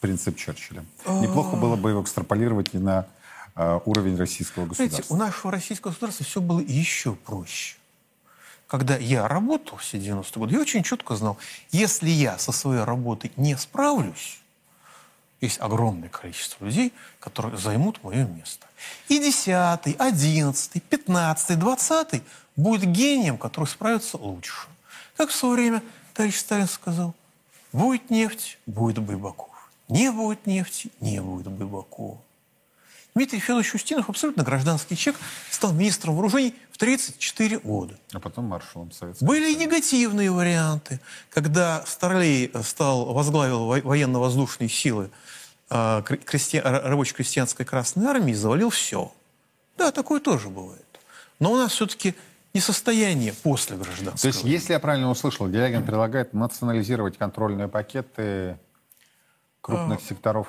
принцип 0.00 0.36
Черчилля. 0.36 0.84
Неплохо 1.06 1.56
было 1.56 1.76
бы 1.76 1.90
его 1.90 2.02
экстраполировать 2.02 2.70
и 2.72 2.78
на 2.78 3.06
э, 3.54 3.80
уровень 3.84 4.16
российского 4.16 4.64
государства. 4.64 5.04
Знаете, 5.04 5.14
у 5.14 5.16
нашего 5.16 5.52
российского 5.52 5.90
государства 5.90 6.24
все 6.24 6.40
было 6.40 6.60
еще 6.60 7.12
проще. 7.14 7.76
Когда 8.66 8.96
я 8.96 9.28
работал 9.28 9.76
все 9.76 9.98
90-е 9.98 10.24
годы, 10.36 10.54
я 10.54 10.60
очень 10.60 10.82
четко 10.82 11.16
знал, 11.16 11.36
если 11.70 12.08
я 12.08 12.38
со 12.38 12.52
своей 12.52 12.84
работой 12.84 13.30
не 13.36 13.58
справлюсь, 13.58 14.40
есть 15.40 15.60
огромное 15.60 16.08
количество 16.08 16.64
людей, 16.64 16.92
которые 17.20 17.56
займут 17.58 18.02
мое 18.02 18.24
место. 18.24 18.66
И 19.08 19.18
10, 19.18 19.96
11, 19.98 20.82
15, 20.82 21.58
20 21.58 22.22
будет 22.56 22.90
гением, 22.90 23.38
который 23.38 23.66
справится 23.66 24.16
лучше. 24.16 24.68
Как 25.16 25.30
в 25.30 25.34
свое 25.34 25.54
время 25.54 25.82
товарищ 26.14 26.36
Сталин 26.36 26.68
сказал, 26.68 27.14
будет 27.72 28.10
нефть, 28.10 28.58
будет 28.66 28.98
Байбаков. 28.98 29.70
Не 29.88 30.10
будет 30.10 30.46
нефти, 30.46 30.90
не 31.00 31.20
будет 31.20 31.48
Байбакова. 31.48 32.18
Дмитрий 33.18 33.40
Федорович 33.40 33.74
Устинов, 33.74 34.08
абсолютно 34.08 34.44
гражданский 34.44 34.96
человек, 34.96 35.20
стал 35.50 35.72
министром 35.72 36.14
вооружений 36.14 36.54
в 36.70 36.78
34 36.78 37.58
года. 37.58 37.98
А 38.12 38.20
потом 38.20 38.44
маршалом 38.44 38.92
Советского 38.92 39.26
Были 39.26 39.50
и 39.52 39.56
негативные 39.56 40.30
варианты, 40.30 41.00
когда 41.28 41.82
Старлей 41.84 42.52
стал, 42.62 43.12
возглавил 43.12 43.66
во- 43.66 43.80
военно-воздушные 43.80 44.68
силы 44.68 45.10
э, 45.68 45.74
р- 46.08 46.82
рабоче-крестьянской 46.84 47.66
Красной 47.66 48.06
Армии 48.06 48.32
завалил 48.34 48.70
все. 48.70 49.12
Да, 49.76 49.90
такое 49.90 50.20
тоже 50.20 50.48
бывает. 50.48 50.86
Но 51.40 51.50
у 51.50 51.56
нас 51.56 51.72
все-таки 51.72 52.14
не 52.54 52.60
состояние 52.60 53.32
после 53.32 53.76
гражданского. 53.76 54.16
То 54.20 54.28
есть, 54.28 54.44
если 54.44 54.74
я 54.74 54.78
правильно 54.78 55.10
услышал, 55.10 55.48
Делягин 55.48 55.82
предлагает 55.84 56.34
национализировать 56.34 57.18
контрольные 57.18 57.66
пакеты 57.66 58.58
крупных 59.60 60.00
секторов 60.02 60.46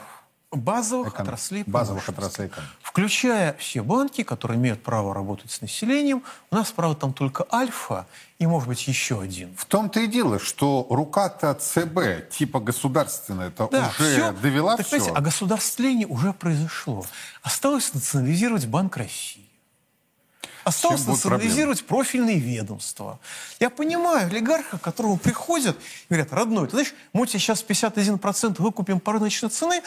базовых 0.52 1.14
эконом- 1.14 1.22
отраслей 1.28 1.64
базовых 1.68 2.10
отраслей 2.10 2.48
экономики. 2.48 2.74
Включая 2.82 3.54
все 3.60 3.84
банки, 3.84 4.24
которые 4.24 4.58
имеют 4.58 4.82
право 4.82 5.14
работать 5.14 5.52
с 5.52 5.62
населением. 5.62 6.24
У 6.50 6.56
нас, 6.56 6.72
правда, 6.72 7.00
там 7.00 7.14
только 7.14 7.46
Альфа 7.52 8.08
и, 8.40 8.48
может 8.48 8.68
быть, 8.68 8.88
еще 8.88 9.22
один. 9.22 9.56
В 9.56 9.66
том-то 9.66 10.00
и 10.00 10.08
дело, 10.08 10.40
что 10.40 10.88
рука-то 10.90 11.54
ЦБ, 11.54 12.30
типа 12.36 12.60
государственная, 12.60 13.50
это 13.50 13.68
Да, 13.72 13.90
уже 14.00 14.14
всё. 14.16 14.32
довела 14.34 14.76
так, 14.78 14.88
все. 14.88 15.14
а 15.14 15.22
государствление 15.22 16.08
уже 16.08 16.34
произошло. 16.34 17.06
Осталось 17.44 17.94
национализировать 17.94 18.66
Банк 18.66 18.98
России. 18.98 19.46
Осталось 20.66 21.08
национализировать 21.08 21.86
профильные 21.86 22.38
ведомства. 22.38 23.20
Я 23.60 23.70
понимаю 23.70 24.28
олигарха, 24.28 24.78
к 24.78 24.82
которому 24.82 25.18
приходят 25.18 25.76
и 25.78 26.14
говорят, 26.14 26.34
родной, 26.34 26.66
ты 26.66 26.72
знаешь, 26.72 26.94
мы 27.14 27.26
тебе 27.28 27.40
сейчас 27.40 27.64
51% 27.64 28.62
выкупим 28.62 29.00
по 29.00 29.14
рыночной 29.14 29.50
цены, 29.50 29.82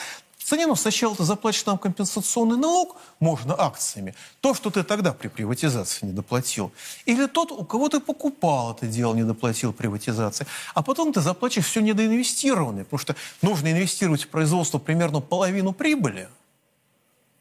но 0.50 0.74
сначала 0.74 1.14
ты 1.14 1.24
заплатишь 1.24 1.64
нам 1.66 1.78
компенсационный 1.78 2.56
налог, 2.56 2.96
можно 3.20 3.54
акциями, 3.58 4.14
то, 4.40 4.54
что 4.54 4.70
ты 4.70 4.82
тогда 4.82 5.12
при 5.12 5.28
приватизации 5.28 6.06
не 6.06 6.12
доплатил. 6.12 6.72
Или 7.06 7.26
тот, 7.26 7.52
у 7.52 7.64
кого 7.64 7.88
ты 7.88 8.00
покупал 8.00 8.72
это 8.74 8.86
дело, 8.86 9.14
не 9.14 9.24
доплатил 9.24 9.72
приватизации. 9.72 10.46
А 10.74 10.82
потом 10.82 11.12
ты 11.12 11.20
заплатишь 11.20 11.66
все 11.66 11.80
недоинвестированное, 11.80 12.84
потому 12.84 12.98
что 12.98 13.16
нужно 13.40 13.72
инвестировать 13.72 14.24
в 14.24 14.28
производство 14.28 14.78
примерно 14.78 15.20
половину 15.20 15.72
прибыли, 15.72 16.28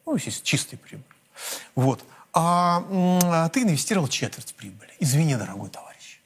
ну, 0.06 0.14
если 0.14 0.42
чистой 0.42 0.76
прибыли. 0.76 1.06
Вот. 1.74 2.04
А, 2.32 2.84
а 2.90 3.48
ты 3.50 3.62
инвестировал 3.62 4.08
четверть 4.08 4.54
прибыли. 4.54 4.90
Извини, 4.98 5.36
дорогой 5.36 5.70
товарищ. 5.70 6.20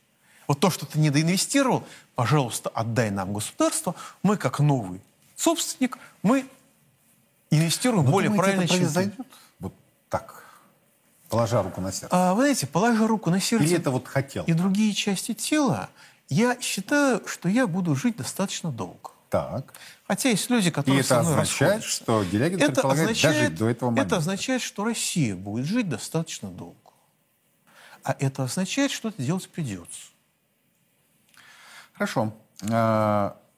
Вот 0.46 0.60
то, 0.60 0.70
что 0.70 0.86
ты 0.86 0.98
не 0.98 1.10
доинвестировал, 1.10 1.84
пожалуйста, 2.14 2.70
отдай 2.70 3.10
нам 3.10 3.32
государство. 3.32 3.94
Мы, 4.22 4.36
как 4.36 4.60
новый 4.60 5.00
собственник, 5.36 5.98
мы 6.22 6.46
инвестируем 7.50 8.04
Вы 8.04 8.12
более 8.12 8.30
думаете, 8.30 8.42
правильно, 8.42 8.62
это 8.64 8.72
чем 8.72 8.82
произойдет? 8.82 9.26
Вот 9.60 9.74
так, 10.08 10.44
положа 11.28 11.62
руку 11.62 11.80
на 11.80 11.92
сердце. 11.92 12.08
А, 12.10 12.34
вы 12.34 12.42
знаете, 12.42 12.66
положа 12.66 13.06
руку 13.06 13.30
на 13.30 13.40
сердце 13.40 13.64
Или 13.64 13.76
это 13.76 13.90
вот 13.90 14.06
хотел? 14.08 14.44
и 14.44 14.52
другие 14.52 14.92
части 14.94 15.34
тела, 15.34 15.90
я 16.28 16.60
считаю, 16.60 17.26
что 17.26 17.48
я 17.48 17.66
буду 17.66 17.94
жить 17.94 18.16
достаточно 18.16 18.70
долго. 18.72 19.10
Так. 19.30 19.74
Хотя 20.06 20.28
есть 20.30 20.48
люди, 20.50 20.68
И 20.68 20.70
которые 20.70 21.00
это 21.00 21.08
со 21.08 21.22
мной 21.22 21.32
означает, 21.34 21.82
что 21.84 22.22
Делягин 22.24 22.58
это 22.58 22.66
предполагает 22.72 23.10
означает, 23.10 23.36
дожить 23.36 23.58
до 23.58 23.68
этого 23.68 23.90
момента. 23.90 24.06
это 24.06 24.16
означает, 24.18 24.62
что 24.62 24.84
Россия 24.84 25.34
будет 25.34 25.66
жить 25.66 25.88
достаточно 25.88 26.48
долго. 26.48 26.76
А 28.04 28.14
это 28.18 28.44
означает, 28.44 28.92
что 28.92 29.08
это 29.08 29.20
делать 29.20 29.48
придется. 29.48 30.00
Хорошо. 31.92 32.32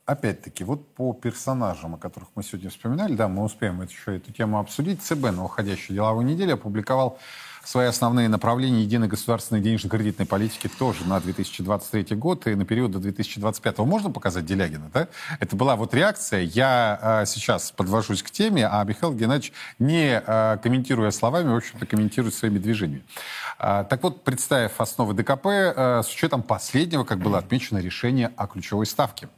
Опять-таки, 0.09 0.65
вот 0.65 0.95
по 0.95 1.13
персонажам, 1.13 1.97
о 1.97 1.99
которых 1.99 2.31
мы 2.35 2.43
сегодня 2.43 2.71
вспоминали, 2.71 3.15
да, 3.15 3.29
мы 3.29 3.45
успеем 3.45 3.83
еще 3.83 4.17
эту 4.17 4.33
тему 4.33 4.59
обсудить. 4.59 5.03
ЦБ 5.03 5.33
на 5.33 5.45
уходящей 5.45 5.95
деловой 5.95 6.25
неделе 6.25 6.55
опубликовал 6.55 7.19
свои 7.65 7.87
основные 7.87 8.29
направления 8.29 8.83
единой 8.83 9.09
государственной 9.09 9.61
денежно-кредитной 9.61 10.27
политики 10.27 10.69
тоже 10.69 11.05
на 11.05 11.21
2023 11.21 12.17
год 12.17 12.47
и 12.47 12.55
на 12.55 12.65
период 12.65 12.91
до 12.93 12.99
2025. 12.99 13.79
Можно 13.79 14.11
показать 14.11 14.47
Делягина, 14.47 14.91
да? 14.93 15.09
Это 15.41 15.57
была 15.57 15.77
вот 15.77 15.95
реакция. 15.95 16.43
Я 16.43 16.99
а, 17.01 17.27
сейчас 17.27 17.71
подвожусь 17.73 18.23
к 18.23 18.31
теме, 18.31 18.67
а 18.67 18.83
Михаил 18.85 19.15
Геннадьевич, 19.15 19.53
не 19.79 20.23
а, 20.27 20.57
комментируя 20.59 21.11
словами, 21.11 21.53
в 21.53 21.57
общем-то, 21.57 21.87
комментирует 21.87 22.35
своими 22.35 22.59
движениями. 22.59 23.05
А, 23.59 23.85
так 23.85 24.03
вот, 24.03 24.23
представив 24.23 24.81
основы 24.81 25.15
ДКП, 25.15 25.47
а, 25.47 26.03
с 26.05 26.13
учетом 26.13 26.43
последнего, 26.43 27.05
как 27.05 27.19
было 27.19 27.39
отмечено, 27.39 27.79
решение 27.79 28.33
о 28.37 28.47
ключевой 28.47 28.87
ставке. 28.87 29.29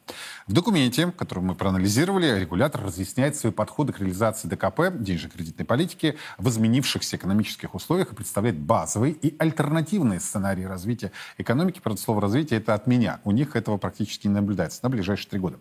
В 0.47 0.53
документе, 0.53 1.11
который 1.17 1.43
мы 1.43 1.55
проанализировали, 1.55 2.39
регулятор 2.39 2.83
разъясняет 2.83 3.37
свои 3.37 3.53
подходы 3.53 3.93
к 3.93 4.01
реализации 4.01 4.49
ДКП, 4.49 4.91
денежно-кредитной 4.93 5.65
политики, 5.65 6.19
в 6.39 6.49
изменившихся 6.49 7.17
экономических 7.17 7.75
условиях 7.75 8.10
и 8.13 8.15
представляет 8.15 8.59
базовые 8.59 9.13
и 9.13 9.35
альтернативные 9.39 10.21
сценарии 10.21 10.65
развития 10.65 11.13
экономики. 11.39 11.81
Правда, 11.83 12.01
слово 12.01 12.21
«развитие»— 12.21 12.61
это 12.61 12.75
от 12.75 12.87
меня. 12.87 13.21
У 13.25 13.31
них 13.31 13.57
этого 13.57 13.77
практически 13.77 14.27
не 14.27 14.35
наблюдается 14.35 14.81
на 14.83 14.91
ближайшие 14.91 15.31
три 15.31 15.39
года. 15.39 15.59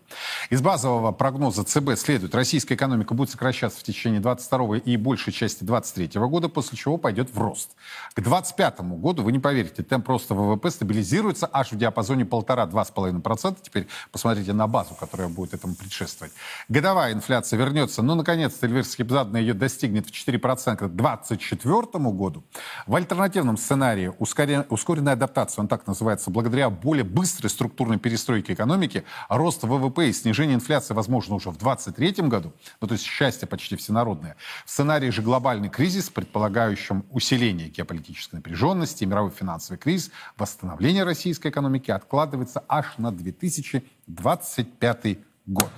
Из 0.50 0.60
базового 0.60 1.12
прогноза 1.12 1.64
ЦБ 1.64 1.96
следует, 1.96 2.34
российская 2.34 2.74
экономика 2.74 3.14
будет 3.14 3.30
сокращаться 3.30 3.80
в 3.80 3.82
течение 3.82 4.20
22 4.20 4.78
и 4.78 4.96
большей 4.96 5.32
части 5.32 5.64
23 5.64 6.20
года, 6.20 6.48
после 6.48 6.76
чего 6.76 6.96
пойдет 6.96 7.34
в 7.34 7.38
рост. 7.38 7.76
К 8.14 8.20
25 8.20 8.80
году, 8.80 9.22
вы 9.22 9.32
не 9.32 9.38
поверите, 9.38 9.82
темп 9.82 10.08
роста 10.08 10.34
ВВП 10.34 10.70
стабилизируется 10.70 11.48
аж 11.52 11.72
в 11.72 11.76
диапазоне 11.78 12.24
1,5-2,5%. 12.24 13.58
Теперь 13.62 13.86
посмотрите 14.12 14.52
на 14.52 14.66
базу, 14.66 14.94
которая 14.94 15.28
будет 15.28 15.54
этому 15.54 15.74
предшествовать. 15.74 16.32
Годовая 16.68 17.12
инфляция 17.12 17.58
вернется, 17.58 18.02
ну, 18.02 18.14
наконец-то, 18.14 18.66
Эльвира 18.66 18.84
Скибзадна 18.84 19.36
ее 19.36 19.54
достигнет 19.54 20.06
в 20.06 20.12
4% 20.12 20.76
к 20.76 20.96
2024 20.96 22.10
году. 22.12 22.39
В 22.86 22.94
альтернативном 22.94 23.56
сценарии 23.56 24.12
ускоренная 24.18 25.14
адаптация, 25.14 25.62
он 25.62 25.68
так 25.68 25.86
называется, 25.86 26.30
благодаря 26.30 26.70
более 26.70 27.04
быстрой 27.04 27.50
структурной 27.50 27.98
перестройке 27.98 28.54
экономики, 28.54 29.04
рост 29.28 29.62
ВВП 29.62 30.08
и 30.08 30.12
снижение 30.12 30.56
инфляции 30.56 30.94
возможно 30.94 31.34
уже 31.34 31.50
в 31.50 31.58
2023 31.58 32.28
году, 32.28 32.52
ну, 32.80 32.88
то 32.88 32.94
есть 32.94 33.04
счастье 33.04 33.48
почти 33.48 33.76
всенародное. 33.76 34.36
В 34.64 34.70
сценарии 34.70 35.10
же 35.10 35.22
глобальный 35.22 35.68
кризис, 35.68 36.10
предполагающим 36.10 37.04
усиление 37.10 37.68
геополитической 37.68 38.36
напряженности, 38.36 39.04
мировой 39.04 39.30
финансовый 39.30 39.78
кризис, 39.78 40.10
восстановление 40.36 41.04
российской 41.04 41.48
экономики 41.48 41.90
откладывается 41.90 42.64
аж 42.68 42.98
на 42.98 43.12
2025 43.12 45.18
год. 45.46 45.70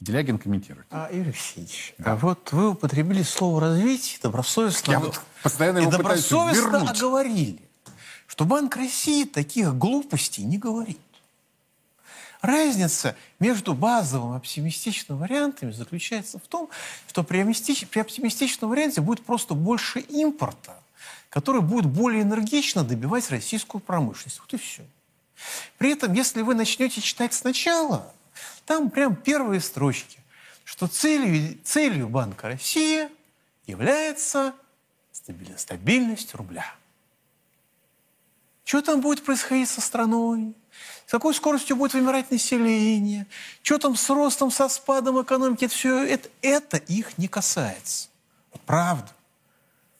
Делягин 0.00 0.38
комментирует. 0.38 0.86
А, 0.90 1.08
Юрий 1.10 1.28
Алексеевич, 1.30 1.94
а 2.04 2.16
вот 2.16 2.52
вы 2.52 2.70
употребили 2.70 3.22
слово 3.22 3.60
«развитие» 3.60 4.18
добросовестно, 4.22 4.92
Я 4.92 4.98
вот 5.00 5.20
постоянно 5.42 5.78
и 5.78 5.82
его 5.82 5.90
пытаюсь 5.92 6.28
добросовестно 6.28 6.70
вернуть. 6.78 6.90
оговорили, 6.90 7.62
что 8.26 8.44
Банк 8.44 8.76
России 8.76 9.24
таких 9.24 9.74
глупостей 9.76 10.42
не 10.42 10.58
говорит. 10.58 10.98
Разница 12.42 13.16
между 13.40 13.72
базовым 13.72 14.34
и 14.34 14.36
оптимистичным 14.36 15.16
вариантами 15.18 15.70
заключается 15.72 16.38
в 16.38 16.42
том, 16.42 16.68
что 17.08 17.22
при, 17.22 17.40
оптимистич- 17.40 17.86
при 17.86 18.00
оптимистичном 18.00 18.68
варианте 18.70 19.00
будет 19.00 19.24
просто 19.24 19.54
больше 19.54 20.00
импорта, 20.00 20.76
который 21.30 21.62
будет 21.62 21.86
более 21.86 22.20
энергично 22.22 22.84
добивать 22.84 23.30
российскую 23.30 23.80
промышленность. 23.80 24.40
Вот 24.40 24.52
и 24.52 24.58
все. 24.58 24.82
При 25.78 25.92
этом, 25.92 26.12
если 26.12 26.42
вы 26.42 26.54
начнете 26.54 27.00
читать 27.00 27.32
сначала, 27.32 28.12
там 28.66 28.90
прям 28.90 29.16
первые 29.16 29.60
строчки, 29.60 30.18
что 30.64 30.86
целью, 30.86 31.58
целью 31.64 32.08
Банка 32.08 32.48
России 32.48 33.08
является 33.66 34.54
стабиль- 35.12 35.58
стабильность 35.58 36.34
рубля. 36.34 36.66
Что 38.64 38.80
там 38.80 39.00
будет 39.00 39.24
происходить 39.24 39.68
со 39.68 39.80
страной? 39.80 40.54
С 41.06 41.10
какой 41.10 41.34
скоростью 41.34 41.76
будет 41.76 41.92
вымирать 41.92 42.30
население? 42.30 43.26
Что 43.62 43.78
там 43.78 43.94
с 43.94 44.08
ростом, 44.08 44.50
со 44.50 44.68
спадом 44.68 45.22
экономики? 45.22 45.66
Это 45.66 45.74
все 45.74 46.04
это, 46.04 46.30
это 46.40 46.76
их 46.78 47.18
не 47.18 47.28
касается. 47.28 48.08
Вот 48.52 48.62
правда. 48.62 49.08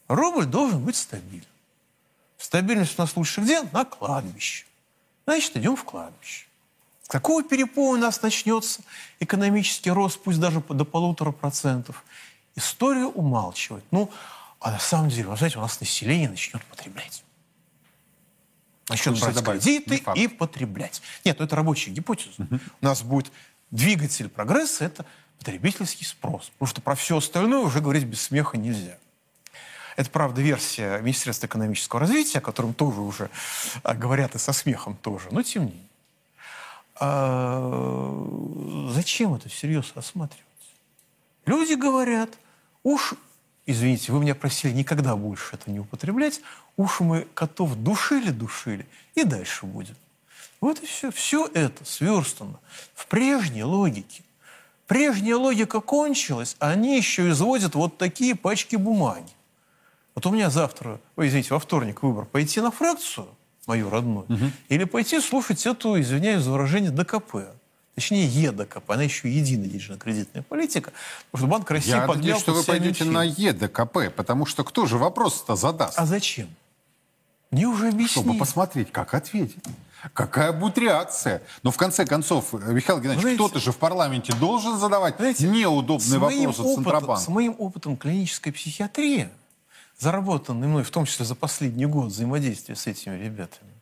Рубль 0.09 0.47
должен 0.47 0.82
быть 0.82 0.97
стабильным. 0.97 1.45
Стабильность 2.39 2.99
у 2.99 3.03
нас 3.03 3.16
лучше 3.16 3.43
где? 3.43 3.62
На 3.72 3.85
кладбище. 3.85 4.66
Значит, 5.26 5.57
идем 5.57 5.76
в 5.76 5.85
кладбище. 5.85 6.47
С 7.05 7.09
какого 7.09 7.42
перепоя 7.42 7.98
у 7.98 8.00
нас 8.00 8.22
начнется 8.22 8.82
экономический 9.20 9.90
рост, 9.90 10.18
пусть 10.22 10.40
даже 10.40 10.61
до 10.61 10.84
полутора 10.84 11.32
процентов? 11.32 12.02
История 12.57 13.05
умалчивает. 13.05 13.84
Ну, 13.90 14.11
а 14.59 14.70
на 14.72 14.78
самом 14.78 15.11
деле, 15.11 15.28
вы 15.28 15.36
знаете, 15.36 15.59
у 15.59 15.61
нас 15.61 15.78
население 15.80 16.30
начнет 16.30 16.64
потреблять. 16.64 17.22
Начнет 18.88 19.20
брать 19.20 19.34
добавить, 19.34 19.62
кредиты 19.62 20.02
и 20.14 20.28
потреблять. 20.28 21.02
Нет, 21.24 21.38
ну 21.38 21.44
это 21.44 21.57
рабочая 21.57 21.90
гипотеза. 21.90 22.46
У 22.80 22.84
нас 22.84 23.02
будет 23.02 23.30
двигатель 23.70 24.28
прогресса– 24.28 24.84
это 24.86 25.05
потребительский 25.38 26.07
спрос. 26.07 26.50
Потому 26.55 26.68
что 26.68 26.80
про 26.80 26.94
все 26.94 27.18
остальное 27.18 27.61
уже 27.61 27.80
говорить 27.80 28.05
без 28.05 28.22
смеха 28.22 28.57
нельзя. 28.57 28.96
Это, 29.96 30.11
правда, 30.11 30.40
версия 30.40 30.98
Министерства 31.00 31.46
экономического 31.46 32.00
развития, 32.00 32.38
о 32.38 32.40
котором 32.40 32.72
тоже 32.72 33.00
уже 33.00 33.30
а, 33.82 33.94
говорят 33.94 34.34
и 34.34 34.38
со 34.38 34.52
смехом 34.52 34.96
тоже, 34.96 35.28
но 35.30 35.42
тем 35.42 35.66
не 35.66 35.72
менее. 35.72 35.88
А, 36.97 38.88
зачем 38.90 39.34
это 39.34 39.49
всерьез 39.49 39.92
рассматривать? 39.95 40.45
Люди 41.47 41.74
говорят, 41.74 42.30
уж, 42.82 43.14
извините, 43.66 44.12
вы 44.12 44.20
меня 44.20 44.34
просили 44.34 44.72
никогда 44.72 45.16
больше 45.16 45.57
это 45.57 45.70
не 45.70 45.80
употреблять, 45.80 46.40
уж 46.76 47.01
мы 47.01 47.26
котов 47.34 47.74
душили-душили, 47.76 48.86
и 49.14 49.24
дальше 49.24 49.66
будет. 49.66 49.97
Вот 50.61 50.80
и 50.80 50.86
все. 50.86 51.11
Все 51.11 51.47
это 51.53 51.84
сверстано 51.84 52.59
в 52.95 53.07
прежней 53.07 53.64
логике. 53.64 54.22
Прежняя 54.86 55.36
логика 55.36 55.80
кончилась, 55.80 56.57
а 56.59 56.70
они 56.70 56.97
еще 56.97 57.28
изводят 57.30 57.74
вот 57.74 57.99
такие 57.99 58.34
пачки 58.34 58.76
бумаги. 58.76 59.30
Вот 60.14 60.24
у 60.26 60.30
меня 60.30 60.49
завтра, 60.49 61.01
ой, 61.16 61.28
извините, 61.28 61.53
во 61.53 61.61
вторник 61.61 62.03
выбор, 62.03 62.24
пойти 62.24 62.61
на 62.61 62.70
фракцию, 62.70 63.28
мою 63.66 63.90
родную, 63.90 64.26
или 64.68 64.84
пойти 64.84 65.20
слушать 65.20 65.66
эту, 65.66 66.00
извиняюсь 66.00 66.42
за 66.42 66.50
выражение, 66.50 66.90
ДКП. 66.90 67.36
Точнее, 67.94 68.26
ЕДКП. 68.26 68.90
Она 68.90 69.04
еще 69.04 69.30
единая 69.30 69.68
денежно-кредитная 69.68 70.42
политика. 70.42 70.92
Потому 71.30 71.46
что 71.46 71.52
Банк 71.52 71.70
России 71.70 71.90
Я 71.90 71.98
подмял 72.00 72.16
надеюсь, 72.16 72.40
что 72.40 72.52
вы 72.52 72.64
пойдете 72.64 73.04
на 73.04 73.22
ЕДКП, 73.22 74.10
потому 74.14 74.46
что 74.46 74.64
кто 74.64 74.86
же 74.86 74.98
вопрос-то 74.98 75.54
задаст? 75.54 75.96
А 75.96 76.04
зачем? 76.04 76.48
Мне 77.52 77.66
уже 77.66 77.88
объяснили. 77.90 78.26
Чтобы 78.26 78.36
посмотреть, 78.36 78.90
как 78.90 79.14
ответить. 79.14 79.62
Какая 80.12 80.52
будет 80.52 80.76
реакция? 80.76 81.40
Но 81.62 81.70
в 81.70 81.76
конце 81.76 82.04
концов, 82.04 82.52
Михаил 82.52 83.00
Геннадьевич, 83.00 83.36
кто-то 83.36 83.60
же 83.60 83.70
в 83.70 83.76
парламенте 83.78 84.34
должен 84.34 84.76
задавать 84.76 85.16
Знаете, 85.16 85.46
неудобные 85.46 86.18
вопросы 86.18 86.62
опытом- 86.62 86.74
Центробанку. 86.74 87.22
С 87.24 87.28
моим 87.28 87.54
опытом 87.58 87.96
клинической 87.96 88.52
психиатрии, 88.52 89.28
заработанный 89.99 90.66
мной, 90.66 90.82
в 90.82 90.90
том 90.90 91.07
числе 91.07 91.24
за 91.24 91.34
последний 91.34 91.86
год 91.86 92.07
взаимодействия 92.07 92.76
с 92.76 92.86
этими 92.86 93.16
ребятами, 93.16 93.72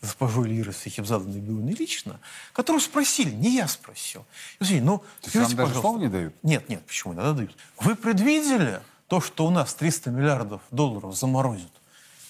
с 0.00 0.06
госпожой 0.06 0.48
Лирой 0.48 0.74
Сахибзадовной 0.74 1.40
Белыной 1.40 1.74
лично, 1.74 2.20
которую 2.52 2.80
спросили, 2.80 3.30
не 3.30 3.56
я 3.56 3.68
спросил. 3.68 4.26
Извините, 4.60 4.84
ну, 4.84 5.04
То 5.20 5.30
скажите, 5.30 5.56
даже 5.56 5.74
слова 5.74 5.98
не 5.98 6.08
дают? 6.08 6.34
Нет, 6.42 6.68
нет, 6.68 6.84
почему 6.86 7.14
иногда 7.14 7.32
дают. 7.32 7.56
Вы 7.78 7.94
предвидели 7.94 8.80
то, 9.08 9.20
что 9.20 9.46
у 9.46 9.50
нас 9.50 9.74
300 9.74 10.10
миллиардов 10.10 10.62
долларов 10.70 11.16
заморозят? 11.16 11.70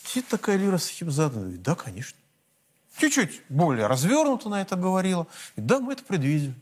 Сидит 0.04 0.28
такая 0.28 0.56
Лира 0.56 0.78
Сахибзадовна, 0.78 1.42
говорит, 1.42 1.62
да, 1.62 1.74
конечно. 1.74 2.18
Чуть-чуть 2.98 3.42
более 3.48 3.86
развернуто 3.86 4.48
на 4.48 4.60
это 4.60 4.76
говорила. 4.76 5.26
Говорит, 5.56 5.66
да, 5.66 5.80
мы 5.80 5.92
это 5.94 6.04
предвидели. 6.04 6.54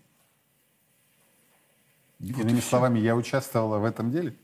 Иными 2.21 2.61
словами, 2.61 3.01
я 3.01 3.17
участвовала 3.17 3.79
в 3.79 3.85
этом 3.85 4.13
деле? 4.13 4.37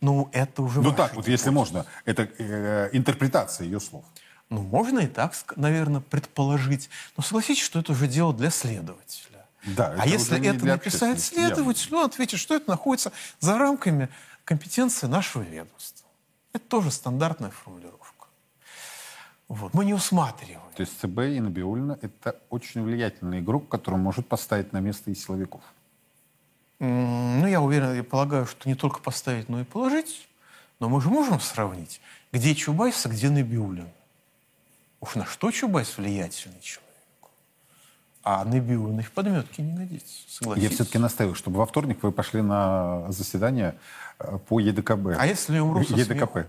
Ну, 0.00 0.28
это 0.32 0.62
уже 0.62 0.80
Ну 0.80 0.92
так 0.92 1.14
вот, 1.14 1.26
если 1.26 1.50
можно. 1.50 1.86
Это 2.04 2.28
э, 2.38 2.90
интерпретация 2.92 3.64
ее 3.64 3.80
слов. 3.80 4.04
Ну, 4.50 4.62
можно 4.62 5.00
и 5.00 5.06
так, 5.06 5.34
наверное, 5.56 6.00
предположить. 6.00 6.88
Но 7.16 7.22
согласитесь, 7.22 7.62
что 7.62 7.80
это 7.80 7.92
уже 7.92 8.06
дело 8.06 8.32
для 8.32 8.50
следователя. 8.50 9.46
Да, 9.64 9.92
это 9.92 10.02
а 10.02 10.06
если 10.06 10.34
уже 10.34 10.40
не 10.40 10.48
это 10.48 10.66
написать 10.66 11.20
следователь, 11.20 11.94
он 11.94 12.04
ответит, 12.06 12.38
что 12.38 12.54
это 12.54 12.70
находится 12.70 13.12
за 13.40 13.58
рамками 13.58 14.08
компетенции 14.44 15.06
нашего 15.06 15.42
ведомства. 15.42 16.08
Это 16.52 16.64
тоже 16.64 16.90
стандартная 16.90 17.50
формулировка. 17.50 18.26
Вот. 19.48 19.74
Мы 19.74 19.84
не 19.84 19.94
усматриваем. 19.94 20.60
То 20.76 20.82
есть 20.82 20.98
ЦБ 21.00 21.18
и 21.36 21.40
Набиулина– 21.40 21.98
это 22.02 22.40
очень 22.50 22.82
влиятельный 22.82 23.40
игрок, 23.40 23.68
который 23.68 23.96
может 23.96 24.28
поставить 24.28 24.72
на 24.72 24.80
место 24.80 25.10
и 25.10 25.14
силовиков. 25.14 25.62
Ну, 26.80 27.46
я 27.46 27.60
уверен, 27.60 27.94
я 27.94 28.04
полагаю, 28.04 28.46
что 28.46 28.68
не 28.68 28.74
только 28.74 29.00
поставить, 29.00 29.48
но 29.48 29.60
и 29.60 29.64
положить. 29.64 30.28
Но 30.78 30.88
мы 30.88 31.00
же 31.00 31.08
можем 31.08 31.40
сравнить, 31.40 32.00
где 32.32 32.54
Чубайс, 32.54 33.04
а 33.04 33.08
где 33.08 33.30
Набиуллина. 33.30 33.88
Уж 35.00 35.16
на 35.16 35.26
что 35.26 35.50
Чубайс 35.50 35.96
влиятельный 35.98 36.60
человек. 36.60 36.84
А 38.22 38.44
Набиуллина 38.44 39.00
и 39.00 39.05
в 39.05 39.10
подметки 39.10 39.60
не 39.60 39.72
годится. 39.72 40.14
Я 40.26 40.34
Согласитесь? 40.34 40.74
все-таки 40.74 40.98
настаиваю, 40.98 41.34
чтобы 41.34 41.58
во 41.58 41.66
вторник 41.66 42.02
вы 42.02 42.12
пошли 42.12 42.42
на 42.42 43.10
заседание 43.10 43.74
э, 44.20 44.38
по 44.48 44.60
ЕДКП. 44.60 45.16
А 45.18 45.26
если 45.26 45.54
я 45.54 45.64
умру 45.64 45.84
со 45.84 45.94
ЕДКП. 45.94 46.32
смеху? 46.32 46.48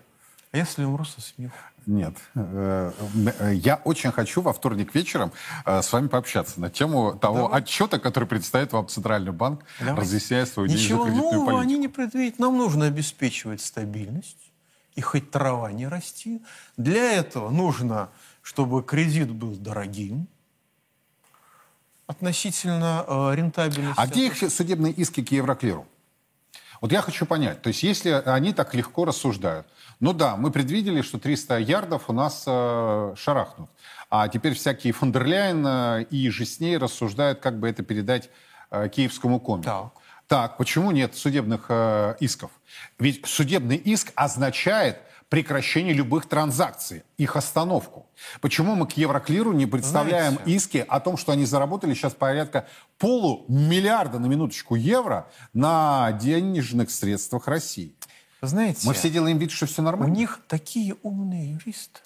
А 0.52 0.58
если 0.58 0.84
умру 0.84 1.06
со 1.06 1.22
смеху? 1.22 1.56
Нет. 1.86 2.16
Э, 2.36 2.91
э, 3.39 3.54
Я 3.56 3.76
очень 3.86 4.12
хочу 4.12 4.41
во 4.41 4.52
вторник 4.52 4.95
вечером 4.95 5.32
э, 5.66 5.82
с 5.82 5.91
вами 5.93 6.08
пообщаться 6.08 6.60
на 6.60 6.70
тему 6.70 7.18
того 7.20 7.43
Давай. 7.47 7.62
отчета, 7.62 8.00
который 8.00 8.26
представит 8.26 8.74
вам 8.74 8.88
Центральный 8.88 9.32
банк, 9.32 9.64
Давайте. 9.80 10.02
разъясняя 10.02 10.45
свою 10.45 10.70
Ничего 10.70 11.06
нового 11.06 11.45
политику. 11.45 11.58
они 11.58 11.78
не 11.78 11.88
предвидят. 11.88 12.39
Нам 12.39 12.58
нужно 12.58 12.86
обеспечивать 12.86 13.62
стабильность. 13.62 14.52
И 14.95 15.02
хоть 15.02 15.32
трава 15.32 15.72
не 15.72 15.88
расти. 15.88 16.41
Для 16.78 17.14
этого 17.14 17.50
нужно, 17.52 18.10
чтобы 18.41 18.84
кредит 18.84 19.32
был 19.32 19.56
дорогим, 19.56 20.28
относительно 22.08 23.06
э, 23.08 23.36
рентабельности. 23.36 23.95
А 24.02 24.08
где 24.08 24.28
их 24.28 24.38
судебные 24.52 24.91
иски 24.93 25.24
к 25.24 25.32
Евроклиру? 25.32 25.88
Вот 26.82 26.91
я 26.91 27.02
хочу 27.02 27.26
понять, 27.26 27.62
то 27.62 27.68
есть 27.68 27.84
если 27.84 28.10
они 28.10 28.54
так 28.54 28.74
легко 28.74 29.04
рассуждают, 29.06 29.68
ну 30.00 30.14
да, 30.14 30.36
мы 30.36 30.52
предвидели, 30.52 31.02
что 31.02 31.20
300 31.20 31.58
ярдов 31.60 32.10
у 32.10 32.14
нас 32.14 32.43
э, 32.47 33.14
шарахнут, 33.18 33.70
а 34.10 34.28
теперь 34.28 34.54
всякие 34.54 34.93
фон 34.93 35.12
дер 35.12 35.26
Ляйен 35.26 35.66
э, 35.66 36.04
и 36.10 36.30
же 36.30 36.45
с 36.45 36.60
ней 36.60 36.78
рассуждают, 36.78 37.39
как 37.39 37.60
бы 37.60 37.68
это 37.68 37.84
передать 37.84 38.30
э, 38.72 38.89
киевскому 38.89 39.39
коме. 39.39 39.64
Так. 39.64 39.91
Так, 40.28 40.58
почему 40.58 40.91
нет 40.91 41.16
судебных 41.16 41.66
э, 41.70 42.16
исков? 42.20 42.52
Ведь 43.00 43.26
судебный 43.26 43.78
иск 43.78 44.12
означает 44.16 45.00
прекращение 45.28 45.93
любых 45.93 46.28
транзакций, 46.28 47.04
их 47.18 47.36
остановку. 47.36 48.08
Почему 48.41 48.76
мы 48.76 48.88
к 48.88 48.93
Евроклиру 48.93 49.54
не 49.54 49.66
представляем 49.66 50.34
Знаете- 50.34 50.52
иски 50.52 50.86
о 50.88 51.00
том, 51.00 51.18
что 51.18 51.32
они 51.32 51.45
заработали 51.45 51.93
сейчас 51.93 52.14
порядка 52.14 52.68
полумиллиарда 52.97 54.20
на 54.20 54.26
минуточку 54.26 54.76
евро 54.76 55.28
на 55.54 56.12
денежных 56.14 56.89
средствах 56.89 57.47
России? 57.47 57.95
Знаете, 58.42 58.88
Мы 58.88 58.94
все 58.94 59.10
делаем 59.10 59.38
вид, 59.38 59.52
что 59.52 59.66
все 59.66 59.82
у 59.82 59.86
нормально. 59.86 60.14
них 60.14 60.40
такие 60.48 60.96
умные 61.04 61.54
юристы, 61.54 62.00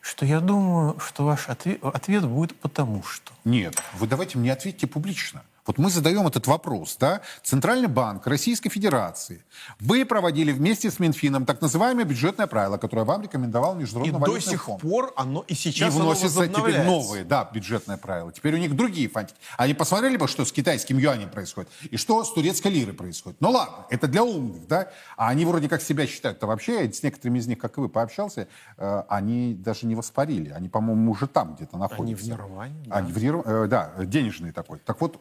что 0.00 0.24
я 0.24 0.40
думаю, 0.40 0.98
что 1.00 1.24
ваш 1.24 1.48
ответ, 1.48 1.82
ответ 1.84 2.24
будет 2.26 2.58
потому 2.60 3.02
что. 3.02 3.32
Нет, 3.44 3.82
вы 3.94 4.06
давайте 4.06 4.38
мне 4.38 4.52
ответьте 4.52 4.86
публично. 4.86 5.42
Вот 5.68 5.76
мы 5.76 5.90
задаем 5.90 6.26
этот 6.26 6.46
вопрос, 6.46 6.96
да? 6.98 7.20
Центральный 7.42 7.88
банк 7.88 8.26
Российской 8.26 8.70
Федерации. 8.70 9.44
Вы 9.80 10.06
проводили 10.06 10.50
вместе 10.50 10.90
с 10.90 10.98
Минфином 10.98 11.44
так 11.44 11.60
называемое 11.60 12.06
бюджетное 12.06 12.46
правило, 12.46 12.78
которое 12.78 13.04
вам 13.04 13.20
рекомендовал 13.20 13.76
И 13.76 13.80
Международный 13.80 14.18
до 14.18 14.18
валютный 14.18 14.52
сих 14.52 14.64
фонд. 14.64 14.80
пор 14.80 15.12
оно 15.14 15.44
и 15.46 15.52
И 15.52 15.54
сейчас 15.54 15.94
оно 15.94 16.06
вносятся 16.06 16.48
теперь 16.48 16.82
новые, 16.84 17.22
да, 17.22 17.46
бюджетное 17.52 17.98
правило. 17.98 18.32
Теперь 18.32 18.54
у 18.54 18.56
них 18.56 18.74
другие 18.74 19.10
фантики. 19.10 19.36
Они 19.58 19.74
посмотрели 19.74 20.16
бы, 20.16 20.26
что 20.26 20.46
с 20.46 20.52
китайским 20.52 20.96
юанем 20.96 21.28
происходит, 21.28 21.68
и 21.90 21.98
что 21.98 22.24
с 22.24 22.32
турецкой 22.32 22.68
лирой 22.68 22.94
происходит. 22.94 23.38
Ну 23.42 23.50
ладно, 23.50 23.84
это 23.90 24.06
для 24.08 24.24
умных, 24.24 24.66
да? 24.68 24.88
А 25.18 25.28
они 25.28 25.44
вроде 25.44 25.68
как 25.68 25.82
себя 25.82 26.06
считают-то 26.06 26.46
вообще, 26.46 26.86
я 26.86 26.90
с 26.90 27.02
некоторыми 27.02 27.40
из 27.40 27.46
них, 27.46 27.58
как 27.58 27.76
и 27.76 27.82
вы, 27.82 27.90
пообщался, 27.90 28.48
э, 28.78 29.02
они 29.10 29.52
даже 29.52 29.84
не 29.84 29.94
воспарили. 29.94 30.48
Они, 30.48 30.70
по-моему, 30.70 31.10
уже 31.12 31.26
там 31.26 31.56
где-то 31.56 31.76
находятся. 31.76 32.24
в 32.24 32.28
нирване, 32.28 32.74
да. 32.86 32.96
Они 32.96 33.12
в 33.12 33.18
нир- 33.18 33.42
э, 33.44 33.66
да, 33.66 33.92
денежный 33.98 34.52
такой. 34.52 34.78
Так 34.78 34.98
вот, 35.02 35.18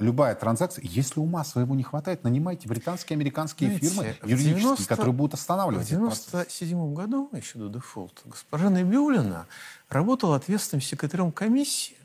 любая 0.00 0.34
транзакция, 0.34 0.84
если 0.84 1.20
ума 1.20 1.44
своего 1.44 1.74
не 1.74 1.82
хватает, 1.82 2.24
нанимайте 2.24 2.68
британские, 2.68 3.16
американские 3.16 3.70
Знаете, 3.70 3.88
фирмы 3.88 4.16
в 4.22 4.26
юридические, 4.26 4.60
90 4.60 4.88
которые 4.88 5.12
будут 5.12 5.32
В 5.32 5.34
останавливать 5.34 5.88
процесс. 5.88 6.28
1997 6.28 6.94
году, 6.94 7.28
еще 7.32 7.58
до 7.58 7.68
дефолта, 7.68 8.22
госпожа 8.24 8.70
Набиулина 8.70 9.46
работала 9.88 10.36
ответственным 10.36 10.80
секретарем 10.80 11.32
комиссии, 11.32 11.96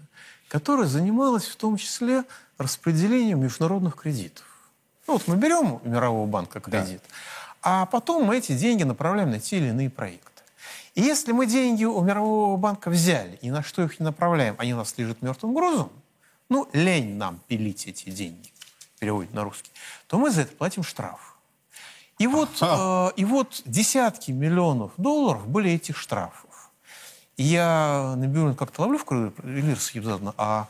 которая 0.47 0.87
занималась 0.87 1.45
в 1.45 1.55
том 1.55 1.77
числе 1.77 2.23
распределением 2.57 3.41
международных 3.41 3.95
кредитов. 3.95 4.45
Ну 5.07 5.13
вот 5.13 5.27
мы 5.27 5.35
берем 5.37 5.79
у 5.83 5.87
Мирового 5.87 6.27
банка 6.27 6.59
кредит, 6.59 7.01
а 7.61 7.85
потом 7.85 8.25
мы 8.25 8.37
эти 8.37 8.57
деньги 8.57 8.83
направляем 8.83 9.29
на 9.31 9.39
те 9.39 9.57
или 9.57 9.69
иные 9.69 9.89
проекты. 9.89 10.31
И 10.95 11.01
если 11.01 11.31
мы 11.31 11.45
деньги 11.45 11.83
у 11.83 12.01
Мирового 12.01 12.57
банка 12.57 12.89
взяли, 12.89 13.37
и 13.41 13.51
на 13.51 13.61
что 13.63 13.83
их 13.83 13.99
не 13.99 14.05
направляем, 14.05 14.55
они 14.57 14.73
у 14.73 14.77
нас 14.77 14.97
лежат 14.97 15.21
мертвым 15.21 15.53
грузом, 15.53 15.91
ну, 16.49 16.67
лень 16.73 17.15
нам 17.15 17.39
пилить 17.47 17.87
эти 17.87 18.09
деньги, 18.09 18.51
переводит 18.99 19.33
на 19.33 19.43
русский, 19.43 19.71
то 20.07 20.17
мы 20.17 20.31
за 20.31 20.41
это 20.41 20.55
платим 20.55 20.83
штраф. 20.83 21.35
И 22.17 22.27
вот, 22.27 22.49
э, 22.61 23.11
и 23.17 23.25
вот 23.25 23.61
десятки 23.65 24.31
миллионов 24.31 24.91
долларов 24.97 25.47
были 25.47 25.71
этих 25.71 25.97
штрафов. 25.97 26.71
И 27.35 27.43
я 27.43 28.13
наберу 28.15 28.55
как-то 28.55 28.81
ловлю 28.81 28.97
в 28.97 29.03
коридоре, 29.03 29.33
Эльвира 29.43 29.75
Сахибзадовна, 29.75 30.33
а 30.37 30.67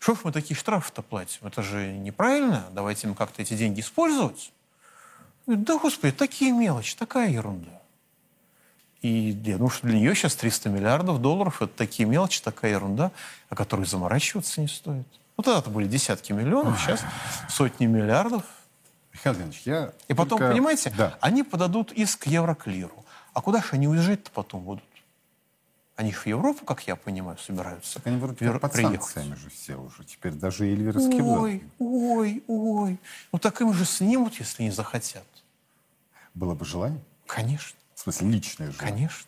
что 0.00 0.14
ж 0.14 0.18
мы 0.24 0.32
такие 0.32 0.56
штрафы-то 0.56 1.02
платим? 1.02 1.46
Это 1.46 1.62
же 1.62 1.92
неправильно. 1.92 2.66
Давайте 2.72 3.06
мы 3.06 3.14
как-то 3.14 3.42
эти 3.42 3.54
деньги 3.54 3.80
использовать. 3.80 4.52
Да, 5.46 5.78
господи, 5.78 6.12
такие 6.12 6.52
мелочи, 6.52 6.96
такая 6.96 7.30
ерунда. 7.30 7.77
И 9.02 9.30
я 9.44 9.56
думаю, 9.56 9.70
что 9.70 9.86
для 9.86 9.98
нее 9.98 10.14
сейчас 10.14 10.34
300 10.34 10.70
миллиардов 10.70 11.20
долларов– 11.20 11.62
это 11.62 11.72
такие 11.76 12.08
мелочи, 12.08 12.42
такая 12.42 12.72
ерунда, 12.72 13.12
о 13.48 13.54
которой 13.54 13.86
заморачиваться 13.86 14.60
не 14.60 14.66
стоит. 14.68 15.06
Ну, 15.36 15.44
тогда-то 15.44 15.70
были 15.70 15.86
десятки 15.86 16.32
миллионов, 16.32 16.80
сейчас 16.80 17.02
сотни 17.48 17.86
миллиардов. 17.86 18.42
Михаил 19.12 19.34
Леонидович, 19.36 19.62
я 19.66 19.92
И 20.08 20.14
потом, 20.14 20.38
только- 20.40 20.52
понимаете, 20.52 20.92
Да. 20.96 21.16
они 21.20 21.44
подадут 21.44 21.92
иск 21.92 22.26
Евроклиру. 22.26 23.04
А 23.34 23.40
куда 23.40 23.60
же 23.60 23.68
они 23.72 23.86
уезжать-то 23.86 24.30
потом 24.32 24.64
будут? 24.64 24.82
Они 25.94 26.12
же 26.12 26.18
в 26.18 26.26
Европу, 26.26 26.64
как 26.64 26.86
я 26.86 26.94
понимаю, 26.96 27.38
собираются 27.38 27.94
Так 27.94 28.06
они 28.08 28.18
вроде 28.18 28.44
вер- 28.44 28.58
под 28.60 28.72
приехать. 28.72 29.02
санкциями 29.02 29.34
же 29.36 29.50
все 29.50 29.74
уже. 29.76 30.04
Теперь 30.04 30.32
даже 30.32 30.58
Скибла. 30.64 31.38
Ой, 31.40 31.62
ой, 31.80 32.42
ой. 32.46 32.98
Ну 33.32 33.38
так 33.40 33.60
им 33.60 33.72
же 33.74 33.84
снимут, 33.84 34.34
если 34.38 34.62
не 34.64 34.70
захотят. 34.70 35.24
Было 36.34 36.54
бы 36.54 36.64
желание? 36.64 37.00
Конечно, 37.26 37.76
В 37.98 38.02
смысле, 38.02 38.30
личное 38.30 38.70
желание. 38.70 38.92
конечно. 38.92 39.26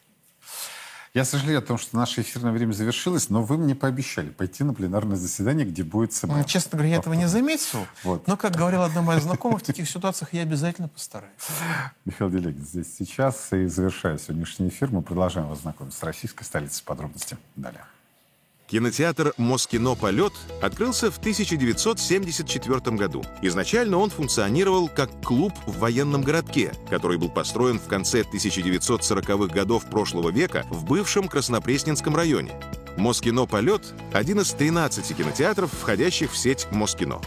Я 1.12 1.24
сожалею 1.24 1.58
о 1.58 1.60
том, 1.60 1.76
что 1.76 1.96
наше 1.96 2.20
эфирное 2.20 2.52
время 2.52 2.70
завершилось, 2.70 3.28
но 3.28 3.42
вы 3.42 3.56
мне 3.58 3.74
пообещали 3.74 4.30
пойти 4.30 4.62
на 4.62 4.72
пленарное 4.72 5.16
заседание, 5.16 5.66
где 5.66 5.82
будет 5.82 6.12
ЦБ. 6.12 6.26
Ну, 6.26 6.44
Честно 6.44 6.78
говоря, 6.78 6.90
я 6.90 7.00
этого 7.00 7.14
не 7.14 7.26
заметил. 7.26 7.84
Вот. 8.04 8.28
Но, 8.28 8.36
как 8.36 8.54
говорила 8.54 8.84
одна 8.84 9.02
моя 9.02 9.18
знакомая, 9.18 9.58
в 9.58 9.64
таких 9.64 9.90
ситуациях 9.90 10.32
я 10.34 10.42
обязательно 10.42 10.86
постараюсь. 10.86 11.34
Михаил 12.04 12.30
Делегин 12.30 12.64
здесь 12.64 12.94
сейчас. 12.96 13.52
И 13.52 13.66
завершая 13.66 14.18
сегодняшний 14.18 14.68
эфир, 14.68 14.92
мы 14.92 15.02
продолжаем 15.02 15.48
вас 15.48 15.62
знакомить 15.62 15.92
с 15.92 16.02
российской 16.04 16.44
столицей. 16.44 16.84
Подробности 16.84 17.36
далее. 17.56 17.84
Кинотеатр 18.70 19.34
«Москино 19.36 19.96
Полет» 19.96 20.32
открылся 20.62 21.10
в 21.10 21.18
1974 21.18 22.96
году. 22.96 23.24
Изначально 23.42 23.98
он 23.98 24.10
функционировал 24.10 24.88
как 24.88 25.10
клуб 25.24 25.52
в 25.66 25.78
военном 25.78 26.22
городке, 26.22 26.72
который 26.88 27.18
был 27.18 27.30
построен 27.30 27.80
в 27.80 27.88
конце 27.88 28.22
1940-х 28.22 29.52
годов 29.52 29.86
прошлого 29.90 30.30
века 30.30 30.64
в 30.70 30.84
бывшем 30.84 31.26
Краснопресненском 31.26 32.14
районе. 32.14 32.52
«Москино 32.96 33.46
Полет»— 33.46 33.92
один 34.12 34.38
из 34.38 34.52
13 34.52 35.16
кинотеатров, 35.16 35.72
входящих 35.72 36.30
в 36.30 36.38
сеть 36.38 36.68
«Москино». 36.70 37.20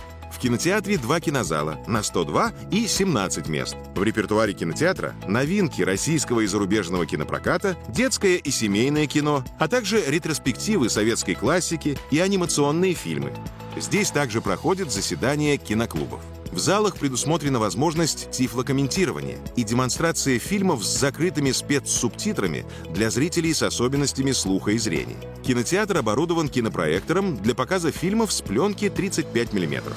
Кинотеатре 0.44 0.98
два 0.98 1.22
кинозала 1.22 1.80
на 1.88 2.04
102 2.04 2.52
и 2.70 2.86
17 2.86 3.48
мест. 3.48 3.78
В 3.96 4.04
репертуаре 4.04 4.52
кинотеатра 4.52 5.16
новинки 5.26 5.82
российского 5.82 6.42
и 6.42 6.48
зарубежного 6.48 7.06
кинопроката, 7.06 7.78
детское 7.88 8.36
и 8.36 8.52
семейное 8.52 9.08
кино, 9.08 9.46
а 9.58 9.70
также 9.70 10.04
ретроспективы 10.06 10.90
советской 10.90 11.36
классики 11.36 11.98
и 12.12 12.20
анимационные 12.20 12.94
фильмы. 12.94 13.32
Здесь 13.78 14.12
также 14.12 14.42
проходят 14.42 14.92
заседания 14.92 15.56
киноклубов. 15.56 16.20
В 16.52 16.60
залах 16.60 16.98
предусмотрена 16.98 17.58
возможность 17.58 18.30
тифлокомментирования 18.32 19.38
и 19.56 19.64
демонстрация 19.64 20.40
фильмов 20.40 20.84
с 20.84 21.00
закрытыми 21.00 21.52
спецсубтитрами 21.54 22.66
для 22.90 23.10
зрителей 23.10 23.54
с 23.54 23.64
особенностями 23.64 24.34
слуха 24.34 24.72
и 24.72 24.78
зрения. 24.78 25.16
Кинотеатр 25.46 26.00
оборудован 26.00 26.50
кинопроектором 26.50 27.38
для 27.38 27.56
показа 27.56 27.92
фильмов 27.92 28.34
с 28.34 28.42
пленки 28.42 28.90
35 28.90 29.54
мм. 29.54 29.94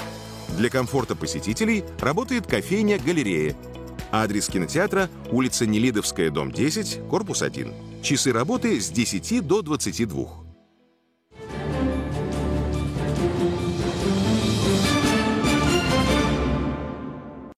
Для 0.56 0.70
комфорта 0.70 1.14
посетителей 1.14 1.84
работает 2.00 2.46
кофейня-галерея. 2.46 3.54
Адрес 4.10 4.48
кинотеатра– 4.48 5.10
улица 5.30 5.66
Нелидовская, 5.66 6.30
дом 6.30 6.50
10, 6.50 7.08
корпус 7.10 7.42
1. 7.42 7.74
Часы 8.02 8.32
работы 8.32 8.80
с 8.80 8.88
10 8.88 9.46
до 9.46 9.60
22. 9.60 10.45